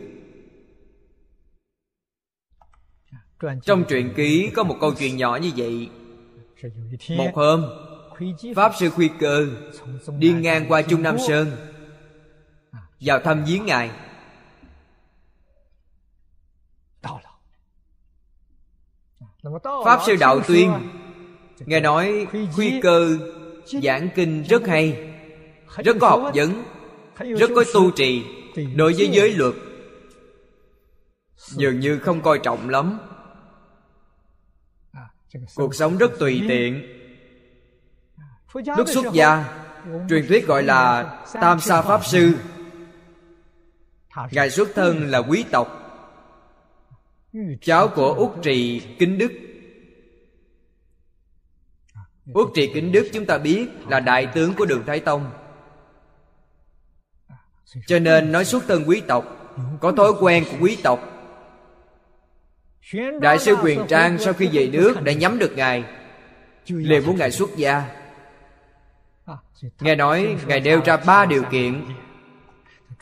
Trong 3.63 3.85
truyện 3.89 4.13
ký 4.17 4.51
có 4.55 4.65
một 4.65 4.77
câu 4.81 4.95
chuyện 4.95 5.17
nhỏ 5.17 5.37
như 5.37 5.51
vậy. 5.57 5.91
Một 7.17 7.31
hôm 7.35 7.65
pháp 8.57 8.73
sư 8.79 8.91
khuy 8.91 9.11
cơ 9.19 9.47
đi 10.19 10.33
ngang 10.33 10.67
qua 10.69 10.83
trung 10.83 11.03
nam 11.03 11.17
sơn. 11.29 11.51
Vào 13.01 13.21
thăm 13.21 13.45
viếng 13.45 13.67
ngài. 13.67 13.91
Pháp 19.85 20.01
sư 20.07 20.17
đạo 20.21 20.41
tuyên 20.47 20.73
nghe 21.59 21.81
nói 21.81 22.27
khuy 22.55 22.81
cơ 22.83 23.19
giảng 23.83 24.09
kinh 24.15 24.43
rất 24.43 24.67
hay 24.67 25.14
rất 25.77 25.97
có 26.01 26.09
học 26.09 26.33
vấn 26.35 26.65
rất 27.39 27.51
có 27.55 27.65
tu 27.75 27.91
trì 27.91 28.25
đối 28.77 28.93
với 28.93 29.09
giới 29.13 29.35
luật. 29.35 29.55
Dường 31.37 31.81
như 31.81 31.99
không 31.99 32.23
coi 32.23 32.39
trọng 32.39 32.69
lắm. 32.69 32.99
Cuộc 35.55 35.75
sống 35.75 35.99
rất 35.99 36.19
tùy 36.19 36.43
tiện. 36.49 36.83
Lúc 38.77 38.89
xuất 38.89 39.13
gia 39.13 39.61
truyền 40.09 40.27
thuyết 40.29 40.47
gọi 40.47 40.63
là 40.63 41.11
tam 41.33 41.61
sa 41.61 41.83
pháp 41.83 42.05
sư. 42.05 42.33
Ngài 44.31 44.51
xuất 44.51 44.69
thân 44.75 45.11
là 45.11 45.19
quý 45.19 45.45
tộc. 45.51 45.81
Cháu 47.61 47.89
của 47.89 48.15
út 48.15 48.43
trì 48.43 48.81
kính 48.99 49.19
đức. 49.19 49.33
Út 52.35 52.49
trì 52.55 52.71
kính 52.75 52.93
đức 52.93 53.09
chúng 53.13 53.27
ta 53.27 53.39
biết 53.39 53.69
là 53.89 54.01
đại 54.01 54.27
tướng 54.27 54.55
của 54.55 54.65
đường 54.65 54.83
thái 54.87 55.01
tông 55.01 55.31
cho 57.87 57.99
nên 57.99 58.33
nói 58.33 58.45
xuất 58.45 58.65
thân 58.69 58.85
quý 58.87 59.01
tộc, 59.01 59.55
có 59.81 59.93
thói 59.93 60.13
quen 60.21 60.45
của 60.51 60.57
quý 60.61 60.77
tộc. 60.83 61.11
Đại 63.21 63.39
sư 63.39 63.57
quyền 63.63 63.87
trang 63.89 64.19
sau 64.19 64.33
khi 64.33 64.49
về 64.53 64.67
nước 64.73 65.03
đã 65.03 65.13
nhắm 65.13 65.39
được 65.39 65.57
ngài, 65.57 65.85
liền 66.67 67.07
muốn 67.07 67.17
ngài 67.17 67.31
xuất 67.31 67.57
gia. 67.57 67.83
Nghe 69.81 69.95
nói, 69.95 70.37
ngài 70.47 70.61
nêu 70.61 70.81
ra 70.85 70.97
ba 70.97 71.27
điều 71.27 71.43
kiện. 71.43 71.85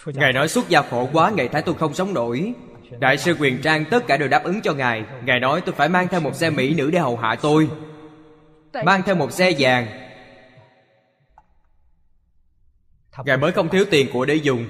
Ngài 0.06 0.32
nói, 0.32 0.48
xuất 0.48 0.68
gia 0.68 0.82
khổ 0.82 1.08
quá 1.12 1.30
ngài 1.30 1.48
thái 1.48 1.62
tôi 1.62 1.74
không 1.74 1.94
sống 1.94 2.14
nổi. 2.14 2.54
Đại 2.98 3.18
sư 3.18 3.36
quyền 3.40 3.62
trang 3.62 3.84
tất 3.90 4.06
cả 4.06 4.16
đều 4.16 4.28
đáp 4.28 4.44
ứng 4.44 4.60
cho 4.60 4.72
ngài. 4.72 5.04
Ngài 5.24 5.40
nói, 5.40 5.60
tôi 5.60 5.74
phải 5.74 5.88
mang 5.88 6.08
theo 6.08 6.20
một 6.20 6.34
xe 6.34 6.50
mỹ 6.50 6.74
nữ 6.74 6.90
để 6.90 6.98
hầu 6.98 7.16
hạ 7.16 7.36
tôi. 7.42 7.68
Mang 8.84 9.02
theo 9.02 9.14
một 9.14 9.32
xe 9.32 9.52
vàng 9.58 9.86
ngài 13.24 13.36
mới 13.36 13.52
không 13.52 13.68
thiếu 13.68 13.84
tiền 13.90 14.08
của 14.12 14.24
để 14.24 14.34
dùng 14.34 14.66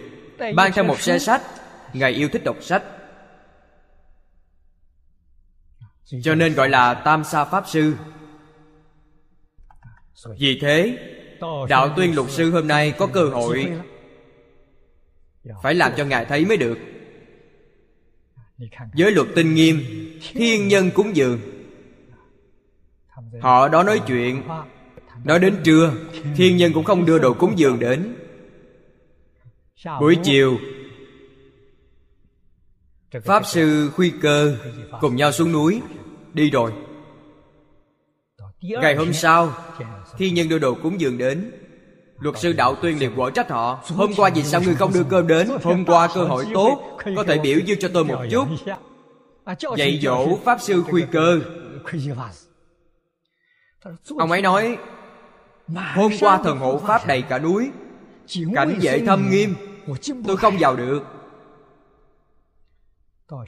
mang 0.54 0.72
theo 0.74 0.84
một 0.84 1.00
xe 1.00 1.18
sách. 1.18 1.42
Ngài 1.92 2.12
yêu 2.12 2.28
thích 2.28 2.44
đọc 2.44 2.56
sách. 2.60 2.82
Cho 6.22 6.34
nên 6.34 6.54
gọi 6.54 6.68
là 6.68 6.94
tam 6.94 7.24
sa 7.24 7.44
pháp 7.44 7.64
sư. 7.68 7.94
Vì 10.38 10.58
thế 10.62 10.98
đạo 11.68 11.92
tuyên 11.96 12.14
lục 12.14 12.30
sư 12.30 12.50
hôm 12.50 12.68
nay 12.68 12.94
có 12.98 13.06
cơ 13.06 13.24
hội 13.24 13.72
phải 15.62 15.74
làm 15.74 15.92
cho 15.96 16.04
ngài 16.04 16.24
thấy 16.24 16.44
mới 16.44 16.56
được. 16.56 16.78
Giới 18.94 19.12
luật 19.12 19.28
tinh 19.34 19.54
nghiêm 19.54 19.80
thiên 20.32 20.68
nhân 20.68 20.90
cúng 20.94 21.16
dường. 21.16 21.40
Họ 23.40 23.68
đó 23.68 23.82
nói 23.82 24.00
chuyện. 24.06 24.42
Nói 25.24 25.38
đến 25.38 25.56
trưa 25.64 25.92
thiên 26.36 26.56
nhân 26.56 26.72
cũng 26.72 26.84
không 26.84 27.06
đưa 27.06 27.18
đồ 27.18 27.34
cúng 27.34 27.58
dường 27.58 27.78
đến 27.78 28.14
buổi 30.00 30.16
chiều 30.22 30.58
pháp 33.24 33.46
sư 33.46 33.90
khuy 33.96 34.12
cơ 34.22 34.56
cùng 35.00 35.16
nhau 35.16 35.32
xuống 35.32 35.52
núi 35.52 35.80
đi 36.34 36.50
rồi. 36.50 36.72
Ngày 38.60 38.96
hôm 38.96 39.12
sau 39.12 39.52
khi 40.16 40.30
nhân 40.30 40.48
đô 40.48 40.58
đồ 40.58 40.74
cúng 40.74 41.00
dường 41.00 41.18
đến. 41.18 41.52
Luật 42.18 42.38
sư 42.38 42.52
đạo 42.52 42.74
tuyên 42.82 42.98
liền 42.98 43.14
quở 43.16 43.30
trách 43.30 43.50
họ. 43.50 43.80
Hôm 43.86 44.14
qua 44.16 44.30
vì 44.34 44.42
sao 44.42 44.60
ngươi 44.62 44.74
không 44.74 44.92
đưa 44.92 45.04
cơm 45.04 45.26
đến? 45.26 45.48
Hôm 45.62 45.84
qua 45.84 46.08
cơ 46.14 46.24
hội 46.24 46.46
tốt. 46.54 46.98
Có 47.16 47.24
thể 47.24 47.38
biểu 47.38 47.58
dương 47.58 47.78
cho 47.80 47.88
tôi 47.94 48.04
một 48.04 48.24
chút. 48.30 48.46
dạy 49.76 49.98
dỗ 50.02 50.36
pháp 50.44 50.60
sư 50.60 50.82
khuy 50.82 51.02
cơ. 51.12 51.40
Ông 54.18 54.30
ấy 54.30 54.42
nói 54.42 54.78
hôm 55.94 56.12
qua 56.20 56.40
thần 56.44 56.58
hộ 56.58 56.78
pháp 56.78 57.06
đầy 57.06 57.22
cả 57.22 57.38
núi. 57.38 57.70
Cảnh 58.54 58.78
vệ 58.82 59.00
thâm 59.06 59.30
nghiêm 59.30 59.54
tôi 60.26 60.36
không 60.36 60.56
vào 60.60 60.76
được. 60.76 61.02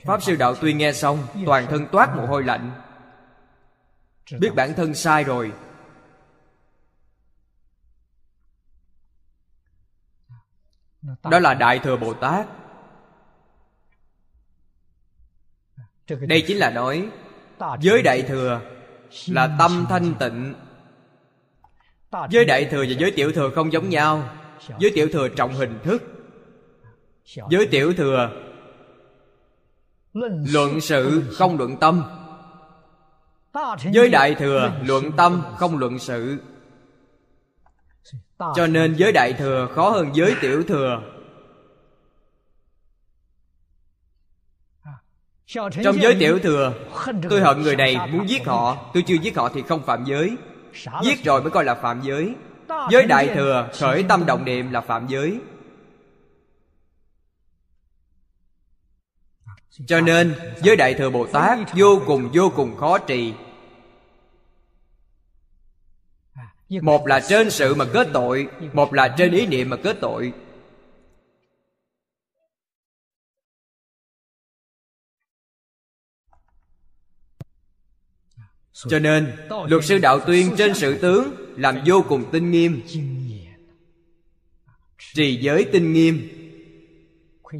Pháp 0.05 0.23
sư 0.23 0.37
đạo 0.37 0.55
tuyên 0.55 0.79
nghe 0.79 0.93
xong 0.93 1.27
toàn 1.47 1.67
thân 1.71 1.87
toát 1.93 2.17
mồ 2.17 2.27
hôi 2.27 2.45
lạnh. 2.45 2.71
biết 4.41 4.51
bản 4.57 4.75
thân 4.75 4.95
sai 4.95 5.25
rồi. 5.25 5.53
Đó 11.23 11.39
là 11.39 11.55
đại 11.55 11.79
thừa 11.79 11.97
bồ 11.97 12.15
tát. 12.15 12.47
Đây 16.09 16.45
chính 16.47 16.57
là 16.57 16.71
nói 16.71 17.09
giới 17.81 18.03
đại 18.03 18.23
thừa 18.23 18.61
là 19.29 19.57
tâm 19.59 19.87
thanh 19.89 20.15
tịnh. 20.15 20.55
Giới 22.31 22.45
đại 22.45 22.65
thừa 22.65 22.85
và 22.89 22.95
giới 22.99 23.13
tiểu 23.17 23.33
thừa 23.33 23.51
không 23.55 23.73
giống 23.73 23.89
nhau. 23.89 24.29
Giới 24.79 24.93
tiểu 24.95 25.09
thừa 25.13 25.29
trọng 25.29 25.55
hình 25.55 25.79
thức 25.85 26.14
giới 27.25 27.67
tiểu 27.71 27.95
thừa. 27.95 28.31
Luận 30.53 30.81
sự 30.81 31.23
không 31.37 31.59
luận 31.59 31.77
tâm. 31.77 32.05
Giới 33.93 34.09
đại 34.09 34.35
thừa 34.35 34.73
luận 34.85 35.13
tâm 35.17 35.43
không 35.57 35.79
luận 35.79 35.99
sự. 35.99 36.39
cho 38.39 38.67
nên 38.67 38.95
giới 38.95 39.13
đại 39.13 39.33
thừa 39.33 39.69
khó 39.75 39.91
hơn 39.91 40.11
giới 40.15 40.35
tiểu 40.41 40.63
thừa. 40.63 41.03
Trong 45.85 46.03
giới 46.03 46.17
tiểu 46.21 46.39
thừa 46.39 46.73
tôi 47.31 47.41
hận 47.41 47.63
người 47.63 47.77
này 47.77 47.97
muốn 48.13 48.29
giết 48.29 48.47
họ. 48.47 48.91
tôi 48.95 49.03
chưa 49.07 49.15
giết 49.15 49.37
họ 49.37 49.49
thì 49.55 49.63
không 49.63 49.83
phạm 49.83 50.05
giới. 50.05 50.37
Giết 51.03 51.25
rồi 51.25 51.43
mới 51.43 51.51
coi 51.51 51.65
là 51.65 51.75
phạm 51.75 52.01
giới. 52.03 52.35
Giới 52.91 53.07
đại 53.07 53.29
thừa 53.35 53.69
khởi 53.79 54.05
tâm 54.09 54.27
động 54.27 54.45
niệm 54.45 54.73
là 54.73 54.81
phạm 54.81 55.07
giới 55.07 55.41
cho 59.87 60.01
nên, 60.01 60.35
với 60.65 60.77
đại 60.77 60.95
thừa 60.95 61.11
bồ 61.11 61.27
tát 61.27 61.59
vô 61.77 62.03
cùng 62.07 62.31
vô 62.35 62.53
cùng 62.57 62.77
khó 62.77 62.99
trì. 62.99 63.33
Một 66.69 67.07
là 67.07 67.21
trên 67.29 67.51
sự 67.51 67.75
mà 67.75 67.85
kết 67.93 68.09
tội, 68.13 68.49
một 68.73 68.95
là 68.95 69.15
trên 69.19 69.33
ý 69.33 69.47
niệm 69.47 69.71
mà 69.71 69.77
kết 69.77 69.97
tội. 70.01 70.33
Cho 78.73 78.99
nên, 78.99 79.37
luật 79.69 79.85
sư 79.85 79.99
đạo 79.99 80.21
tuyên 80.27 80.55
trên 80.59 80.75
sự 80.75 80.99
tướng 80.99 81.35
làm 81.57 81.79
vô 81.87 82.05
cùng 82.09 82.25
tinh 82.33 82.51
nghiêm. 82.51 82.83
Trì 85.15 85.37
giới 85.37 85.69
tinh 85.73 85.93
nghiêm 85.93 86.44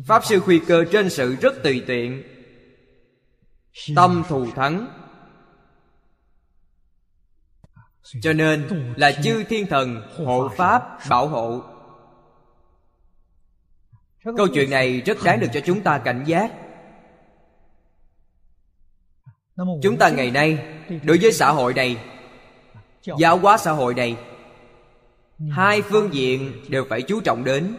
pháp 0.07 0.25
sư 0.25 0.41
khuy 0.41 0.59
cơ 0.59 0.85
trên 0.93 1.11
sự 1.11 1.37
rất 1.37 1.63
tùy 1.63 1.85
tiện. 1.87 2.23
Tâm 3.97 4.23
thù 4.29 4.47
thắng. 4.51 4.87
Cho 8.23 8.33
nên 8.33 8.69
là 8.97 9.13
chư 9.13 9.45
thiên 9.45 9.67
thần 9.67 10.03
hộ 10.27 10.49
pháp 10.57 10.99
bảo 11.09 11.29
hộ. 11.29 11.63
Câu 14.37 14.49
chuyện 14.55 14.71
này 14.71 15.01
rất 15.01 15.19
đáng 15.25 15.41
được 15.41 15.49
cho 15.53 15.61
chúng 15.61 15.81
ta 15.81 15.99
cảnh 15.99 16.25
giác. 16.27 16.53
Chúng 19.83 19.97
ta 19.99 20.09
ngày 20.09 20.31
nay, 20.31 20.59
đối 21.03 21.19
với 21.23 21.33
xã 21.33 21.51
hội 21.51 21.75
này, 21.75 21.97
giáo 23.19 23.39
hóa 23.39 23.57
xã 23.57 23.73
hội 23.73 23.95
này, 23.95 24.17
hai 25.51 25.83
phương 25.83 26.15
diện 26.15 26.53
đều 26.69 26.85
phải 26.91 27.03
chú 27.03 27.21
trọng 27.21 27.45
đến 27.45 27.77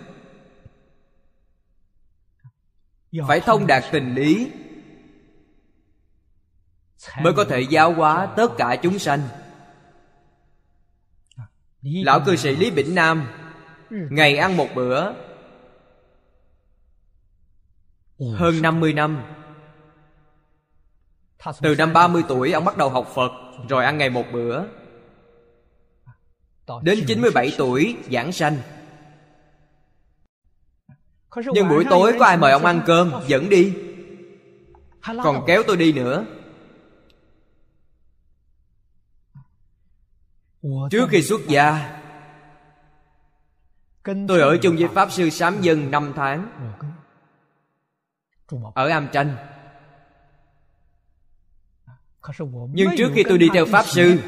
phải 3.27 3.39
thông 3.39 3.67
đạt 3.67 3.83
tình 3.91 4.15
lý 4.15 4.51
mới 7.21 7.33
có 7.33 7.45
thể 7.45 7.61
giáo 7.61 7.93
hóa 7.93 8.33
tất 8.37 8.51
cả 8.57 8.75
chúng 8.75 8.99
sanh. 8.99 9.21
Lão 11.81 12.19
cư 12.25 12.35
sĩ 12.35 12.55
lý 12.55 12.71
bỉnh 12.71 12.95
nam 12.95 13.27
ngày 13.89 14.37
ăn 14.37 14.57
một 14.57 14.67
bữa 14.75 15.13
hơn 18.19 18.61
50 18.61 18.93
năm. 18.93 19.23
Từ 21.61 21.75
năm 21.75 21.93
30 21.93 22.23
tuổi 22.27 22.51
ông 22.51 22.65
bắt 22.65 22.77
đầu 22.77 22.89
học 22.89 23.11
Phật 23.15 23.31
Rồi 23.69 23.85
ăn 23.85 23.97
ngày 23.97 24.09
một 24.09 24.25
bữa. 24.33 24.63
Đến 26.81 26.99
97 27.07 27.53
tuổi 27.57 27.97
giảng 28.11 28.31
sanh 28.31 28.57
Nhưng 31.53 31.69
buổi 31.69 31.85
tối 31.89 32.15
có 32.19 32.25
ai 32.25 32.37
mời 32.37 32.51
ông 32.51 32.65
ăn 32.65 32.81
cơm? 32.85 33.11
Dẫn 33.27 33.49
đi. 33.49 33.73
Còn 35.23 35.43
kéo 35.47 35.63
tôi 35.67 35.77
đi 35.77 35.93
nữa. 35.93 36.25
Trước 40.91 41.07
khi 41.09 41.21
xuất 41.21 41.41
gia. 41.47 41.99
Tôi 44.03 44.41
ở 44.41 44.57
chung 44.61 44.75
với 44.79 44.87
Pháp 44.87 45.11
Sư 45.11 45.29
Sám 45.29 45.61
Dân 45.61 45.91
5 45.91 46.13
tháng. 46.15 46.49
Ở 48.75 48.87
Am 48.87 49.07
Tranh 49.11 49.35
Nhưng 52.73 52.89
trước 52.97 53.11
khi 53.13 53.23
tôi 53.29 53.37
đi 53.37 53.47
theo 53.53 53.65
Pháp 53.65 53.85
Sư 53.85 54.19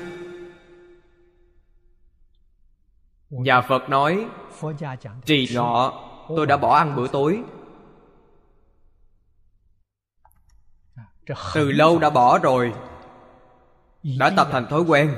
Nhà 3.30 3.62
Phật 3.62 3.90
nói 3.90 4.28
Trì 5.26 5.48
ngọ 5.54 6.07
Tôi 6.28 6.46
đã 6.46 6.58
bỏ 6.58 6.76
ăn 6.76 6.96
bữa 6.96 7.08
tối. 7.08 7.44
Từ 11.54 11.72
lâu 11.72 12.00
đã 12.00 12.10
bỏ 12.10 12.40
rồi. 12.40 12.74
Đã 14.20 14.30
tập 14.38 14.48
thành 14.52 14.68
thói 14.70 14.82
quen. 14.82 15.16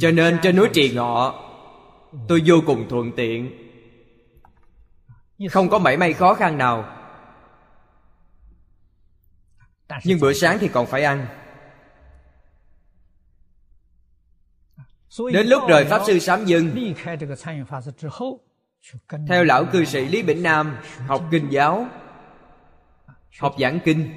Cho 0.00 0.10
nên 0.10 0.38
trên 0.42 0.56
núi 0.56 0.68
trì 0.72 0.94
ngọ, 0.94 1.34
tôi 2.28 2.42
vô 2.46 2.56
cùng 2.66 2.88
thuận 2.88 3.12
tiện. 3.16 3.66
Không 5.50 5.68
có 5.68 5.78
mảy 5.78 5.96
may 5.96 6.12
khó 6.12 6.34
khăn 6.34 6.58
nào. 6.58 6.96
Nhưng 10.04 10.20
bữa 10.20 10.32
sáng 10.32 10.58
thì 10.60 10.68
còn 10.68 10.86
phải 10.86 11.04
ăn. 11.04 11.26
Đến 15.32 15.46
lúc 15.46 15.62
rời 15.68 15.84
pháp 15.84 16.02
sư 16.06 16.18
sám 16.18 16.44
dừng 16.44 16.94
theo 19.28 19.44
lão 19.44 19.64
cư 19.64 19.84
sĩ 19.84 20.08
lý 20.08 20.22
bỉnh 20.22 20.42
nam, 20.42 20.76
học 21.06 21.24
kinh 21.30 21.48
giáo, 21.50 21.86
học 23.38 23.54
giảng 23.58 23.78
kinh, 23.84 24.10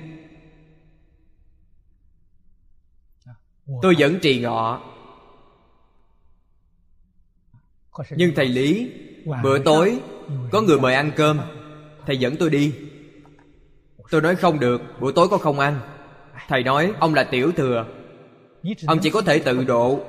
tôi 3.81 3.95
vẫn 3.99 4.19
trì 4.21 4.41
ngọ. 4.41 4.81
Nhưng 8.09 8.31
thầy 8.35 8.45
lý, 8.45 8.91
bữa 9.43 9.59
tối, 9.63 9.99
có 10.51 10.61
người 10.61 10.79
mời 10.79 10.93
ăn 10.93 11.11
cơm, 11.15 11.39
thầy 12.05 12.17
dẫn 12.17 12.35
tôi 12.39 12.49
đi. 12.49 12.75
Tôi 14.11 14.21
nói 14.21 14.35
không 14.35 14.59
được, 14.59 14.81
bữa 14.99 15.11
tối 15.11 15.27
có 15.29 15.37
không 15.37 15.59
ăn. 15.59 15.79
Thầy 16.47 16.63
nói, 16.63 16.93
ông 16.99 17.13
là 17.13 17.23
tiểu 17.23 17.51
thừa, 17.51 17.85
ông 18.87 18.99
chỉ 19.01 19.09
có 19.09 19.21
thể 19.21 19.39
tự 19.39 19.63
độ, 19.63 19.99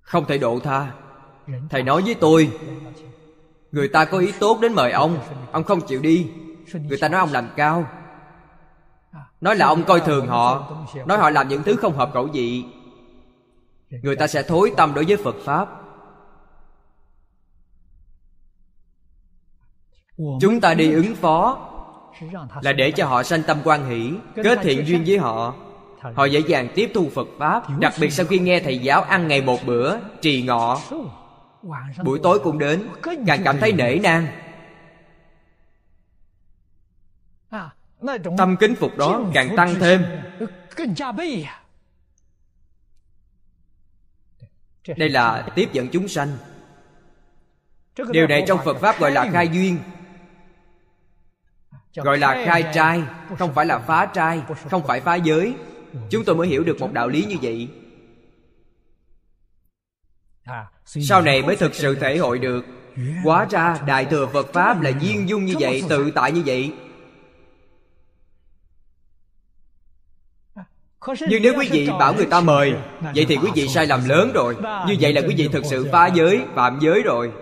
không 0.00 0.26
thể 0.26 0.38
độ 0.38 0.60
tha 0.60 0.94
thầy 1.70 1.82
nói 1.82 2.02
với 2.02 2.14
tôi, 2.14 2.50
người 3.72 3.88
ta 3.88 4.04
có 4.04 4.18
ý 4.18 4.32
tốt 4.40 4.58
đến 4.60 4.72
mời 4.72 4.92
ông 4.92 5.18
ông 5.52 5.64
không 5.64 5.80
chịu 5.80 6.00
đi. 6.02 6.30
Người 6.74 6.98
ta 6.98 7.08
nói 7.08 7.20
ông 7.20 7.32
làm 7.32 7.48
cao. 7.56 7.86
Nói 9.40 9.56
là 9.56 9.66
ông 9.66 9.84
coi 9.84 10.00
thường 10.00 10.26
họ, 10.26 10.72
nói 11.06 11.18
họ 11.18 11.30
làm 11.30 11.48
những 11.48 11.62
thứ 11.62 11.76
không 11.76 11.96
hợp 11.96 12.10
khẩu 12.14 12.28
vị. 12.32 12.64
Người 13.90 14.16
ta 14.16 14.26
sẽ 14.26 14.42
thối 14.42 14.72
tâm 14.76 14.94
đối 14.94 15.04
với 15.04 15.16
phật 15.16 15.36
pháp. 15.44 15.68
Chúng 20.40 20.60
ta 20.60 20.74
đi 20.74 20.92
ứng 20.92 21.14
phó 21.14 21.66
là 22.62 22.72
để 22.72 22.90
cho 22.90 23.06
họ 23.06 23.22
sanh 23.22 23.42
tâm 23.42 23.58
quan 23.64 23.88
hỷ, 23.90 24.12
kết 24.44 24.58
thiện 24.62 24.86
duyên 24.86 25.04
với 25.06 25.18
họ. 25.18 25.54
Họ 26.14 26.24
dễ 26.24 26.40
dàng 26.40 26.68
tiếp 26.74 26.90
thu 26.94 27.08
phật 27.14 27.28
pháp, 27.38 27.78
đặc 27.78 27.94
biệt 28.00 28.10
sau 28.10 28.26
khi 28.26 28.38
nghe 28.38 28.60
thầy 28.60 28.78
giáo 28.78 29.02
ăn 29.02 29.28
ngày 29.28 29.42
một 29.42 29.58
bữa 29.66 29.96
trì 30.20 30.42
ngọ 30.42 30.78
buổi 32.04 32.20
tối 32.22 32.40
cũng 32.44 32.58
đến 32.58 32.88
càng 33.26 33.40
cảm 33.44 33.58
thấy 33.60 33.72
nể 33.72 33.98
nang. 34.02 34.26
Tâm 38.38 38.56
kính 38.60 38.74
phục 38.74 38.96
đó 38.96 39.22
càng 39.34 39.56
tăng 39.56 39.74
thêm. 39.74 40.04
Đây 44.96 45.08
là 45.08 45.48
tiếp 45.54 45.68
dẫn 45.72 45.88
chúng 45.92 46.08
sanh. 46.08 46.28
Điều 48.10 48.26
này 48.26 48.44
trong 48.46 48.58
phật 48.64 48.76
pháp 48.76 48.98
gọi 48.98 49.10
là 49.10 49.30
khai 49.32 49.48
duyên. 49.48 49.78
Gọi 51.94 52.18
là 52.18 52.44
khai 52.46 52.64
trai, 52.74 53.02
không 53.38 53.54
phải 53.54 53.66
là 53.66 53.78
phá 53.78 54.06
trai, 54.06 54.42
không 54.70 54.86
phải 54.86 55.00
phá 55.00 55.14
giới. 55.14 55.54
Chúng 56.10 56.24
tôi 56.24 56.36
mới 56.36 56.48
hiểu 56.48 56.64
được 56.64 56.80
một 56.80 56.92
đạo 56.92 57.08
lý 57.08 57.24
như 57.24 57.36
vậy 57.42 57.68
sau 60.84 61.22
này 61.22 61.42
mới 61.42 61.56
thực 61.56 61.74
sự 61.74 61.94
thể 61.94 62.16
hội 62.16 62.38
được. 62.38 62.64
Quá 63.24 63.46
ra 63.50 63.78
Đại 63.86 64.04
Thừa 64.04 64.26
Phật 64.32 64.52
Pháp 64.52 64.80
là 64.80 64.90
duyên 65.00 65.28
dung 65.28 65.44
như 65.44 65.54
vậy 65.60 65.82
Tự 65.88 66.10
tại 66.10 66.32
như 66.32 66.42
vậy. 66.46 66.72
Nhưng 71.28 71.42
nếu 71.42 71.54
quý 71.58 71.68
vị 71.70 71.88
bảo 71.98 72.14
người 72.14 72.26
ta 72.26 72.40
mời 72.40 72.74
Vậy 73.00 73.26
thì 73.28 73.36
quý 73.36 73.50
vị 73.54 73.68
sai 73.68 73.86
lầm 73.86 74.08
lớn 74.08 74.30
rồi. 74.34 74.56
Như 74.86 74.96
vậy 75.00 75.12
là 75.12 75.20
quý 75.20 75.34
vị 75.36 75.48
thực 75.52 75.64
sự 75.64 75.88
phá 75.92 76.06
giới, 76.06 76.40
phạm 76.54 76.78
giới 76.82 77.02
rồi. 77.02 77.32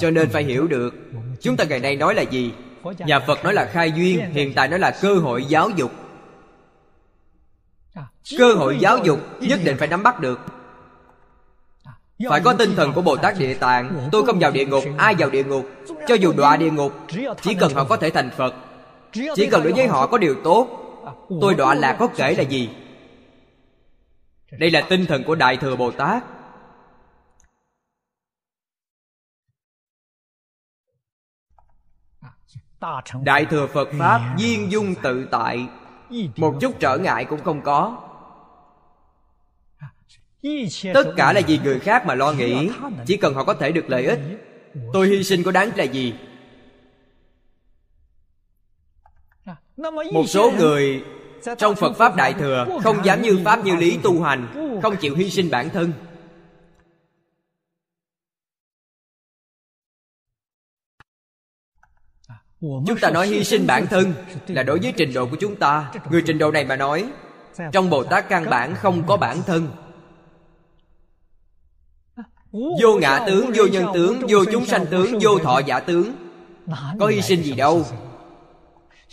Cho 0.00 0.10
nên 0.10 0.28
phải 0.30 0.44
hiểu 0.44 0.66
được 0.66 0.94
Chúng 1.40 1.56
ta 1.56 1.64
ngày 1.64 1.80
nay 1.80 1.96
nói 1.96 2.14
là 2.14 2.22
gì? 2.22 2.52
Nhà 2.98 3.20
Phật 3.20 3.44
nói 3.44 3.54
là 3.54 3.64
khai 3.64 3.92
duyên 3.92 4.30
Hiện 4.32 4.52
tại 4.54 4.68
nói 4.68 4.78
là 4.78 4.98
cơ 5.02 5.14
hội 5.14 5.44
giáo 5.44 5.70
dục. 5.70 5.92
Cơ 8.38 8.54
hội 8.54 8.78
giáo 8.80 8.98
dục 8.98 9.20
nhất 9.40 9.60
định 9.64 9.76
phải 9.78 9.88
nắm 9.88 10.02
bắt 10.02 10.20
được 10.20 10.40
phải 12.28 12.40
có 12.40 12.52
tinh 12.52 12.76
thần 12.76 12.92
của 12.92 13.02
Bồ 13.02 13.16
Tát 13.16 13.38
Địa 13.38 13.54
Tạng. 13.54 14.08
Tôi 14.12 14.26
không 14.26 14.38
vào 14.38 14.50
địa 14.50 14.64
ngục, 14.64 14.84
ai 14.98 15.14
vào 15.18 15.30
địa 15.30 15.44
ngục? 15.44 15.68
Cho 16.08 16.14
dù 16.14 16.32
đọa 16.32 16.56
địa 16.56 16.70
ngục 16.70 16.92
Chỉ 17.42 17.54
cần 17.54 17.74
họ 17.74 17.84
có 17.84 17.96
thể 17.96 18.10
thành 18.10 18.30
Phật. 18.36 18.54
Chỉ 19.12 19.46
cần 19.46 19.62
đối 19.62 19.72
với 19.72 19.86
họ 19.86 20.06
có 20.06 20.18
điều 20.18 20.34
tốt 20.44 20.82
Tôi 21.40 21.54
đọa 21.54 21.74
lạc 21.74 21.96
có 21.98 22.08
kể 22.16 22.34
là 22.34 22.42
gì? 22.42 22.70
Đây 24.50 24.70
là 24.70 24.80
tinh 24.80 25.06
thần 25.06 25.24
của 25.24 25.34
Đại 25.34 25.56
Thừa 25.56 25.76
Bồ 25.76 25.90
Tát 25.90 26.24
Đại 33.22 33.44
Thừa 33.44 33.66
Phật 33.66 33.88
Pháp 33.98 34.34
Duyên 34.36 34.72
dung 34.72 34.94
tự 35.02 35.28
tại. 35.30 35.66
Một 36.36 36.54
chút 36.60 36.74
trở 36.80 36.98
ngại 36.98 37.24
cũng 37.24 37.44
không 37.44 37.60
có 37.62 37.98
tất 40.94 41.12
cả 41.16 41.32
là 41.32 41.40
vì 41.46 41.58
người 41.58 41.80
khác 41.80 42.06
mà 42.06 42.14
lo 42.14 42.32
nghĩ. 42.32 42.70
Chỉ 43.06 43.16
cần 43.16 43.34
họ 43.34 43.44
có 43.44 43.54
thể 43.54 43.72
được 43.72 43.84
lợi 43.90 44.06
ích 44.06 44.18
tôi 44.92 45.08
hy 45.08 45.24
sinh 45.24 45.42
có 45.42 45.52
đáng 45.52 45.70
là 45.76 45.84
gì? 45.84 46.14
Một 50.12 50.24
số 50.28 50.50
người 50.50 51.04
trong 51.58 51.74
phật 51.74 51.92
pháp 51.96 52.16
đại 52.16 52.32
thừa 52.32 52.78
không 52.82 53.04
dám 53.04 53.22
như 53.22 53.40
pháp 53.44 53.64
như 53.64 53.76
lý 53.76 53.98
tu 54.02 54.22
hành 54.22 54.46
không 54.82 54.96
chịu 54.96 55.16
hy 55.16 55.30
sinh 55.30 55.50
bản 55.50 55.70
thân. 55.70 55.92
Chúng 62.60 62.98
ta 63.00 63.10
nói 63.10 63.26
hy 63.26 63.44
sinh 63.44 63.66
bản 63.66 63.86
thân 63.86 64.14
là 64.46 64.62
đối 64.62 64.78
với 64.78 64.92
trình 64.96 65.12
độ 65.14 65.26
của 65.26 65.36
chúng 65.40 65.56
ta. 65.56 65.92
Người 66.10 66.22
trình 66.26 66.38
độ 66.38 66.50
này 66.50 66.64
mà 66.64 66.76
nói 66.76 67.08
trong 67.72 67.90
bồ 67.90 68.04
tát 68.04 68.28
căn 68.28 68.50
bản 68.50 68.74
không 68.74 69.06
có 69.06 69.16
bản 69.16 69.42
thân 69.46 69.68
Vô 72.52 72.98
ngã 73.00 73.24
tướng, 73.26 73.50
vô 73.54 73.66
nhân 73.66 73.86
tướng, 73.94 74.20
vô 74.28 74.44
chúng 74.52 74.66
sanh 74.66 74.86
tướng, 74.86 75.18
vô 75.20 75.38
thọ 75.38 75.60
giả 75.66 75.80
tướng. 75.80 76.12
Có 77.00 77.06
hy 77.06 77.22
sinh 77.22 77.42
gì 77.42 77.52
đâu. 77.52 77.86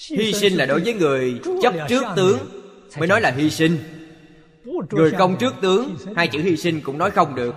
Hy 0.10 0.34
sinh 0.34 0.54
là 0.54 0.66
đối 0.66 0.80
với 0.80 0.94
người 0.94 1.40
chấp 1.62 1.74
trước 1.90 2.04
tướng 2.16 2.38
Mới 2.98 3.08
nói 3.08 3.22
là 3.22 3.32
hy 3.32 3.50
sinh. 3.50 3.78
Người 4.90 5.12
không 5.12 5.38
trước 5.38 5.56
tướng 5.62 5.96
Hai 6.16 6.28
chữ 6.28 6.42
hy 6.42 6.58
sinh 6.58 6.82
cũng 6.82 6.98
nói 6.98 7.12
không 7.12 7.36
được. 7.36 7.56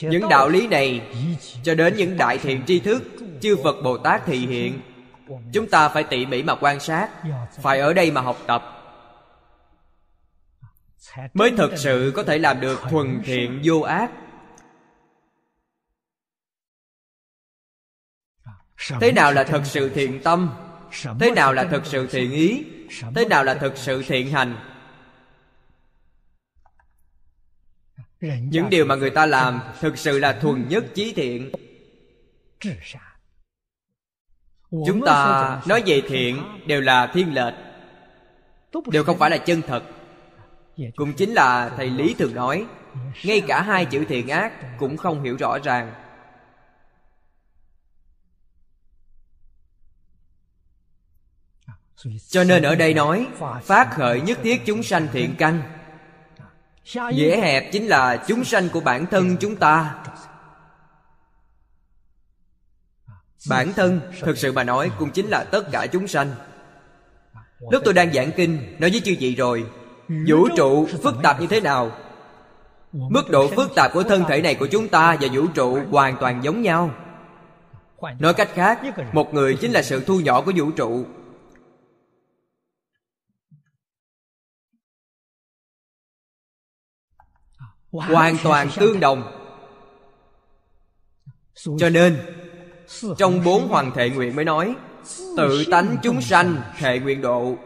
Những 0.00 0.28
đạo 0.30 0.48
lý 0.48 0.66
này 0.66 1.00
Cho 1.62 1.74
đến 1.74 1.96
những 1.96 2.16
đại 2.16 2.38
thiện 2.38 2.62
tri 2.66 2.80
thức 2.80 3.02
Chư 3.40 3.56
Phật 3.64 3.82
Bồ 3.82 3.96
Tát 3.98 4.26
thị 4.26 4.38
hiện. 4.38 4.80
Chúng 5.52 5.66
ta 5.66 5.88
phải 5.88 6.04
tỉ 6.04 6.26
mỉ 6.26 6.42
mà 6.42 6.54
quan 6.54 6.80
sát 6.80 7.08
Phải 7.62 7.80
ở 7.80 7.92
đây 7.92 8.10
mà 8.10 8.20
học 8.20 8.38
tập 8.46 8.83
mới 11.34 11.52
thật 11.56 11.70
sự 11.76 12.12
có 12.16 12.22
thể 12.22 12.38
làm 12.38 12.60
được 12.60 12.80
thuần 12.90 13.22
thiện 13.24 13.60
vô 13.64 13.80
ác. 13.80 14.10
Thế 19.00 19.12
nào 19.12 19.32
là 19.32 19.44
thật 19.44 19.62
sự 19.64 19.88
thiện 19.88 20.22
tâm? 20.22 20.50
Thế 21.20 21.30
nào 21.30 21.52
là 21.52 21.64
thật 21.64 21.82
sự 21.84 22.06
thiện 22.06 22.32
ý? 22.32 22.64
Thế 23.14 23.24
nào 23.24 23.44
là 23.44 23.54
thật 23.54 23.72
sự 23.76 24.02
thiện 24.06 24.30
hành? 24.30 24.56
Những 28.20 28.70
điều 28.70 28.84
mà 28.84 28.94
người 28.94 29.10
ta 29.10 29.26
làm 29.26 29.60
thực 29.80 29.98
sự 29.98 30.18
là 30.18 30.32
thuần 30.32 30.68
nhất 30.68 30.84
chí 30.94 31.12
thiện. 31.12 31.52
Chúng 34.70 35.04
ta 35.06 35.62
nói 35.66 35.82
về 35.86 36.02
thiện 36.08 36.42
đều 36.66 36.80
là 36.80 37.06
thiên 37.06 37.34
lệch. 37.34 37.54
Đều 38.86 39.04
không 39.04 39.18
phải 39.18 39.30
là 39.30 39.38
chân 39.38 39.62
thật 39.62 39.82
cũng 40.96 41.12
chính 41.12 41.32
là 41.32 41.68
thầy 41.76 41.90
lý 41.90 42.14
thường 42.14 42.34
nói 42.34 42.66
ngay 43.24 43.40
cả 43.40 43.62
hai 43.62 43.84
chữ 43.84 44.04
thiện 44.08 44.28
ác 44.28 44.78
cũng 44.78 44.96
không 44.96 45.22
hiểu 45.22 45.36
rõ 45.36 45.58
ràng. 45.64 45.94
Cho 52.28 52.44
nên 52.44 52.62
ở 52.62 52.74
đây 52.74 52.94
nói 52.94 53.26
phát 53.64 53.90
khởi 53.92 54.20
nhất 54.20 54.38
thiết 54.42 54.62
chúng 54.66 54.82
sanh 54.82 55.08
thiện 55.12 55.34
căn. 55.38 55.62
Dễ 57.12 57.40
hẹp 57.40 57.72
chính 57.72 57.86
là 57.86 58.24
chúng 58.28 58.44
sanh 58.44 58.68
của 58.68 58.80
bản 58.80 59.06
thân 59.06 59.36
chúng 59.40 59.56
ta. 59.56 60.04
Bản 63.48 63.72
thân 63.72 64.00
thực 64.20 64.38
sự 64.38 64.52
mà 64.52 64.64
nói 64.64 64.90
cũng 64.98 65.10
chính 65.10 65.26
là 65.26 65.44
tất 65.44 65.62
cả 65.72 65.86
chúng 65.92 66.08
sanh. 66.08 66.34
Lúc 67.70 67.82
tôi 67.84 67.94
đang 67.94 68.12
giảng 68.12 68.32
kinh 68.36 68.76
nói 68.78 68.90
với 68.90 69.00
chư 69.04 69.16
vị 69.18 69.34
rồi 69.34 69.66
vũ 70.08 70.48
trụ 70.56 70.86
phức 71.02 71.14
tạp 71.22 71.40
như 71.40 71.46
thế 71.46 71.60
nào? 71.60 71.90
Mức 72.92 73.30
độ 73.30 73.48
phức 73.48 73.74
tạp 73.74 73.92
của 73.92 74.02
thân 74.02 74.24
thể 74.28 74.42
này 74.42 74.54
của 74.54 74.66
chúng 74.66 74.88
ta 74.88 75.16
và 75.20 75.28
vũ 75.32 75.46
trụ 75.54 75.78
hoàn 75.90 76.16
toàn 76.20 76.44
giống 76.44 76.62
nhau. 76.62 76.90
Nói 78.18 78.34
cách 78.34 78.50
khác, 78.54 78.80
một 79.12 79.34
người 79.34 79.56
chính 79.60 79.72
là 79.72 79.82
sự 79.82 80.04
thu 80.04 80.20
nhỏ 80.20 80.40
của 80.40 80.52
vũ 80.56 80.70
trụ. 80.70 81.04
Hoàn 87.90 88.36
toàn 88.42 88.68
tương 88.76 89.00
đồng. 89.00 89.22
Cho 91.78 91.88
nên, 91.88 92.18
trong 93.18 93.44
bốn 93.44 93.68
hoàng 93.68 93.90
thệ 93.94 94.10
nguyện 94.10 94.36
mới 94.36 94.44
nói, 94.44 94.74
tự 95.36 95.64
tánh 95.70 95.96
chúng 96.02 96.22
sanh 96.22 96.62
thệ 96.78 96.98
nguyện 96.98 97.20
độ. 97.20 97.56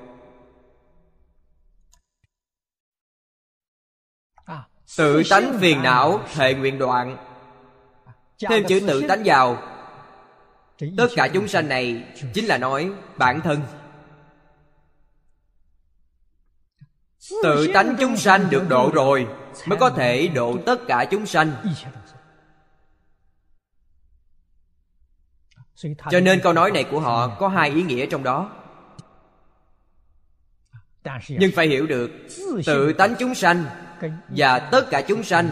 Tự 4.96 5.22
tánh 5.30 5.58
phiền 5.60 5.82
não 5.82 6.20
Thệ 6.34 6.54
nguyện 6.54 6.78
đoạn. 6.78 7.16
Thêm 8.48 8.64
chữ 8.68 8.80
tự 8.86 9.02
tánh 9.08 9.22
vào. 9.24 9.62
Tất 10.96 11.08
cả 11.16 11.28
chúng 11.28 11.48
sanh 11.48 11.68
này 11.68 12.04
Chính 12.34 12.46
là 12.46 12.58
nói 12.58 12.90
bản 13.16 13.40
thân. 13.40 13.60
Tự 17.42 17.68
tánh 17.74 17.96
chúng 18.00 18.16
sanh 18.16 18.50
được 18.50 18.68
độ 18.68 18.90
rồi 18.94 19.26
Mới 19.66 19.78
có 19.78 19.90
thể 19.90 20.28
độ 20.28 20.58
tất 20.66 20.80
cả 20.88 21.04
chúng 21.10 21.26
sanh. 21.26 21.52
Cho 26.10 26.20
nên 26.20 26.40
câu 26.42 26.52
nói 26.52 26.70
này 26.70 26.84
của 26.84 27.00
họ 27.00 27.36
Có 27.38 27.48
hai 27.48 27.70
ý 27.70 27.82
nghĩa 27.82 28.06
trong 28.06 28.22
đó. 28.22 28.52
Nhưng 31.28 31.52
phải 31.54 31.66
hiểu 31.68 31.86
được 31.86 32.10
Tự 32.66 32.92
tánh 32.92 33.14
chúng 33.18 33.34
sanh 33.34 33.64
và 34.28 34.58
tất 34.58 34.86
cả 34.90 35.02
chúng 35.08 35.22
sanh 35.22 35.50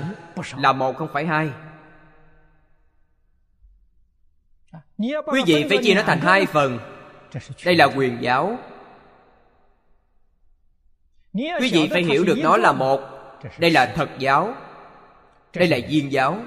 là 0.57 0.73
một 0.73 0.97
không 0.97 1.09
phải 1.13 1.27
hai. 1.27 1.51
Quý 5.27 5.43
vị 5.47 5.67
phải 5.69 5.79
chia 5.83 5.95
nó 5.95 6.03
thành 6.03 6.21
hai 6.21 6.47
phần. 6.47 6.79
Đây 7.65 7.77
là 7.77 7.85
quyền 7.85 8.23
giáo. 8.23 8.59
Quý 11.33 11.71
vị 11.73 11.89
phải 11.91 12.03
hiểu 12.03 12.25
được 12.25 12.39
nó 12.43 12.57
là 12.57 12.73
một. 12.73 13.01
Đây 13.59 13.71
là 13.71 13.93
thật 13.97 14.09
giáo. 14.19 14.55
Đây 15.55 15.69
là 15.69 15.79
viên 15.89 16.13
giáo. 16.13 16.43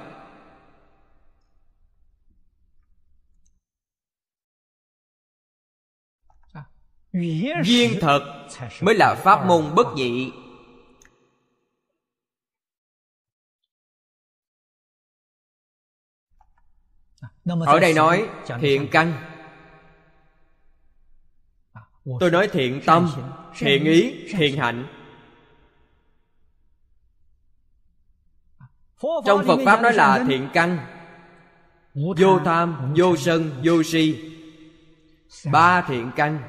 Viên 7.63 7.99
thật 8.01 8.19
mới 8.81 8.95
là 8.95 9.15
pháp 9.15 9.45
môn 9.45 9.75
bất 9.75 9.87
dị 9.97 10.31
ở 17.65 17.79
đây 17.79 17.93
nói 17.93 18.29
thiện 18.59 18.87
căn. 18.91 19.13
Tôi 22.19 22.31
nói 22.31 22.47
thiện 22.47 22.81
tâm 22.85 23.11
thiện 23.57 23.85
ý 23.85 24.27
thiện 24.37 24.57
hạnh. 24.57 24.87
Trong 29.25 29.45
phật 29.47 29.59
pháp 29.65 29.81
nói 29.81 29.93
là 29.93 30.23
thiện 30.27 30.49
căn. 30.53 30.79
Vô 31.93 32.39
tham 32.45 32.93
vô 32.97 33.15
sân 33.17 33.61
vô 33.63 33.83
si. 33.83 34.35
Ba 35.51 35.81
thiện 35.81 36.11
căn. 36.15 36.39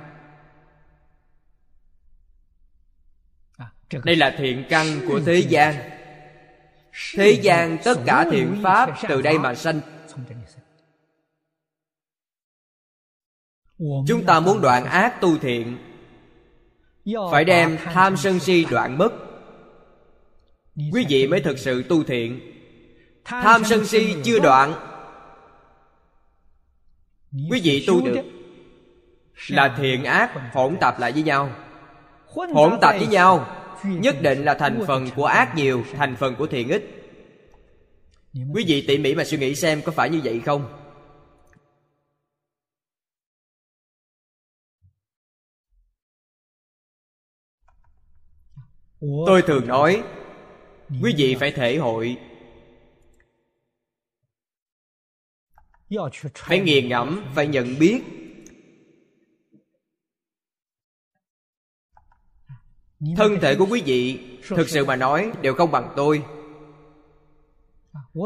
Đây 4.05 4.16
là 4.16 4.35
thiện 4.39 4.64
căn 4.70 4.86
của 5.09 5.20
thế 5.27 5.39
gian. 5.48 5.74
Thế 7.16 7.31
gian 7.31 7.78
tất 7.85 7.94
cả 8.06 8.27
thiện 8.31 8.60
pháp 8.62 8.90
từ 9.09 9.22
đây 9.22 9.39
mà 9.39 9.55
sanh 9.55 9.81
chúng 14.07 14.24
ta 14.27 14.40
muốn 14.40 14.61
đoạn 14.61 14.85
ác 14.85 15.20
tu 15.20 15.39
thiện. 15.39 15.78
Phải 17.31 17.44
đem 17.44 17.78
tham 17.85 18.16
sân 18.16 18.40
si 18.40 18.66
đoạn 18.70 18.98
mất. 18.98 19.12
Quý 20.93 21.07
vị 21.09 21.27
mới 21.27 21.40
thực 21.40 21.59
sự 21.59 21.82
tu 21.82 22.05
thiện. 22.05 22.40
Tham 23.24 23.65
sân 23.65 23.86
si 23.86 24.15
chưa 24.24 24.39
đoạn. 24.39 24.73
Quý 27.51 27.61
vị 27.65 27.85
tu 27.86 28.07
được. 28.07 28.23
là 29.48 29.74
thiện 29.78 30.05
ác 30.05 30.52
hỗn 30.52 30.77
tạp 30.81 31.01
lại 31.01 31.12
với 31.12 31.23
nhau. 31.23 31.51
Hỗn 32.27 32.81
tạp 32.81 32.94
với 32.98 33.07
nhau. 33.07 33.47
nhất 33.85 34.16
định 34.23 34.44
là 34.44 34.55
thành 34.55 34.85
phần 34.86 35.09
của 35.16 35.27
ác 35.27 35.57
nhiều 35.57 35.85
thành 35.97 36.16
phần 36.16 36.35
của 36.35 36.47
thiện 36.47 36.69
ít 36.69 37.01
quý 38.55 38.65
vị 38.66 38.85
tỉ 38.89 38.98
mỉ 38.98 39.15
mà 39.15 39.24
suy 39.24 39.39
nghĩ 39.39 39.55
xem 39.55 39.82
có 39.82 39.93
phải 39.93 40.11
như 40.11 40.20
vậy 40.24 40.40
không 40.47 40.80
tôi 49.01 49.43
thường 49.43 49.66
nói 49.66 50.02
quý 51.02 51.14
vị 51.16 51.36
phải 51.40 51.52
thể 51.52 51.77
hội. 51.77 52.16
Phải 56.35 56.60
nghiền 56.60 56.89
ngẫm 56.89 57.24
phải 57.35 57.47
nhận 57.47 57.78
biết. 57.78 58.02
Thân 63.16 63.39
thể 63.40 63.56
của 63.56 63.66
quý 63.70 63.82
vị 63.86 64.18
thực 64.48 64.68
sự 64.68 64.85
mà 64.85 64.97
nói 64.97 65.32
đều 65.43 65.55
không 65.55 65.70
bằng 65.70 65.93
tôi. 65.97 66.22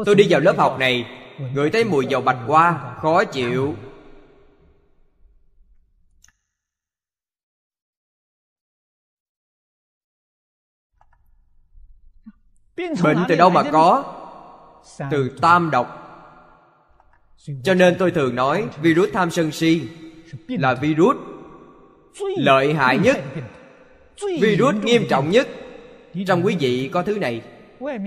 Tôi 0.05 0.15
đi 0.15 0.27
vào 0.29 0.39
lớp 0.39 0.57
học 0.57 0.77
này 0.79 1.05
ngửi 1.53 1.69
thấy 1.69 1.83
mùi 1.83 2.05
dầu 2.05 2.21
bạch 2.21 2.39
hoa 2.47 2.95
khó 3.01 3.23
chịu 3.23 3.75
bệnh 12.77 13.17
từ 13.27 13.35
đâu 13.35 13.49
mà 13.49 13.63
có? 13.71 14.03
Từ 15.11 15.29
tam 15.41 15.71
độc. 15.71 16.01
Cho 17.63 17.73
nên 17.73 17.95
tôi 17.99 18.11
thường 18.11 18.35
nói 18.35 18.65
virus 18.81 19.09
tham 19.13 19.31
sân 19.31 19.51
si 19.51 19.81
là 20.47 20.73
virus 20.73 21.17
lợi 22.37 22.73
hại 22.73 22.97
nhất. 22.97 23.23
Virus 24.41 24.75
nghiêm 24.83 25.05
trọng 25.09 25.29
nhất. 25.29 25.47
Trong 26.27 26.45
quý 26.45 26.55
vị 26.59 26.89
có 26.93 27.03
thứ 27.03 27.17
này. 27.17 27.41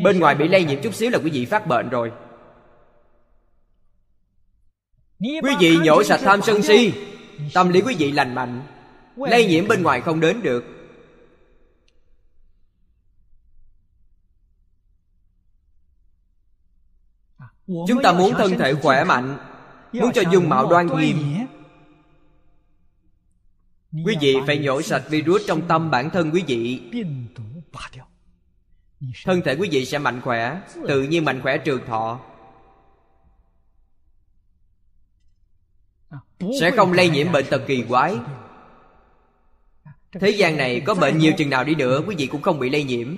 Bên 0.04 0.20
ngoài 0.20 0.34
bị 0.34 0.48
lây 0.48 0.64
nhiễm 0.64 0.82
chút 0.82 0.94
xíu 0.94 1.10
là 1.10 1.18
quý 1.18 1.30
vị 1.30 1.44
phát 1.44 1.66
bệnh 1.66 1.88
rồi. 1.88 2.12
Quý 5.20 5.52
vị 5.60 5.78
nhổ 5.84 6.02
sạch 6.02 6.20
tham 6.22 6.42
sân 6.42 6.62
si 6.62 6.92
tâm 7.54 7.68
lý 7.68 7.80
quý 7.80 7.96
vị 7.98 8.12
lành 8.12 8.34
mạnh. 8.34 8.62
Lây 9.16 9.46
nhiễm 9.46 9.68
bên 9.68 9.82
ngoài 9.82 10.00
không 10.00 10.20
đến 10.20 10.42
được 10.42 10.64
chúng 17.68 18.02
ta 18.02 18.12
muốn 18.12 18.32
thân 18.38 18.58
thể 18.58 18.74
khỏe 18.74 19.04
mạnh 19.04 19.38
muốn 19.92 20.12
cho 20.14 20.22
dung 20.32 20.48
mạo 20.48 20.70
đoan 20.70 20.86
nghiêm 20.86 21.16
quý 24.04 24.16
vị 24.20 24.36
phải 24.46 24.58
nhổ 24.58 24.82
sạch 24.82 25.02
virus 25.08 25.42
trong 25.46 25.68
tâm 25.68 25.90
bản 25.90 26.10
thân 26.10 26.30
quý 26.30 26.44
vị. 26.46 26.80
thân 29.24 29.42
thể 29.44 29.56
quý 29.56 29.68
vị 29.72 29.84
sẽ 29.84 29.98
mạnh 29.98 30.20
khỏe 30.20 30.60
tự 30.88 31.02
nhiên 31.02 31.24
mạnh 31.24 31.40
khỏe 31.42 31.58
trường 31.58 31.86
thọ. 31.86 32.20
Sẽ 36.60 36.70
không 36.70 36.92
lây 36.92 37.10
nhiễm 37.10 37.32
bệnh 37.32 37.46
tật 37.50 37.62
kỳ 37.66 37.84
quái. 37.88 38.16
thế 40.12 40.30
gian 40.30 40.56
này 40.56 40.80
có 40.80 40.94
bệnh 40.94 41.18
nhiều 41.18 41.32
chừng 41.38 41.50
nào 41.50 41.64
đi 41.64 41.74
nữa 41.74 42.02
quý 42.06 42.14
vị 42.18 42.26
cũng 42.26 42.42
không 42.42 42.58
bị 42.58 42.70
lây 42.70 42.84
nhiễm 42.84 43.16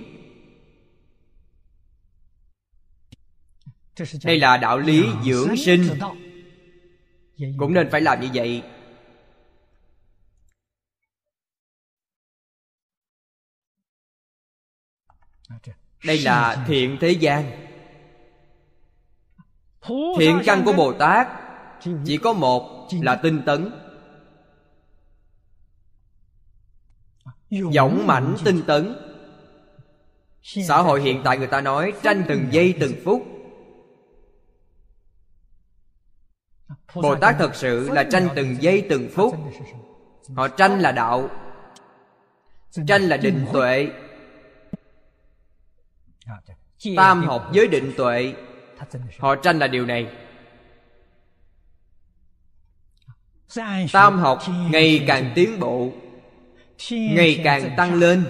đây 4.23 4.39
là 4.39 4.57
đạo 4.57 4.77
lý 4.77 5.03
dưỡng 5.25 5.57
sinh. 5.57 5.99
cũng 7.57 7.73
nên 7.73 7.89
phải 7.91 8.01
làm 8.01 8.21
như 8.21 8.29
vậy. 8.33 8.63
Đây 16.05 16.19
là 16.19 16.65
thiện 16.67 16.97
thế 17.01 17.11
gian. 17.11 17.67
Thiện 20.19 20.41
căn 20.45 20.61
của 20.65 20.73
bồ 20.73 20.93
tát 20.93 21.27
chỉ 22.05 22.17
có 22.17 22.33
một 22.33 22.87
là 23.01 23.15
tinh 23.15 23.41
tấn. 23.45 23.71
Dõng 27.49 28.07
mãnh 28.07 28.35
tinh 28.45 28.63
tấn. 28.67 28.95
Xã 30.41 30.77
hội 30.77 31.01
hiện 31.01 31.21
tại 31.23 31.37
người 31.37 31.47
ta 31.47 31.61
nói 31.61 31.93
tranh 32.03 32.23
từng 32.27 32.47
giây 32.51 32.75
từng 32.79 32.93
phút 33.05 33.30
bồ 36.95 37.15
tát 37.15 37.35
thật 37.39 37.55
sự 37.55 37.89
là 37.89 38.03
tranh 38.03 38.27
từng 38.35 38.57
giây 38.61 38.85
từng 38.89 39.09
phút. 39.15 39.35
Họ 40.35 40.47
tranh 40.47 40.79
là 40.79 40.91
đạo, 40.91 41.29
tranh 42.87 43.01
là 43.01 43.17
định 43.17 43.45
tuệ. 43.53 43.87
Tam 46.97 47.23
học 47.23 47.49
với 47.53 47.67
định 47.67 47.93
tuệ, 47.97 48.33
họ 49.19 49.35
tranh 49.35 49.59
là 49.59 49.67
điều 49.67 49.85
này. 49.85 50.07
Tam 53.91 54.19
học 54.19 54.39
ngày 54.71 55.03
càng 55.07 55.31
tiến 55.35 55.59
bộ, 55.59 55.91
ngày 56.91 57.41
càng 57.43 57.73
tăng 57.77 57.93
lên. 57.93 58.23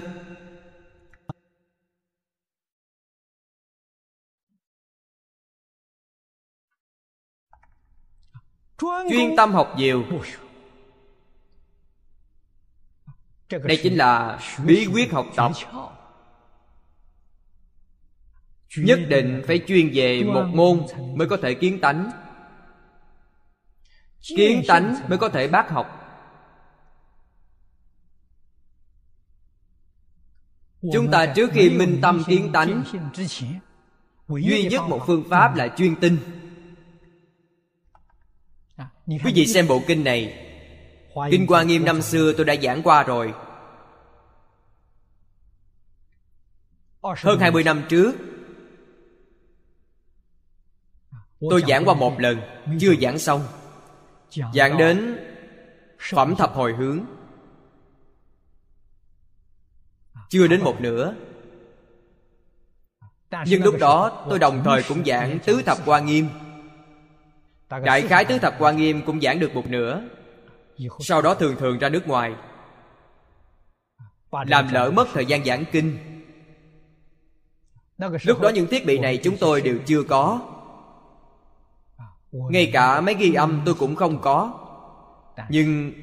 Chuyên 9.10 9.36
tâm 9.38 9.54
học 9.54 9.74
nhiều. 9.78 10.04
Đây 13.50 13.80
chính 13.84 13.98
là 13.98 14.40
bí 14.66 14.88
quyết 14.94 15.12
học 15.12 15.26
tập. 15.36 15.52
nhất 18.78 19.00
định 19.08 19.42
phải 19.48 19.62
chuyên 19.68 19.90
về 19.94 20.24
một 20.24 20.46
môn 20.54 20.86
mới 21.16 21.28
có 21.28 21.38
thể 21.42 21.54
kiến 21.54 21.80
tánh. 21.82 22.12
Kiến 24.38 24.62
tánh 24.68 24.96
mới 25.08 25.18
có 25.18 25.30
thể 25.30 25.48
bác 25.48 25.70
học. 25.70 25.98
Chúng 30.94 31.12
ta 31.12 31.34
trước 31.36 31.50
khi 31.54 31.70
minh 31.70 32.00
tâm 32.02 32.24
kiến 32.28 32.52
tánh 32.54 32.84
duy 34.28 34.68
nhất 34.70 34.82
một 34.88 35.04
phương 35.08 35.24
pháp 35.30 35.56
là 35.56 35.68
chuyên 35.78 35.96
tinh 35.96 36.18
quý 39.08 39.32
vị 39.36 39.46
xem 39.46 39.68
bộ 39.68 39.82
kinh 39.88 40.04
này. 40.04 40.48
Kinh 41.32 41.48
hoa 41.48 41.64
nghiêm 41.64 41.86
năm 41.86 42.02
xưa 42.02 42.34
tôi 42.34 42.46
đã 42.46 42.56
giảng 42.64 42.84
qua 42.84 43.04
rồi. 43.04 43.34
Hơn 47.04 47.40
20 47.40 47.64
năm 47.64 47.84
trước 47.90 48.14
Tôi 51.50 51.64
giảng 51.68 51.86
qua 51.86 51.94
một 51.94 52.20
lần 52.20 52.42
Chưa 52.80 52.96
giảng 53.02 53.20
xong. 53.20 53.44
Giảng 54.54 54.78
đến 54.78 55.18
Phẩm 56.12 56.36
thập 56.36 56.54
hồi 56.54 56.74
hướng. 56.74 57.06
Chưa 60.30 60.48
đến 60.48 60.62
một 60.64 60.82
nửa. 60.82 61.16
Nhưng 63.46 63.64
lúc 63.64 63.76
đó 63.80 64.26
tôi 64.30 64.40
đồng 64.40 64.62
thời 64.64 64.84
cũng 64.84 65.06
giảng 65.06 65.40
Tứ 65.46 65.62
thập 65.62 65.78
quan 65.86 66.06
nghiêm 66.06 66.28
Đại 67.80 68.02
khái 68.02 68.26
tứ 68.26 68.40
thập 68.40 68.56
quan 68.60 68.78
nghiêm 68.78 69.02
cũng 69.06 69.22
giảng 69.22 69.40
được 69.40 69.56
một 69.56 69.68
nửa. 69.68 70.02
Sau 71.00 71.22
đó 71.22 71.36
thường 71.36 71.56
thường 71.60 71.80
ra 71.80 71.90
nước 71.90 72.08
ngoài. 72.08 72.34
Làm 74.32 74.68
lỡ 74.72 74.92
mất 74.92 75.08
thời 75.14 75.26
gian 75.26 75.46
giảng 75.46 75.64
kinh. 75.72 75.98
Lúc 78.24 78.42
đó 78.42 78.50
những 78.50 78.68
thiết 78.68 78.86
bị 78.86 79.00
này 79.00 79.18
chúng 79.18 79.38
tôi 79.38 79.62
đều 79.62 79.78
chưa 79.86 80.04
có. 80.04 80.42
Ngay 82.32 82.70
cả 82.74 83.02
mấy 83.02 83.16
ghi 83.16 83.34
âm 83.34 83.62
tôi 83.66 83.76
cũng 83.76 83.96
không 83.96 84.22
có. 84.22 84.54
Nhưng 85.50 85.94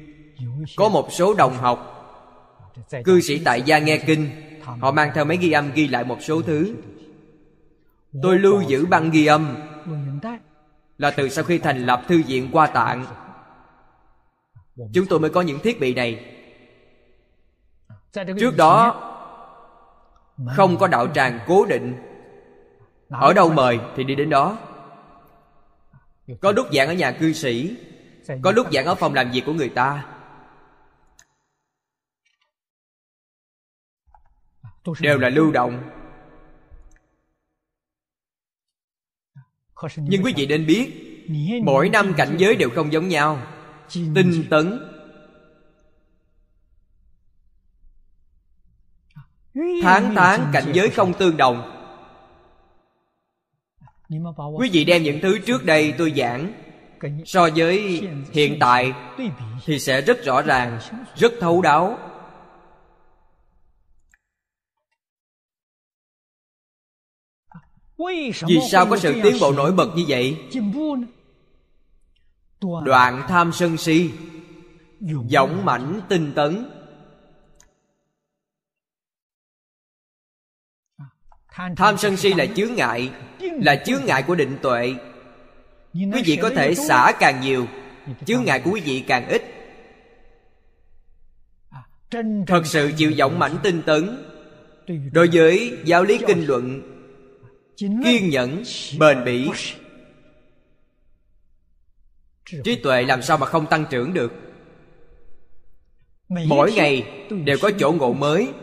có 0.77 0.89
một 0.89 1.07
số 1.11 1.33
đồng 1.33 1.57
học 1.57 1.95
cư 3.03 3.21
sĩ 3.21 3.41
tại 3.45 3.61
gia 3.61 3.79
nghe 3.79 3.97
kinh. 3.97 4.29
họ 4.79 4.91
mang 4.91 5.11
theo 5.15 5.25
mấy 5.25 5.37
ghi 5.37 5.51
âm 5.51 5.71
ghi 5.71 5.87
lại 5.87 6.03
một 6.03 6.17
số 6.21 6.41
thứ. 6.41 6.75
Tôi 8.21 8.39
lưu 8.39 8.61
giữ 8.61 8.85
băng 8.85 9.11
ghi 9.11 9.25
âm 9.25 9.55
là 10.99 11.11
từ 11.11 11.29
sau 11.29 11.43
khi 11.43 11.57
thành 11.57 11.85
lập 11.85 12.03
thư 12.07 12.23
viện 12.27 12.49
qua 12.51 12.67
tạng. 12.67 13.05
Chúng 14.93 15.05
tôi 15.09 15.19
mới 15.19 15.29
có 15.29 15.41
những 15.41 15.59
thiết 15.59 15.79
bị 15.79 15.93
này. 15.93 16.35
Trước 18.13 18.57
đó, 18.57 19.05
không 20.55 20.77
có 20.77 20.87
đạo 20.87 21.07
tràng 21.07 21.39
cố 21.47 21.65
định. 21.65 21.95
Ở 23.09 23.33
đâu 23.33 23.53
mời 23.53 23.79
thì 23.95 24.03
đi 24.03 24.15
đến 24.15 24.29
đó. 24.29 24.57
Có 26.41 26.51
lúc 26.51 26.67
giảng 26.73 26.87
ở 26.87 26.93
nhà 26.93 27.11
cư 27.11 27.33
sĩ, 27.33 27.77
có 28.41 28.51
lúc 28.51 28.67
giảng 28.71 28.85
ở 28.85 28.95
phòng 28.95 29.13
làm 29.13 29.31
việc 29.31 29.43
của 29.45 29.53
người 29.53 29.69
ta. 29.69 30.05
Đều 34.99 35.17
là 35.17 35.29
lưu 35.29 35.51
động. 35.51 35.98
Nhưng 39.97 40.23
quý 40.23 40.33
vị 40.35 40.45
nên 40.45 40.65
biết, 40.65 40.91
mỗi 41.63 41.89
năm 41.89 42.13
cảnh 42.17 42.35
giới 42.37 42.55
đều 42.55 42.69
không 42.69 42.93
giống 42.93 43.07
nhau. 43.07 43.41
Tinh 43.93 44.43
tấn. 44.49 44.79
Tháng 49.81 50.15
tháng 50.15 50.49
cảnh 50.53 50.71
giới 50.73 50.89
không 50.89 51.13
tương 51.13 51.37
đồng. 51.37 51.75
Quý 54.57 54.69
vị 54.73 54.85
đem 54.85 55.03
những 55.03 55.19
thứ 55.21 55.39
trước 55.39 55.65
đây 55.65 55.93
tôi 55.97 56.13
giảng. 56.17 56.53
So 57.25 57.49
với 57.55 58.01
hiện 58.31 58.57
tại 58.59 58.93
thì 59.65 59.79
sẽ 59.79 60.01
rất 60.01 60.23
rõ 60.23 60.41
ràng, 60.41 60.79
rất 61.15 61.33
thấu 61.39 61.61
đáo. 61.61 61.97
Vì 68.47 68.59
sao 68.71 68.85
có 68.85 68.97
sự 68.97 69.21
tiến 69.23 69.35
bộ 69.41 69.51
nổi 69.51 69.71
bật 69.71 69.89
như 69.95 70.05
vậy? 70.07 70.37
Đoạn 72.85 73.23
tham 73.27 73.51
sân 73.53 73.77
si 73.77 74.11
dũng 75.29 75.65
mãnh 75.65 76.01
tinh 76.09 76.31
tấn. 76.35 76.69
Tham 81.75 81.97
sân 81.97 82.17
si 82.17 82.33
là 82.33 82.45
chướng 82.45 82.73
ngại 82.75 83.11
là 83.39 83.75
chướng 83.85 84.05
ngại 84.05 84.23
của 84.23 84.35
định 84.35 84.57
tuệ. 84.61 84.95
Quý 85.93 86.21
vị 86.25 86.39
có 86.41 86.49
thể 86.49 86.75
xả 86.75 87.11
càng 87.19 87.41
nhiều 87.41 87.67
chướng 88.25 88.43
ngại 88.43 88.61
của 88.65 88.71
quý 88.71 88.81
vị 88.81 89.03
càng 89.07 89.27
ít. 89.27 89.43
Thật 92.47 92.61
sự 92.65 92.91
chịu 92.97 93.13
dũng 93.17 93.39
mãnh 93.39 93.57
tinh 93.63 93.81
tấn. 93.85 94.25
Đối 95.11 95.29
với 95.33 95.77
giáo 95.85 96.03
lý 96.03 96.19
kinh 96.27 96.45
luận 96.45 96.81
kiên 97.79 98.29
nhẫn 98.29 98.63
bền 98.99 99.23
bỉ. 99.25 99.49
trí 102.63 102.75
tuệ 102.83 103.03
làm 103.03 103.21
sao 103.21 103.37
mà 103.37 103.45
không 103.45 103.67
tăng 103.67 103.85
trưởng 103.89 104.13
được? 104.13 104.33
Mỗi 106.29 106.73
ngày 106.73 107.25
đều 107.29 107.57
có 107.61 107.71
chỗ 107.79 107.91
ngộ 107.91 108.13
mới. 108.13 108.53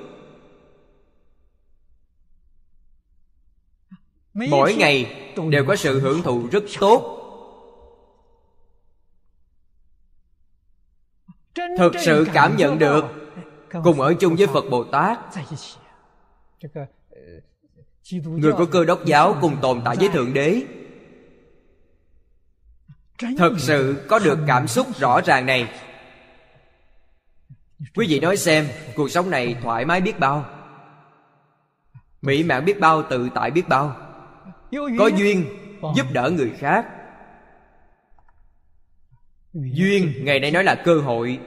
Mỗi 4.34 4.74
ngày 4.74 5.30
đều 5.50 5.64
có 5.66 5.76
sự 5.76 6.00
hưởng 6.00 6.22
thụ 6.22 6.48
rất 6.52 6.64
tốt. 6.80 7.12
Thực 11.78 11.92
sự 12.04 12.26
cảm 12.34 12.56
nhận 12.56 12.78
được. 12.78 13.04
cùng 13.84 14.00
ở 14.00 14.14
chung 14.20 14.36
với 14.36 14.46
phật 14.46 14.64
bồ 14.70 14.84
tát 14.84 15.18
người 18.12 18.52
của 18.52 18.66
cơ 18.66 18.84
đốc 18.84 19.04
giáo 19.04 19.36
cùng 19.40 19.56
tồn 19.62 19.80
tại 19.84 19.96
với 19.96 20.08
thượng 20.08 20.34
đế. 20.34 20.62
Thật 23.38 23.52
sự 23.58 24.04
có 24.08 24.18
được 24.18 24.38
cảm 24.46 24.68
xúc 24.68 24.86
rõ 24.98 25.20
ràng 25.20 25.46
này. 25.46 25.68
Quý 27.94 28.06
vị 28.08 28.20
nói 28.20 28.36
xem 28.36 28.68
cuộc 28.96 29.10
sống 29.10 29.30
này 29.30 29.56
thoải 29.62 29.84
mái 29.84 30.00
biết 30.00 30.18
bao? 30.18 30.44
Mỹ 32.22 32.44
mãn 32.44 32.64
biết 32.64 32.80
bao 32.80 33.02
tự 33.02 33.28
tại 33.34 33.50
biết 33.50 33.68
bao? 33.68 33.96
Có 34.98 35.06
duyên 35.06 35.44
giúp 35.96 36.06
đỡ 36.12 36.30
người 36.30 36.50
khác. 36.58 36.86
Duyên 39.52 40.12
ngày 40.24 40.40
nay 40.40 40.50
nói 40.50 40.64
là 40.64 40.74
cơ 40.74 41.00
hội. 41.00 41.38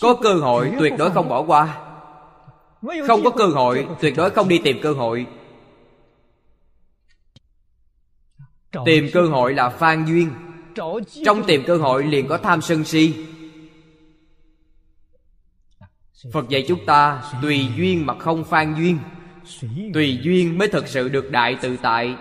Có 0.00 0.16
cơ 0.22 0.34
hội 0.34 0.72
tuyệt 0.78 0.92
đối 0.98 1.10
không 1.10 1.28
bỏ 1.28 1.42
qua 1.42 1.85
không 3.06 3.24
có 3.24 3.30
cơ 3.30 3.46
hội. 3.46 3.86
Tuyệt 4.00 4.14
đối 4.16 4.30
không 4.30 4.48
đi 4.48 4.60
tìm 4.64 4.76
cơ 4.82 4.92
hội. 4.92 5.26
Tìm 8.84 9.08
cơ 9.12 9.22
hội 9.22 9.54
là 9.54 9.68
phan 9.68 10.04
duyên. 10.06 10.30
Trong 11.24 11.42
tìm 11.46 11.62
cơ 11.66 11.76
hội 11.76 12.04
liền 12.04 12.28
có 12.28 12.38
tham 12.38 12.62
sân 12.62 12.84
si. 12.84 13.26
Phật 16.32 16.48
dạy 16.48 16.64
chúng 16.68 16.86
ta 16.86 17.22
tùy 17.42 17.68
duyên 17.76 18.06
mà 18.06 18.18
không 18.18 18.44
phan 18.44 18.74
duyên. 18.74 18.98
Tùy 19.94 20.18
duyên 20.22 20.58
mới 20.58 20.68
thực 20.68 20.86
sự 20.86 21.08
được 21.08 21.30
đại 21.30 21.56
tự 21.62 21.76
tại. 21.76 22.16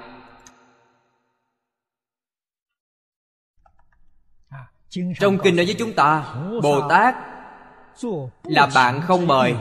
Trong 5.19 5.37
kinh 5.43 5.55
nói 5.55 5.65
với 5.65 5.75
chúng 5.79 5.93
ta 5.93 6.35
bồ 6.63 6.89
tát 6.89 7.15
là 8.43 8.69
bạn 8.75 9.01
không 9.01 9.27
mời 9.27 9.55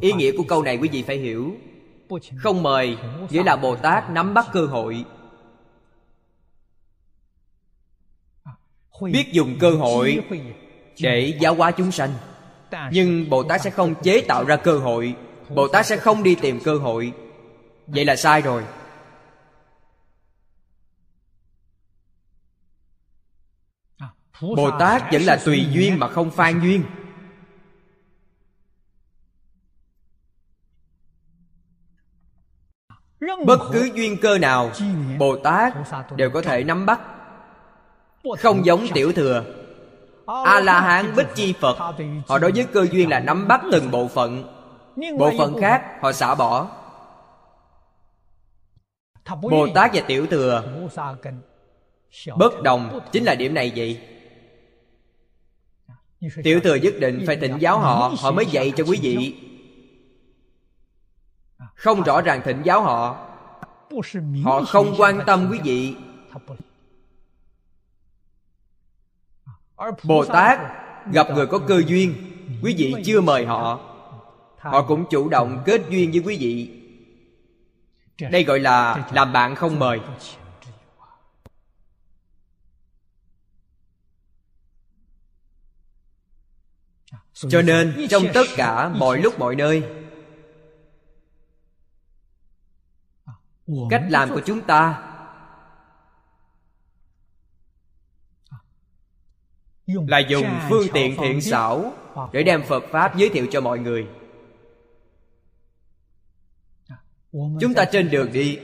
ý 0.00 0.12
nghĩa 0.12 0.32
của 0.36 0.44
câu 0.48 0.62
này 0.62 0.76
quý 0.76 0.88
vị 0.88 1.02
phải 1.02 1.16
hiểu. 1.16 1.56
Không 2.36 2.62
mời 2.62 2.98
nghĩa 3.30 3.42
là 3.42 3.56
bồ 3.56 3.76
tát 3.76 4.10
nắm 4.10 4.34
bắt 4.34 4.46
cơ 4.52 4.66
hội. 4.66 5.04
Biết 9.00 9.28
dùng 9.32 9.56
cơ 9.60 9.70
hội 9.70 10.24
để 11.00 11.38
giáo 11.40 11.54
hóa 11.54 11.70
chúng 11.70 11.92
sanh. 11.92 12.10
Nhưng 12.92 13.30
bồ 13.30 13.42
tát 13.42 13.60
sẽ 13.60 13.70
không 13.70 13.94
chế 14.02 14.24
tạo 14.28 14.44
ra 14.44 14.56
cơ 14.56 14.78
hội. 14.78 15.14
Bồ 15.54 15.68
tát 15.68 15.86
sẽ 15.86 15.96
không 15.96 16.22
đi 16.22 16.34
tìm 16.34 16.60
cơ 16.64 16.78
hội. 16.78 17.12
Vậy 17.86 18.04
là 18.04 18.16
sai 18.16 18.42
rồi. 18.42 18.64
Bồ 24.40 24.70
tát 24.78 25.12
vẫn 25.12 25.22
là 25.22 25.36
tùy 25.44 25.66
duyên 25.70 25.98
mà 25.98 26.08
không 26.08 26.30
phan 26.30 26.60
duyên 26.60 26.82
bất 33.20 33.58
cứ 33.72 33.90
duyên 33.94 34.16
cơ 34.22 34.38
nào 34.38 34.70
bồ 35.18 35.36
tát 35.36 35.74
đều 36.16 36.30
có 36.30 36.42
thể 36.42 36.64
nắm 36.64 36.86
bắt. 36.86 37.00
Không 38.38 38.66
giống 38.66 38.86
tiểu 38.94 39.12
thừa. 39.12 39.44
A 40.26 40.60
la 40.60 40.80
hán 40.80 41.16
bích 41.16 41.26
chi 41.34 41.54
phật 41.60 41.78
họ 42.28 42.38
đối 42.38 42.52
với 42.52 42.64
cơ 42.72 42.86
duyên 42.92 43.10
là 43.10 43.20
nắm 43.20 43.48
bắt 43.48 43.60
từng 43.72 43.90
bộ 43.90 44.08
phận. 44.08 44.44
Bộ 45.18 45.32
phận 45.38 45.60
khác 45.60 45.82
họ 46.00 46.12
xả 46.12 46.34
bỏ. 46.34 46.68
Bồ 49.42 49.66
tát 49.74 49.90
và 49.94 50.02
tiểu 50.06 50.26
thừa. 50.26 50.64
Bất 52.36 52.62
đồng. 52.62 53.00
Chính 53.12 53.24
là 53.24 53.34
điểm 53.34 53.54
này 53.54 53.72
vậy. 53.76 54.00
Tiểu 56.42 56.60
thừa 56.60 56.74
nhất 56.74 56.94
định 57.00 57.24
phải 57.26 57.36
thịnh 57.36 57.56
giáo 57.60 57.78
họ. 57.78 58.12
Họ 58.18 58.30
mới 58.30 58.46
dạy 58.46 58.72
cho 58.76 58.84
quý 58.84 58.98
vị 59.02 59.34
không 61.76 62.02
rõ 62.02 62.20
ràng 62.20 62.42
thịnh 62.44 62.62
giáo 62.64 62.82
họ. 62.82 63.28
Họ 64.44 64.62
không 64.64 64.94
quan 64.98 65.20
tâm 65.26 65.48
quý 65.50 65.58
vị. 65.64 65.96
Bồ 70.02 70.24
tát 70.24 70.58
gặp 71.12 71.26
người 71.34 71.46
có 71.46 71.58
cơ 71.58 71.82
duyên, 71.86 72.14
quý 72.62 72.74
vị 72.78 72.94
chưa 73.04 73.20
mời 73.20 73.46
họ. 73.46 73.80
Họ 74.58 74.82
cũng 74.82 75.04
chủ 75.10 75.28
động 75.28 75.62
kết 75.66 75.80
duyên 75.90 76.10
với 76.10 76.20
quý 76.20 76.36
vị. 76.40 76.82
Đây 78.30 78.44
gọi 78.44 78.60
là 78.60 79.08
làm 79.12 79.32
bạn 79.32 79.54
không 79.54 79.78
mời. 79.78 80.00
Cho 87.32 87.62
nên, 87.62 88.06
trong 88.10 88.22
tất 88.34 88.46
cả 88.56 88.88
mọi 88.88 89.18
lúc 89.18 89.38
mọi 89.38 89.56
nơi 89.56 89.82
cách 93.90 94.02
làm 94.08 94.30
của 94.30 94.40
chúng 94.40 94.60
ta. 94.60 95.02
Là 99.86 100.18
dùng 100.18 100.46
phương 100.68 100.86
tiện 100.92 101.16
thiện 101.16 101.40
xảo 101.40 101.92
để 102.32 102.42
đem 102.42 102.62
phật 102.62 102.84
pháp 102.90 103.16
giới 103.16 103.28
thiệu 103.28 103.46
cho 103.50 103.60
mọi 103.60 103.78
người. 103.78 104.06
Chúng 107.32 107.74
ta 107.76 107.84
trên 107.92 108.10
đường 108.10 108.32
đi. 108.32 108.58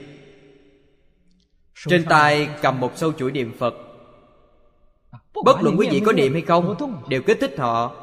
Trên 1.87 2.05
tay 2.05 2.49
cầm 2.61 2.79
một 2.79 2.91
sâu 2.95 3.13
chuỗi 3.13 3.31
niệm 3.31 3.53
phật. 3.59 3.73
Bất 5.45 5.61
luận 5.61 5.75
quý 5.79 5.87
vị 5.91 6.01
có 6.05 6.11
niệm 6.11 6.33
hay 6.33 6.41
không 6.41 6.75
đều 7.09 7.21
kích 7.21 7.37
thích 7.41 7.55
họ. 7.57 7.95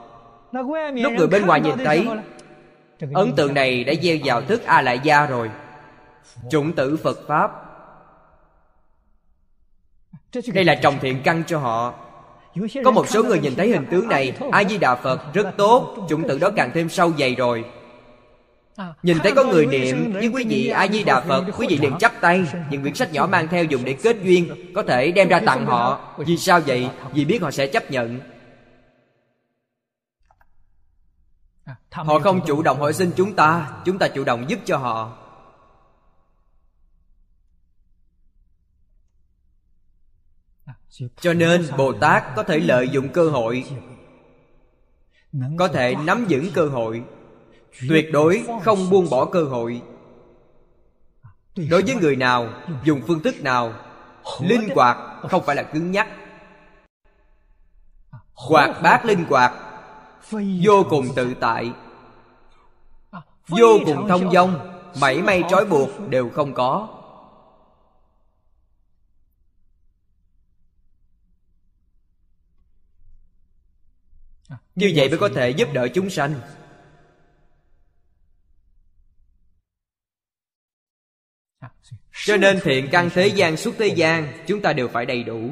Lúc 0.94 1.12
người 1.12 1.26
bên 1.26 1.46
ngoài 1.46 1.60
nhìn 1.60 1.76
thấy 1.84 2.06
ấn 3.14 3.32
tượng 3.36 3.54
này 3.54 3.84
đã 3.84 3.92
gieo 4.02 4.16
vào 4.24 4.42
thức 4.42 4.62
a 4.64 4.82
lại 4.82 5.00
gia 5.02 5.26
rồi 5.26 5.50
chủng 6.50 6.72
tử 6.72 6.96
phật 6.96 7.18
pháp. 7.26 7.50
Đây 10.54 10.64
là 10.64 10.74
trồng 10.74 10.98
thiện 11.00 11.20
căn 11.24 11.42
cho 11.46 11.58
họ. 11.58 11.94
Có 12.84 12.90
một 12.90 13.08
số 13.08 13.22
người 13.24 13.40
nhìn 13.40 13.54
thấy 13.54 13.68
hình 13.68 13.86
tướng 13.90 14.08
này 14.08 14.32
a 14.52 14.64
di 14.64 14.78
đà 14.78 14.94
phật 14.94 15.34
rất 15.34 15.50
tốt, 15.56 16.06
chủng 16.08 16.28
tử 16.28 16.38
đó 16.38 16.50
càng 16.56 16.70
thêm 16.74 16.88
sâu 16.88 17.12
dày 17.18 17.34
rồi. 17.34 17.64
Nhìn 19.02 19.18
thấy 19.18 19.32
có 19.32 19.44
người 19.44 19.66
niệm, 19.66 20.14
Nhưng 20.20 20.34
quý 20.34 20.44
vị 20.48 20.68
A-di-đà 20.68 21.20
Phật, 21.20 21.44
Quý 21.58 21.66
vị 21.70 21.78
liền 21.78 21.98
chắp 21.98 22.12
tay. 22.20 22.44
Những 22.70 22.82
quyển 22.82 22.94
sách 22.94 23.12
nhỏ 23.12 23.26
mang 23.26 23.48
theo 23.48 23.64
dùng 23.64 23.84
để 23.84 23.96
kết 24.02 24.16
duyên, 24.22 24.72
Có 24.74 24.82
thể 24.82 25.12
đem 25.12 25.28
ra 25.28 25.40
tặng 25.46 25.66
họ. 25.66 26.14
Vì 26.18 26.36
sao 26.36 26.60
vậy? 26.66 26.88
Vì 27.12 27.24
biết 27.24 27.42
họ 27.42 27.50
sẽ 27.50 27.66
chấp 27.66 27.90
nhận. 27.90 28.20
Họ 31.90 32.18
không 32.18 32.40
chủ 32.46 32.62
động 32.62 32.80
hỏi 32.80 32.92
xin 32.92 33.10
chúng 33.16 33.34
ta 33.34 33.70
Chúng 33.84 33.98
ta 33.98 34.08
chủ 34.08 34.24
động 34.24 34.44
giúp 34.48 34.58
cho 34.64 34.76
họ. 34.76 35.16
Cho 41.20 41.34
nên 41.34 41.66
Bồ 41.76 41.92
Tát 41.92 42.24
có 42.36 42.42
thể 42.42 42.58
lợi 42.58 42.88
dụng 42.88 43.08
cơ 43.08 43.28
hội, 43.28 43.64
Có 45.58 45.68
thể 45.68 45.94
nắm 45.94 46.26
vững 46.28 46.46
cơ 46.54 46.66
hội. 46.66 47.02
Tuyệt 47.88 48.12
đối 48.12 48.44
không 48.64 48.90
buông 48.90 49.10
bỏ 49.10 49.24
cơ 49.24 49.44
hội. 49.44 49.82
Đối 51.56 51.82
với 51.82 51.94
người 51.94 52.16
nào, 52.16 52.48
dùng 52.84 53.00
phương 53.06 53.22
thức 53.22 53.34
nào, 53.42 53.72
linh 54.40 54.68
hoạt 54.74 54.98
không 55.28 55.42
phải 55.44 55.56
là 55.56 55.62
cứng 55.62 55.90
nhắc. 55.90 56.08
Hoạt 58.34 58.82
bát 58.82 59.04
linh 59.04 59.24
hoạt 59.24 59.52
vô 60.64 60.84
cùng 60.90 61.06
tự 61.16 61.34
tại. 61.34 61.72
Vô 63.48 63.78
cùng 63.86 64.08
thông 64.08 64.32
dong, 64.32 64.80
mảy 65.00 65.22
may 65.22 65.44
trói 65.48 65.64
buộc 65.64 66.08
đều 66.08 66.30
không 66.30 66.54
có. 66.54 66.99
Như 74.74 74.92
vậy 74.96 75.08
mới 75.08 75.18
có 75.18 75.28
thể 75.34 75.50
giúp 75.50 75.68
đỡ 75.72 75.88
chúng 75.94 76.10
sanh. 76.10 76.34
Cho 82.24 82.36
nên 82.36 82.60
thiện 82.62 82.88
căn 82.92 83.10
thế 83.14 83.26
gian 83.26 83.56
suốt 83.56 83.74
thế 83.78 83.86
gian, 83.86 84.32
chúng 84.46 84.62
ta 84.62 84.72
đều 84.72 84.88
phải 84.88 85.06
đầy 85.06 85.22
đủ. 85.22 85.50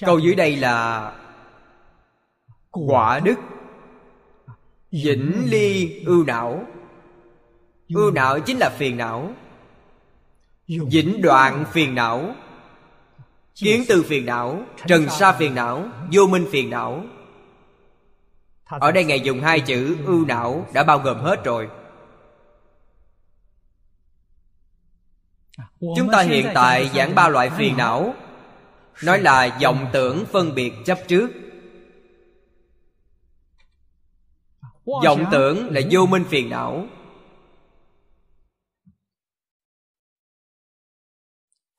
Câu 0.00 0.18
dưới 0.18 0.34
đây 0.34 0.56
là 0.56 1.12
quả 2.70 3.20
đức, 3.20 3.38
vĩnh 4.92 5.46
ly 5.50 5.98
ưu 6.04 6.24
não. 6.24 6.66
Ưu 7.88 8.10
não 8.10 8.40
chính 8.40 8.58
là 8.58 8.70
phiền 8.78 8.96
não. 8.96 9.34
Vĩnh 10.66 11.22
đoạn 11.22 11.64
phiền 11.72 11.94
não. 11.94 12.34
Kiến 13.54 13.84
từ 13.88 14.02
phiền 14.02 14.26
não, 14.26 14.64
trần 14.86 15.08
sa 15.08 15.32
phiền 15.32 15.54
não, 15.54 15.88
vô 16.12 16.26
minh 16.26 16.46
phiền 16.50 16.70
não 16.70 17.04
ở 18.68 18.92
đây 18.92 19.04
ngài 19.04 19.20
dùng 19.20 19.40
hai 19.40 19.60
chữ 19.60 19.96
ưu 20.06 20.24
não 20.24 20.66
đã 20.72 20.84
bao 20.84 20.98
gồm 20.98 21.20
hết 21.20 21.44
rồi. 21.44 21.68
Chúng 25.80 26.08
ta 26.12 26.22
hiện 26.22 26.46
tại 26.54 26.90
giảng 26.94 27.14
ba 27.14 27.28
loại 27.28 27.50
phiền 27.50 27.76
não. 27.76 28.14
nói 29.02 29.18
là 29.20 29.58
vọng 29.62 29.90
tưởng 29.92 30.26
phân 30.32 30.54
biệt 30.54 30.72
chấp 30.86 30.98
trước. 31.08 31.30
Vọng 34.84 35.24
tưởng 35.32 35.68
là 35.70 35.80
vô 35.90 36.06
minh 36.06 36.24
phiền 36.28 36.50
não. 36.50 36.86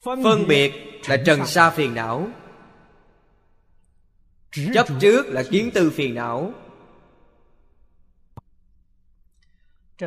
Phân 0.03 0.47
biệt 0.47 0.73
là 1.07 1.17
trần 1.25 1.45
sa 1.45 1.69
phiền 1.69 1.93
não. 1.93 2.27
Chấp 4.73 4.87
trước 4.99 5.25
là 5.27 5.43
kiến 5.49 5.71
tư 5.73 5.91
phiền 5.95 6.15
não 6.15 6.53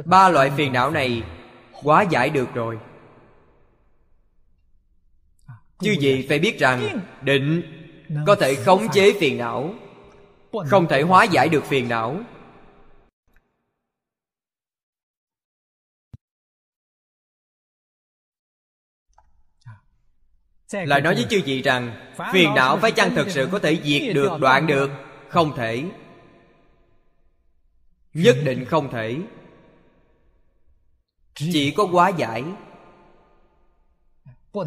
ba 0.05 0.29
loại 0.29 0.51
phiền 0.57 0.73
não 0.73 0.91
này 0.91 1.23
quá 1.83 2.03
giải 2.03 2.31
được 2.31 2.55
rồi. 2.55 2.79
Chư 5.79 5.93
gì 6.01 6.27
phải 6.29 6.39
biết 6.39 6.59
rằng 6.59 7.01
Định 7.23 7.63
có 8.27 8.35
thể 8.35 8.55
khống 8.55 8.89
chế 8.93 9.13
phiền 9.21 9.39
não 9.39 9.75
Không 10.53 10.89
thể 10.89 11.03
hóa 11.03 11.25
giải 11.25 11.49
được 11.49 11.65
phiền 11.65 11.89
não. 11.89 12.21
Lại 20.73 21.01
nói 21.01 21.15
với 21.15 21.27
chư 21.31 21.41
vị 21.45 21.63
rằng 21.63 22.13
Phiền 22.33 22.55
não 22.55 22.77
phải 22.77 22.93
chăng 22.93 23.15
thực 23.15 23.31
sự 23.31 23.49
có 23.53 23.59
thể 23.59 23.81
diệt 23.85 24.15
được, 24.15 24.31
đoạn 24.41 24.67
được? 24.67 24.91
Không 25.29 25.57
thể. 25.57 25.85
Nhất 28.15 28.37
định 28.45 28.65
không 28.65 28.91
thể 28.91 29.17
Chỉ 31.35 31.71
có 31.71 31.85
hóa 31.85 32.09
giải. 32.09 32.45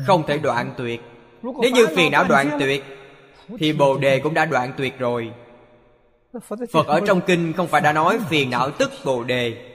Không 0.08 0.24
thể 0.28 0.38
đoạn 0.38 0.74
tuyệt. 0.78 1.02
Nếu 1.42 1.72
như 1.72 1.88
phiền 1.96 2.12
não 2.12 2.26
đoạn 2.30 2.58
tuyệt 2.60 2.84
thì 3.60 3.74
bồ 3.74 3.98
đề 3.98 4.20
cũng 4.20 4.34
đã 4.34 4.46
đoạn 4.46 4.74
tuyệt 4.78 5.00
rồi. 5.00 5.32
Phật 6.72 6.88
ở 6.88 7.02
trong 7.08 7.22
kinh 7.22 7.54
không 7.54 7.68
phải 7.68 7.82
đã 7.82 7.94
nói 7.94 8.20
phiền 8.30 8.50
não 8.50 8.72
tức 8.72 8.92
bồ 9.06 9.24
đề. 9.24 9.72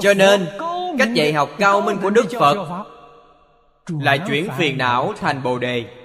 Cho 0.00 0.14
nên 0.16 0.48
cách 0.98 1.08
dạy 1.14 1.32
học 1.32 1.50
cao 1.58 1.80
minh 1.80 1.98
của 2.02 2.10
đức 2.10 2.26
phật 2.38 2.84
là 3.86 4.16
chuyển 4.28 4.48
phiền 4.58 4.78
não 4.78 5.12
thành 5.20 5.42
bồ 5.42 5.58
đề 5.58 6.01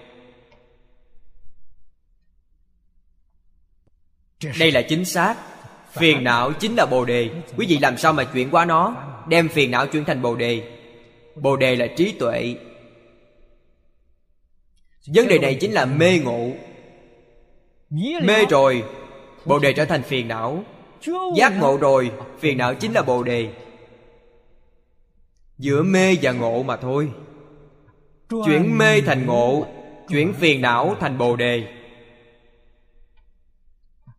đây 4.60 4.72
là 4.72 4.82
chính 4.82 5.06
xác. 5.06 5.36
Phiền 5.92 6.24
não 6.24 6.54
chính 6.54 6.76
là 6.76 6.86
Bồ 6.86 7.06
Đề. 7.06 7.30
Quý 7.58 7.66
vị 7.70 7.78
làm 7.82 7.98
sao 7.98 8.14
mà 8.14 8.24
chuyển 8.24 8.50
qua 8.50 8.66
nó? 8.66 8.96
Đem 9.28 9.50
phiền 9.50 9.72
não 9.72 9.88
chuyển 9.88 10.06
thành 10.06 10.22
Bồ 10.22 10.36
Đề. 10.36 10.62
Bồ 11.36 11.56
Đề 11.56 11.76
là 11.76 11.88
trí 11.88 12.12
tuệ. 12.12 12.56
Vấn 15.08 15.28
đề 15.28 15.40
này 15.40 15.56
chính 15.56 15.72
là 15.72 15.86
mê 15.86 16.20
ngộ. 16.20 16.52
Mê 18.24 18.46
rồi, 18.50 18.84
Bồ 19.46 19.60
Đề 19.60 19.74
trở 19.74 19.86
thành 19.86 20.04
phiền 20.04 20.28
não. 20.28 20.64
Giác 21.36 21.54
ngộ 21.60 21.78
rồi, 21.78 22.12
Phiền 22.40 22.58
não 22.58 22.76
chính 22.76 22.94
là 22.94 23.02
Bồ 23.02 23.24
Đề. 23.24 23.50
Giữa 25.58 25.84
mê 25.84 26.16
và 26.22 26.32
ngộ 26.32 26.64
mà 26.64 26.78
thôi. 26.78 27.10
Chuyển 28.30 28.78
mê 28.78 29.02
thành 29.02 29.26
ngộ, 29.26 29.66
Chuyển 30.10 30.34
phiền 30.34 30.62
não 30.62 30.96
thành 31.00 31.18
Bồ 31.18 31.36
Đề. 31.36 31.64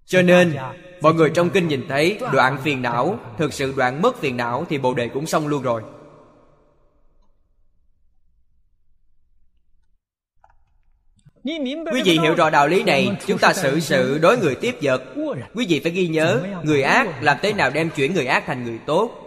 Cho 0.08 0.22
nên, 0.22 0.56
Mọi 1.00 1.14
người 1.14 1.30
trong 1.34 1.50
kinh 1.50 1.68
nhìn 1.68 1.88
thấy 1.88 2.18
đoạn 2.32 2.58
phiền 2.64 2.82
não, 2.82 3.18
Thực 3.38 3.52
sự 3.52 3.74
đoạn 3.76 4.02
mất 4.02 4.20
phiền 4.20 4.36
não 4.36 4.66
Thì 4.68 4.78
Bồ 4.78 4.94
Đề 4.94 5.08
cũng 5.08 5.26
xong 5.26 5.46
luôn 5.46 5.62
rồi. 5.62 5.82
Quý 11.92 12.02
vị 12.04 12.18
hiểu 12.22 12.34
rõ 12.34 12.50
đạo 12.50 12.68
lý 12.68 12.82
này, 12.82 13.16
Chúng 13.26 13.38
ta 13.38 13.52
xử 13.52 13.80
sự 13.80 14.18
đối 14.18 14.38
người 14.38 14.54
tiếp 14.54 14.76
vật. 14.82 15.02
Quý 15.54 15.66
vị 15.68 15.80
phải 15.82 15.92
ghi 15.92 16.08
nhớ, 16.08 16.40
Người 16.62 16.82
ác 16.82 17.22
làm 17.22 17.36
thế 17.42 17.52
nào 17.52 17.70
đem 17.70 17.90
chuyển 17.90 18.14
người 18.14 18.26
ác 18.26 18.44
thành 18.46 18.64
người 18.64 18.78
tốt. 18.86 19.24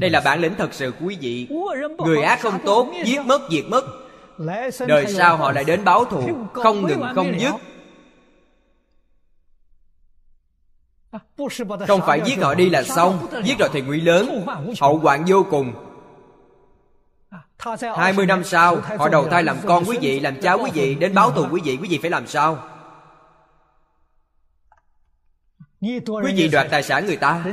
Đây 0.00 0.10
là 0.10 0.20
bản 0.24 0.40
lĩnh 0.40 0.54
thật 0.58 0.74
sự 0.74 0.90
của 0.90 1.06
quý 1.06 1.16
vị. 1.20 1.48
Người 1.98 2.22
ác 2.22 2.40
không 2.40 2.58
tốt, 2.64 2.92
Giết 3.04 3.20
mất, 3.20 3.42
diệt 3.50 3.64
mất. 3.64 4.03
Đời 4.86 5.06
sau 5.06 5.36
họ 5.36 5.52
lại 5.52 5.64
đến 5.64 5.84
báo 5.84 6.04
thù 6.04 6.30
Không 6.52 6.86
ngừng 6.86 7.02
không 7.14 7.40
dứt. 7.40 7.54
Không 11.86 12.00
phải 12.06 12.20
giết 12.24 12.42
họ 12.42 12.54
đi 12.54 12.70
là 12.70 12.82
xong 12.82 13.26
Giết 13.44 13.58
rồi 13.58 13.68
thì 13.72 13.80
nguy 13.80 14.00
lớn. 14.00 14.46
Hậu 14.80 14.98
hoạn 14.98 15.24
vô 15.26 15.46
cùng. 15.50 15.72
20 17.96 18.26
năm 18.26 18.44
sau 18.44 18.76
Họ 18.98 19.08
đầu 19.08 19.28
thai 19.28 19.42
làm 19.42 19.56
con 19.66 19.84
quý 19.84 19.98
vị 20.00 20.20
Làm 20.20 20.40
cháu 20.40 20.58
quý 20.64 20.70
vị 20.74 20.94
Đến 20.94 21.14
báo 21.14 21.30
thù 21.30 21.46
quý 21.50 21.60
vị 21.64 21.78
Quý 21.82 21.88
vị 21.88 21.98
phải 21.98 22.10
làm 22.10 22.26
sao? 22.26 22.58
Quý 26.06 26.34
vị 26.36 26.48
đoạt 26.48 26.66
tài 26.70 26.82
sản 26.82 27.06
người 27.06 27.16
ta. 27.16 27.44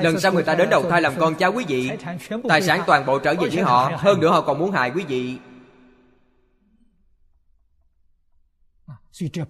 Lần 0.00 0.20
sau 0.20 0.32
người 0.32 0.42
ta 0.42 0.54
đến 0.54 0.70
đầu 0.70 0.90
thai 0.90 1.02
làm 1.02 1.12
con 1.18 1.34
cháu 1.34 1.52
quý 1.52 1.64
vị 1.68 1.90
Tài 2.48 2.62
sản 2.62 2.82
toàn 2.86 3.06
bộ 3.06 3.18
trở 3.18 3.34
về 3.34 3.48
với 3.52 3.62
họ 3.62 3.90
Hơn 3.96 4.20
nữa 4.20 4.30
họ 4.30 4.40
còn 4.40 4.58
muốn 4.58 4.70
hại 4.70 4.90
quý 4.90 5.04
vị 5.08 5.38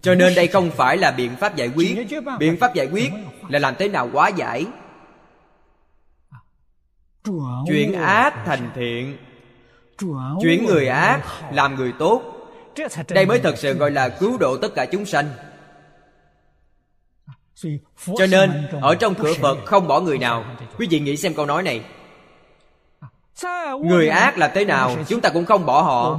cho 0.03 0.15
nên 0.15 0.35
đây 0.35 0.47
không 0.47 0.71
phải 0.71 0.97
là 0.97 1.11
biện 1.11 1.37
pháp 1.37 1.57
giải 1.57 1.71
quyết. 1.77 2.07
Biện 2.39 2.57
pháp 2.61 2.75
giải 2.75 2.89
quyết 2.93 3.13
là 3.49 3.59
làm 3.59 3.75
thế 3.79 3.89
nào 3.89 4.09
hóa 4.13 4.29
giải. 4.29 4.67
Chuyển 7.67 7.93
ác 7.93 8.35
thành 8.47 8.71
thiện. 8.75 9.17
Chuyển 10.43 10.67
người 10.67 10.89
ác 10.89 11.23
làm 11.53 11.75
người 11.75 11.93
tốt. 11.99 12.23
Đây 13.09 13.27
mới 13.27 13.39
thật 13.39 13.59
sự 13.59 13.75
gọi 13.75 13.91
là 13.91 14.09
cứu 14.09 14.39
độ 14.39 14.57
tất 14.57 14.75
cả 14.75 14.87
chúng 14.87 15.07
sanh. 15.07 15.27
Cho 18.19 18.27
nên 18.31 18.69
ở 18.81 18.95
trong 18.95 19.15
cửa 19.15 19.35
phật 19.41 19.59
không 19.65 19.89
bỏ 19.89 20.01
người 20.01 20.19
nào. 20.19 20.45
Quý 20.79 20.87
vị 20.91 21.01
nghĩ 21.01 21.17
xem 21.17 21.35
câu 21.35 21.47
nói 21.47 21.63
này. 21.63 21.81
Người 23.85 24.09
ác 24.09 24.39
là 24.39 24.49
thế 24.49 24.65
nào? 24.65 24.97
Chúng 25.09 25.21
ta 25.21 25.31
cũng 25.31 25.45
không 25.45 25.67
bỏ 25.67 25.83
họ. 25.83 26.19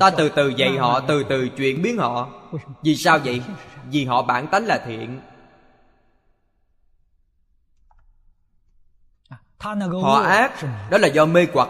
Ta 0.00 0.10
từ 0.10 0.28
từ 0.28 0.48
dạy 0.48 0.70
họ 0.78 1.00
từ 1.00 1.22
từ 1.22 1.48
chuyển 1.48 1.82
biến 1.82 1.96
họ 1.96 2.28
vì 2.82 2.96
sao 2.96 3.18
vậy? 3.18 3.42
Vì 3.90 4.04
họ 4.04 4.22
bản 4.22 4.46
tánh 4.46 4.66
là 4.66 4.82
thiện. 4.86 5.20
Họ 10.02 10.20
ác, 10.20 10.52
đó 10.90 10.98
là 10.98 11.08
do 11.08 11.26
mê 11.26 11.46
hoặc. 11.52 11.68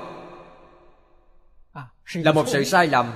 Là 2.15 2.33
một 2.33 2.49
sự 2.49 2.65
sai 2.65 2.87
lầm. 2.87 3.13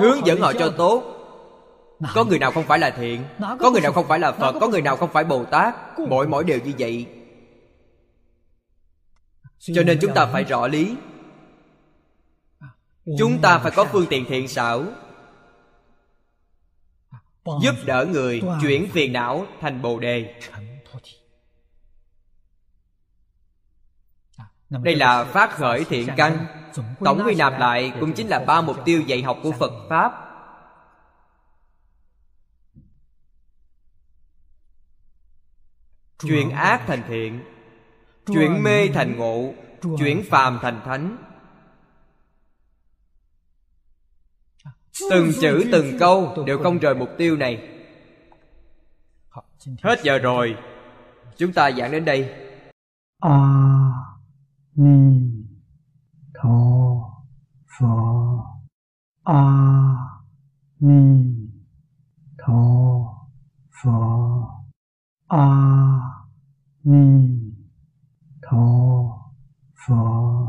Hướng 0.00 0.26
dẫn 0.26 0.40
họ 0.40 0.52
cho 0.52 0.72
tốt. 0.76 1.16
Có 2.14 2.24
người 2.24 2.38
nào 2.38 2.50
không 2.52 2.64
phải 2.64 2.78
là 2.78 2.90
thiện, 2.90 3.24
có 3.60 3.70
người 3.70 3.80
nào 3.80 3.92
không 3.92 4.08
phải 4.08 4.18
là 4.18 4.32
phật, 4.32 4.54
có 4.60 4.68
người 4.68 4.82
nào 4.82 4.96
không 4.96 5.12
phải 5.12 5.24
bồ 5.24 5.44
tát. 5.44 5.74
Mỗi 6.08 6.28
mỗi 6.28 6.44
đều 6.44 6.58
như 6.64 6.72
vậy. 6.78 7.06
Cho 9.58 9.82
nên 9.82 9.98
chúng 10.02 10.14
ta 10.14 10.26
phải 10.26 10.44
rõ 10.44 10.66
lý. 10.66 10.96
Chúng 13.18 13.38
ta 13.42 13.58
phải 13.58 13.72
có 13.76 13.84
phương 13.84 14.06
tiện 14.10 14.24
thiện 14.28 14.48
xảo 14.48 14.84
giúp 17.62 17.74
đỡ 17.84 18.06
người 18.10 18.42
chuyển 18.60 18.90
phiền 18.90 19.12
não 19.12 19.46
thành 19.60 19.82
bồ 19.82 19.98
đề. 19.98 20.40
Đây 24.70 24.96
là 24.96 25.24
phát 25.24 25.50
khởi 25.50 25.84
thiện 25.84 26.08
căn. 26.16 26.46
Tổng 27.00 27.22
quy 27.26 27.34
nạp 27.34 27.58
lại 27.58 27.92
cũng 28.00 28.12
chính 28.12 28.28
là 28.28 28.38
ba 28.38 28.60
mục 28.60 28.76
tiêu 28.84 29.00
dạy 29.00 29.22
học 29.22 29.38
của 29.42 29.52
phật 29.52 29.72
pháp. 29.88 30.12
Chuyển 36.18 36.50
ác 36.50 36.82
thành 36.86 37.02
thiện, 37.08 37.40
chuyển 38.26 38.62
mê 38.62 38.88
thành 38.88 39.16
ngộ, 39.16 39.52
chuyển 39.98 40.22
phàm 40.30 40.58
thành 40.62 40.80
thánh. 40.84 41.16
Từng 45.10 45.32
chữ 45.40 45.68
từng 45.72 45.98
câu 45.98 46.44
đều 46.46 46.58
không 46.58 46.78
rời 46.78 46.94
mục 46.94 47.08
tiêu 47.18 47.36
này. 47.36 47.68
Hết 49.82 50.00
giờ 50.02 50.18
rồi. 50.18 50.56
Chúng 51.36 51.52
ta 51.52 51.70
giảng 51.70 51.92
đến 51.92 52.04
đây. 52.04 52.34
A 53.20 53.40
Ni 54.74 55.30
Tho 56.34 56.50
Phở 57.78 57.86
A 59.24 59.44
Ni 60.80 61.24
Tho 62.38 62.62
Phở 63.82 63.90
A 65.28 65.46
Ni 66.84 67.28
Tho 68.42 68.66
Phật 69.86 70.39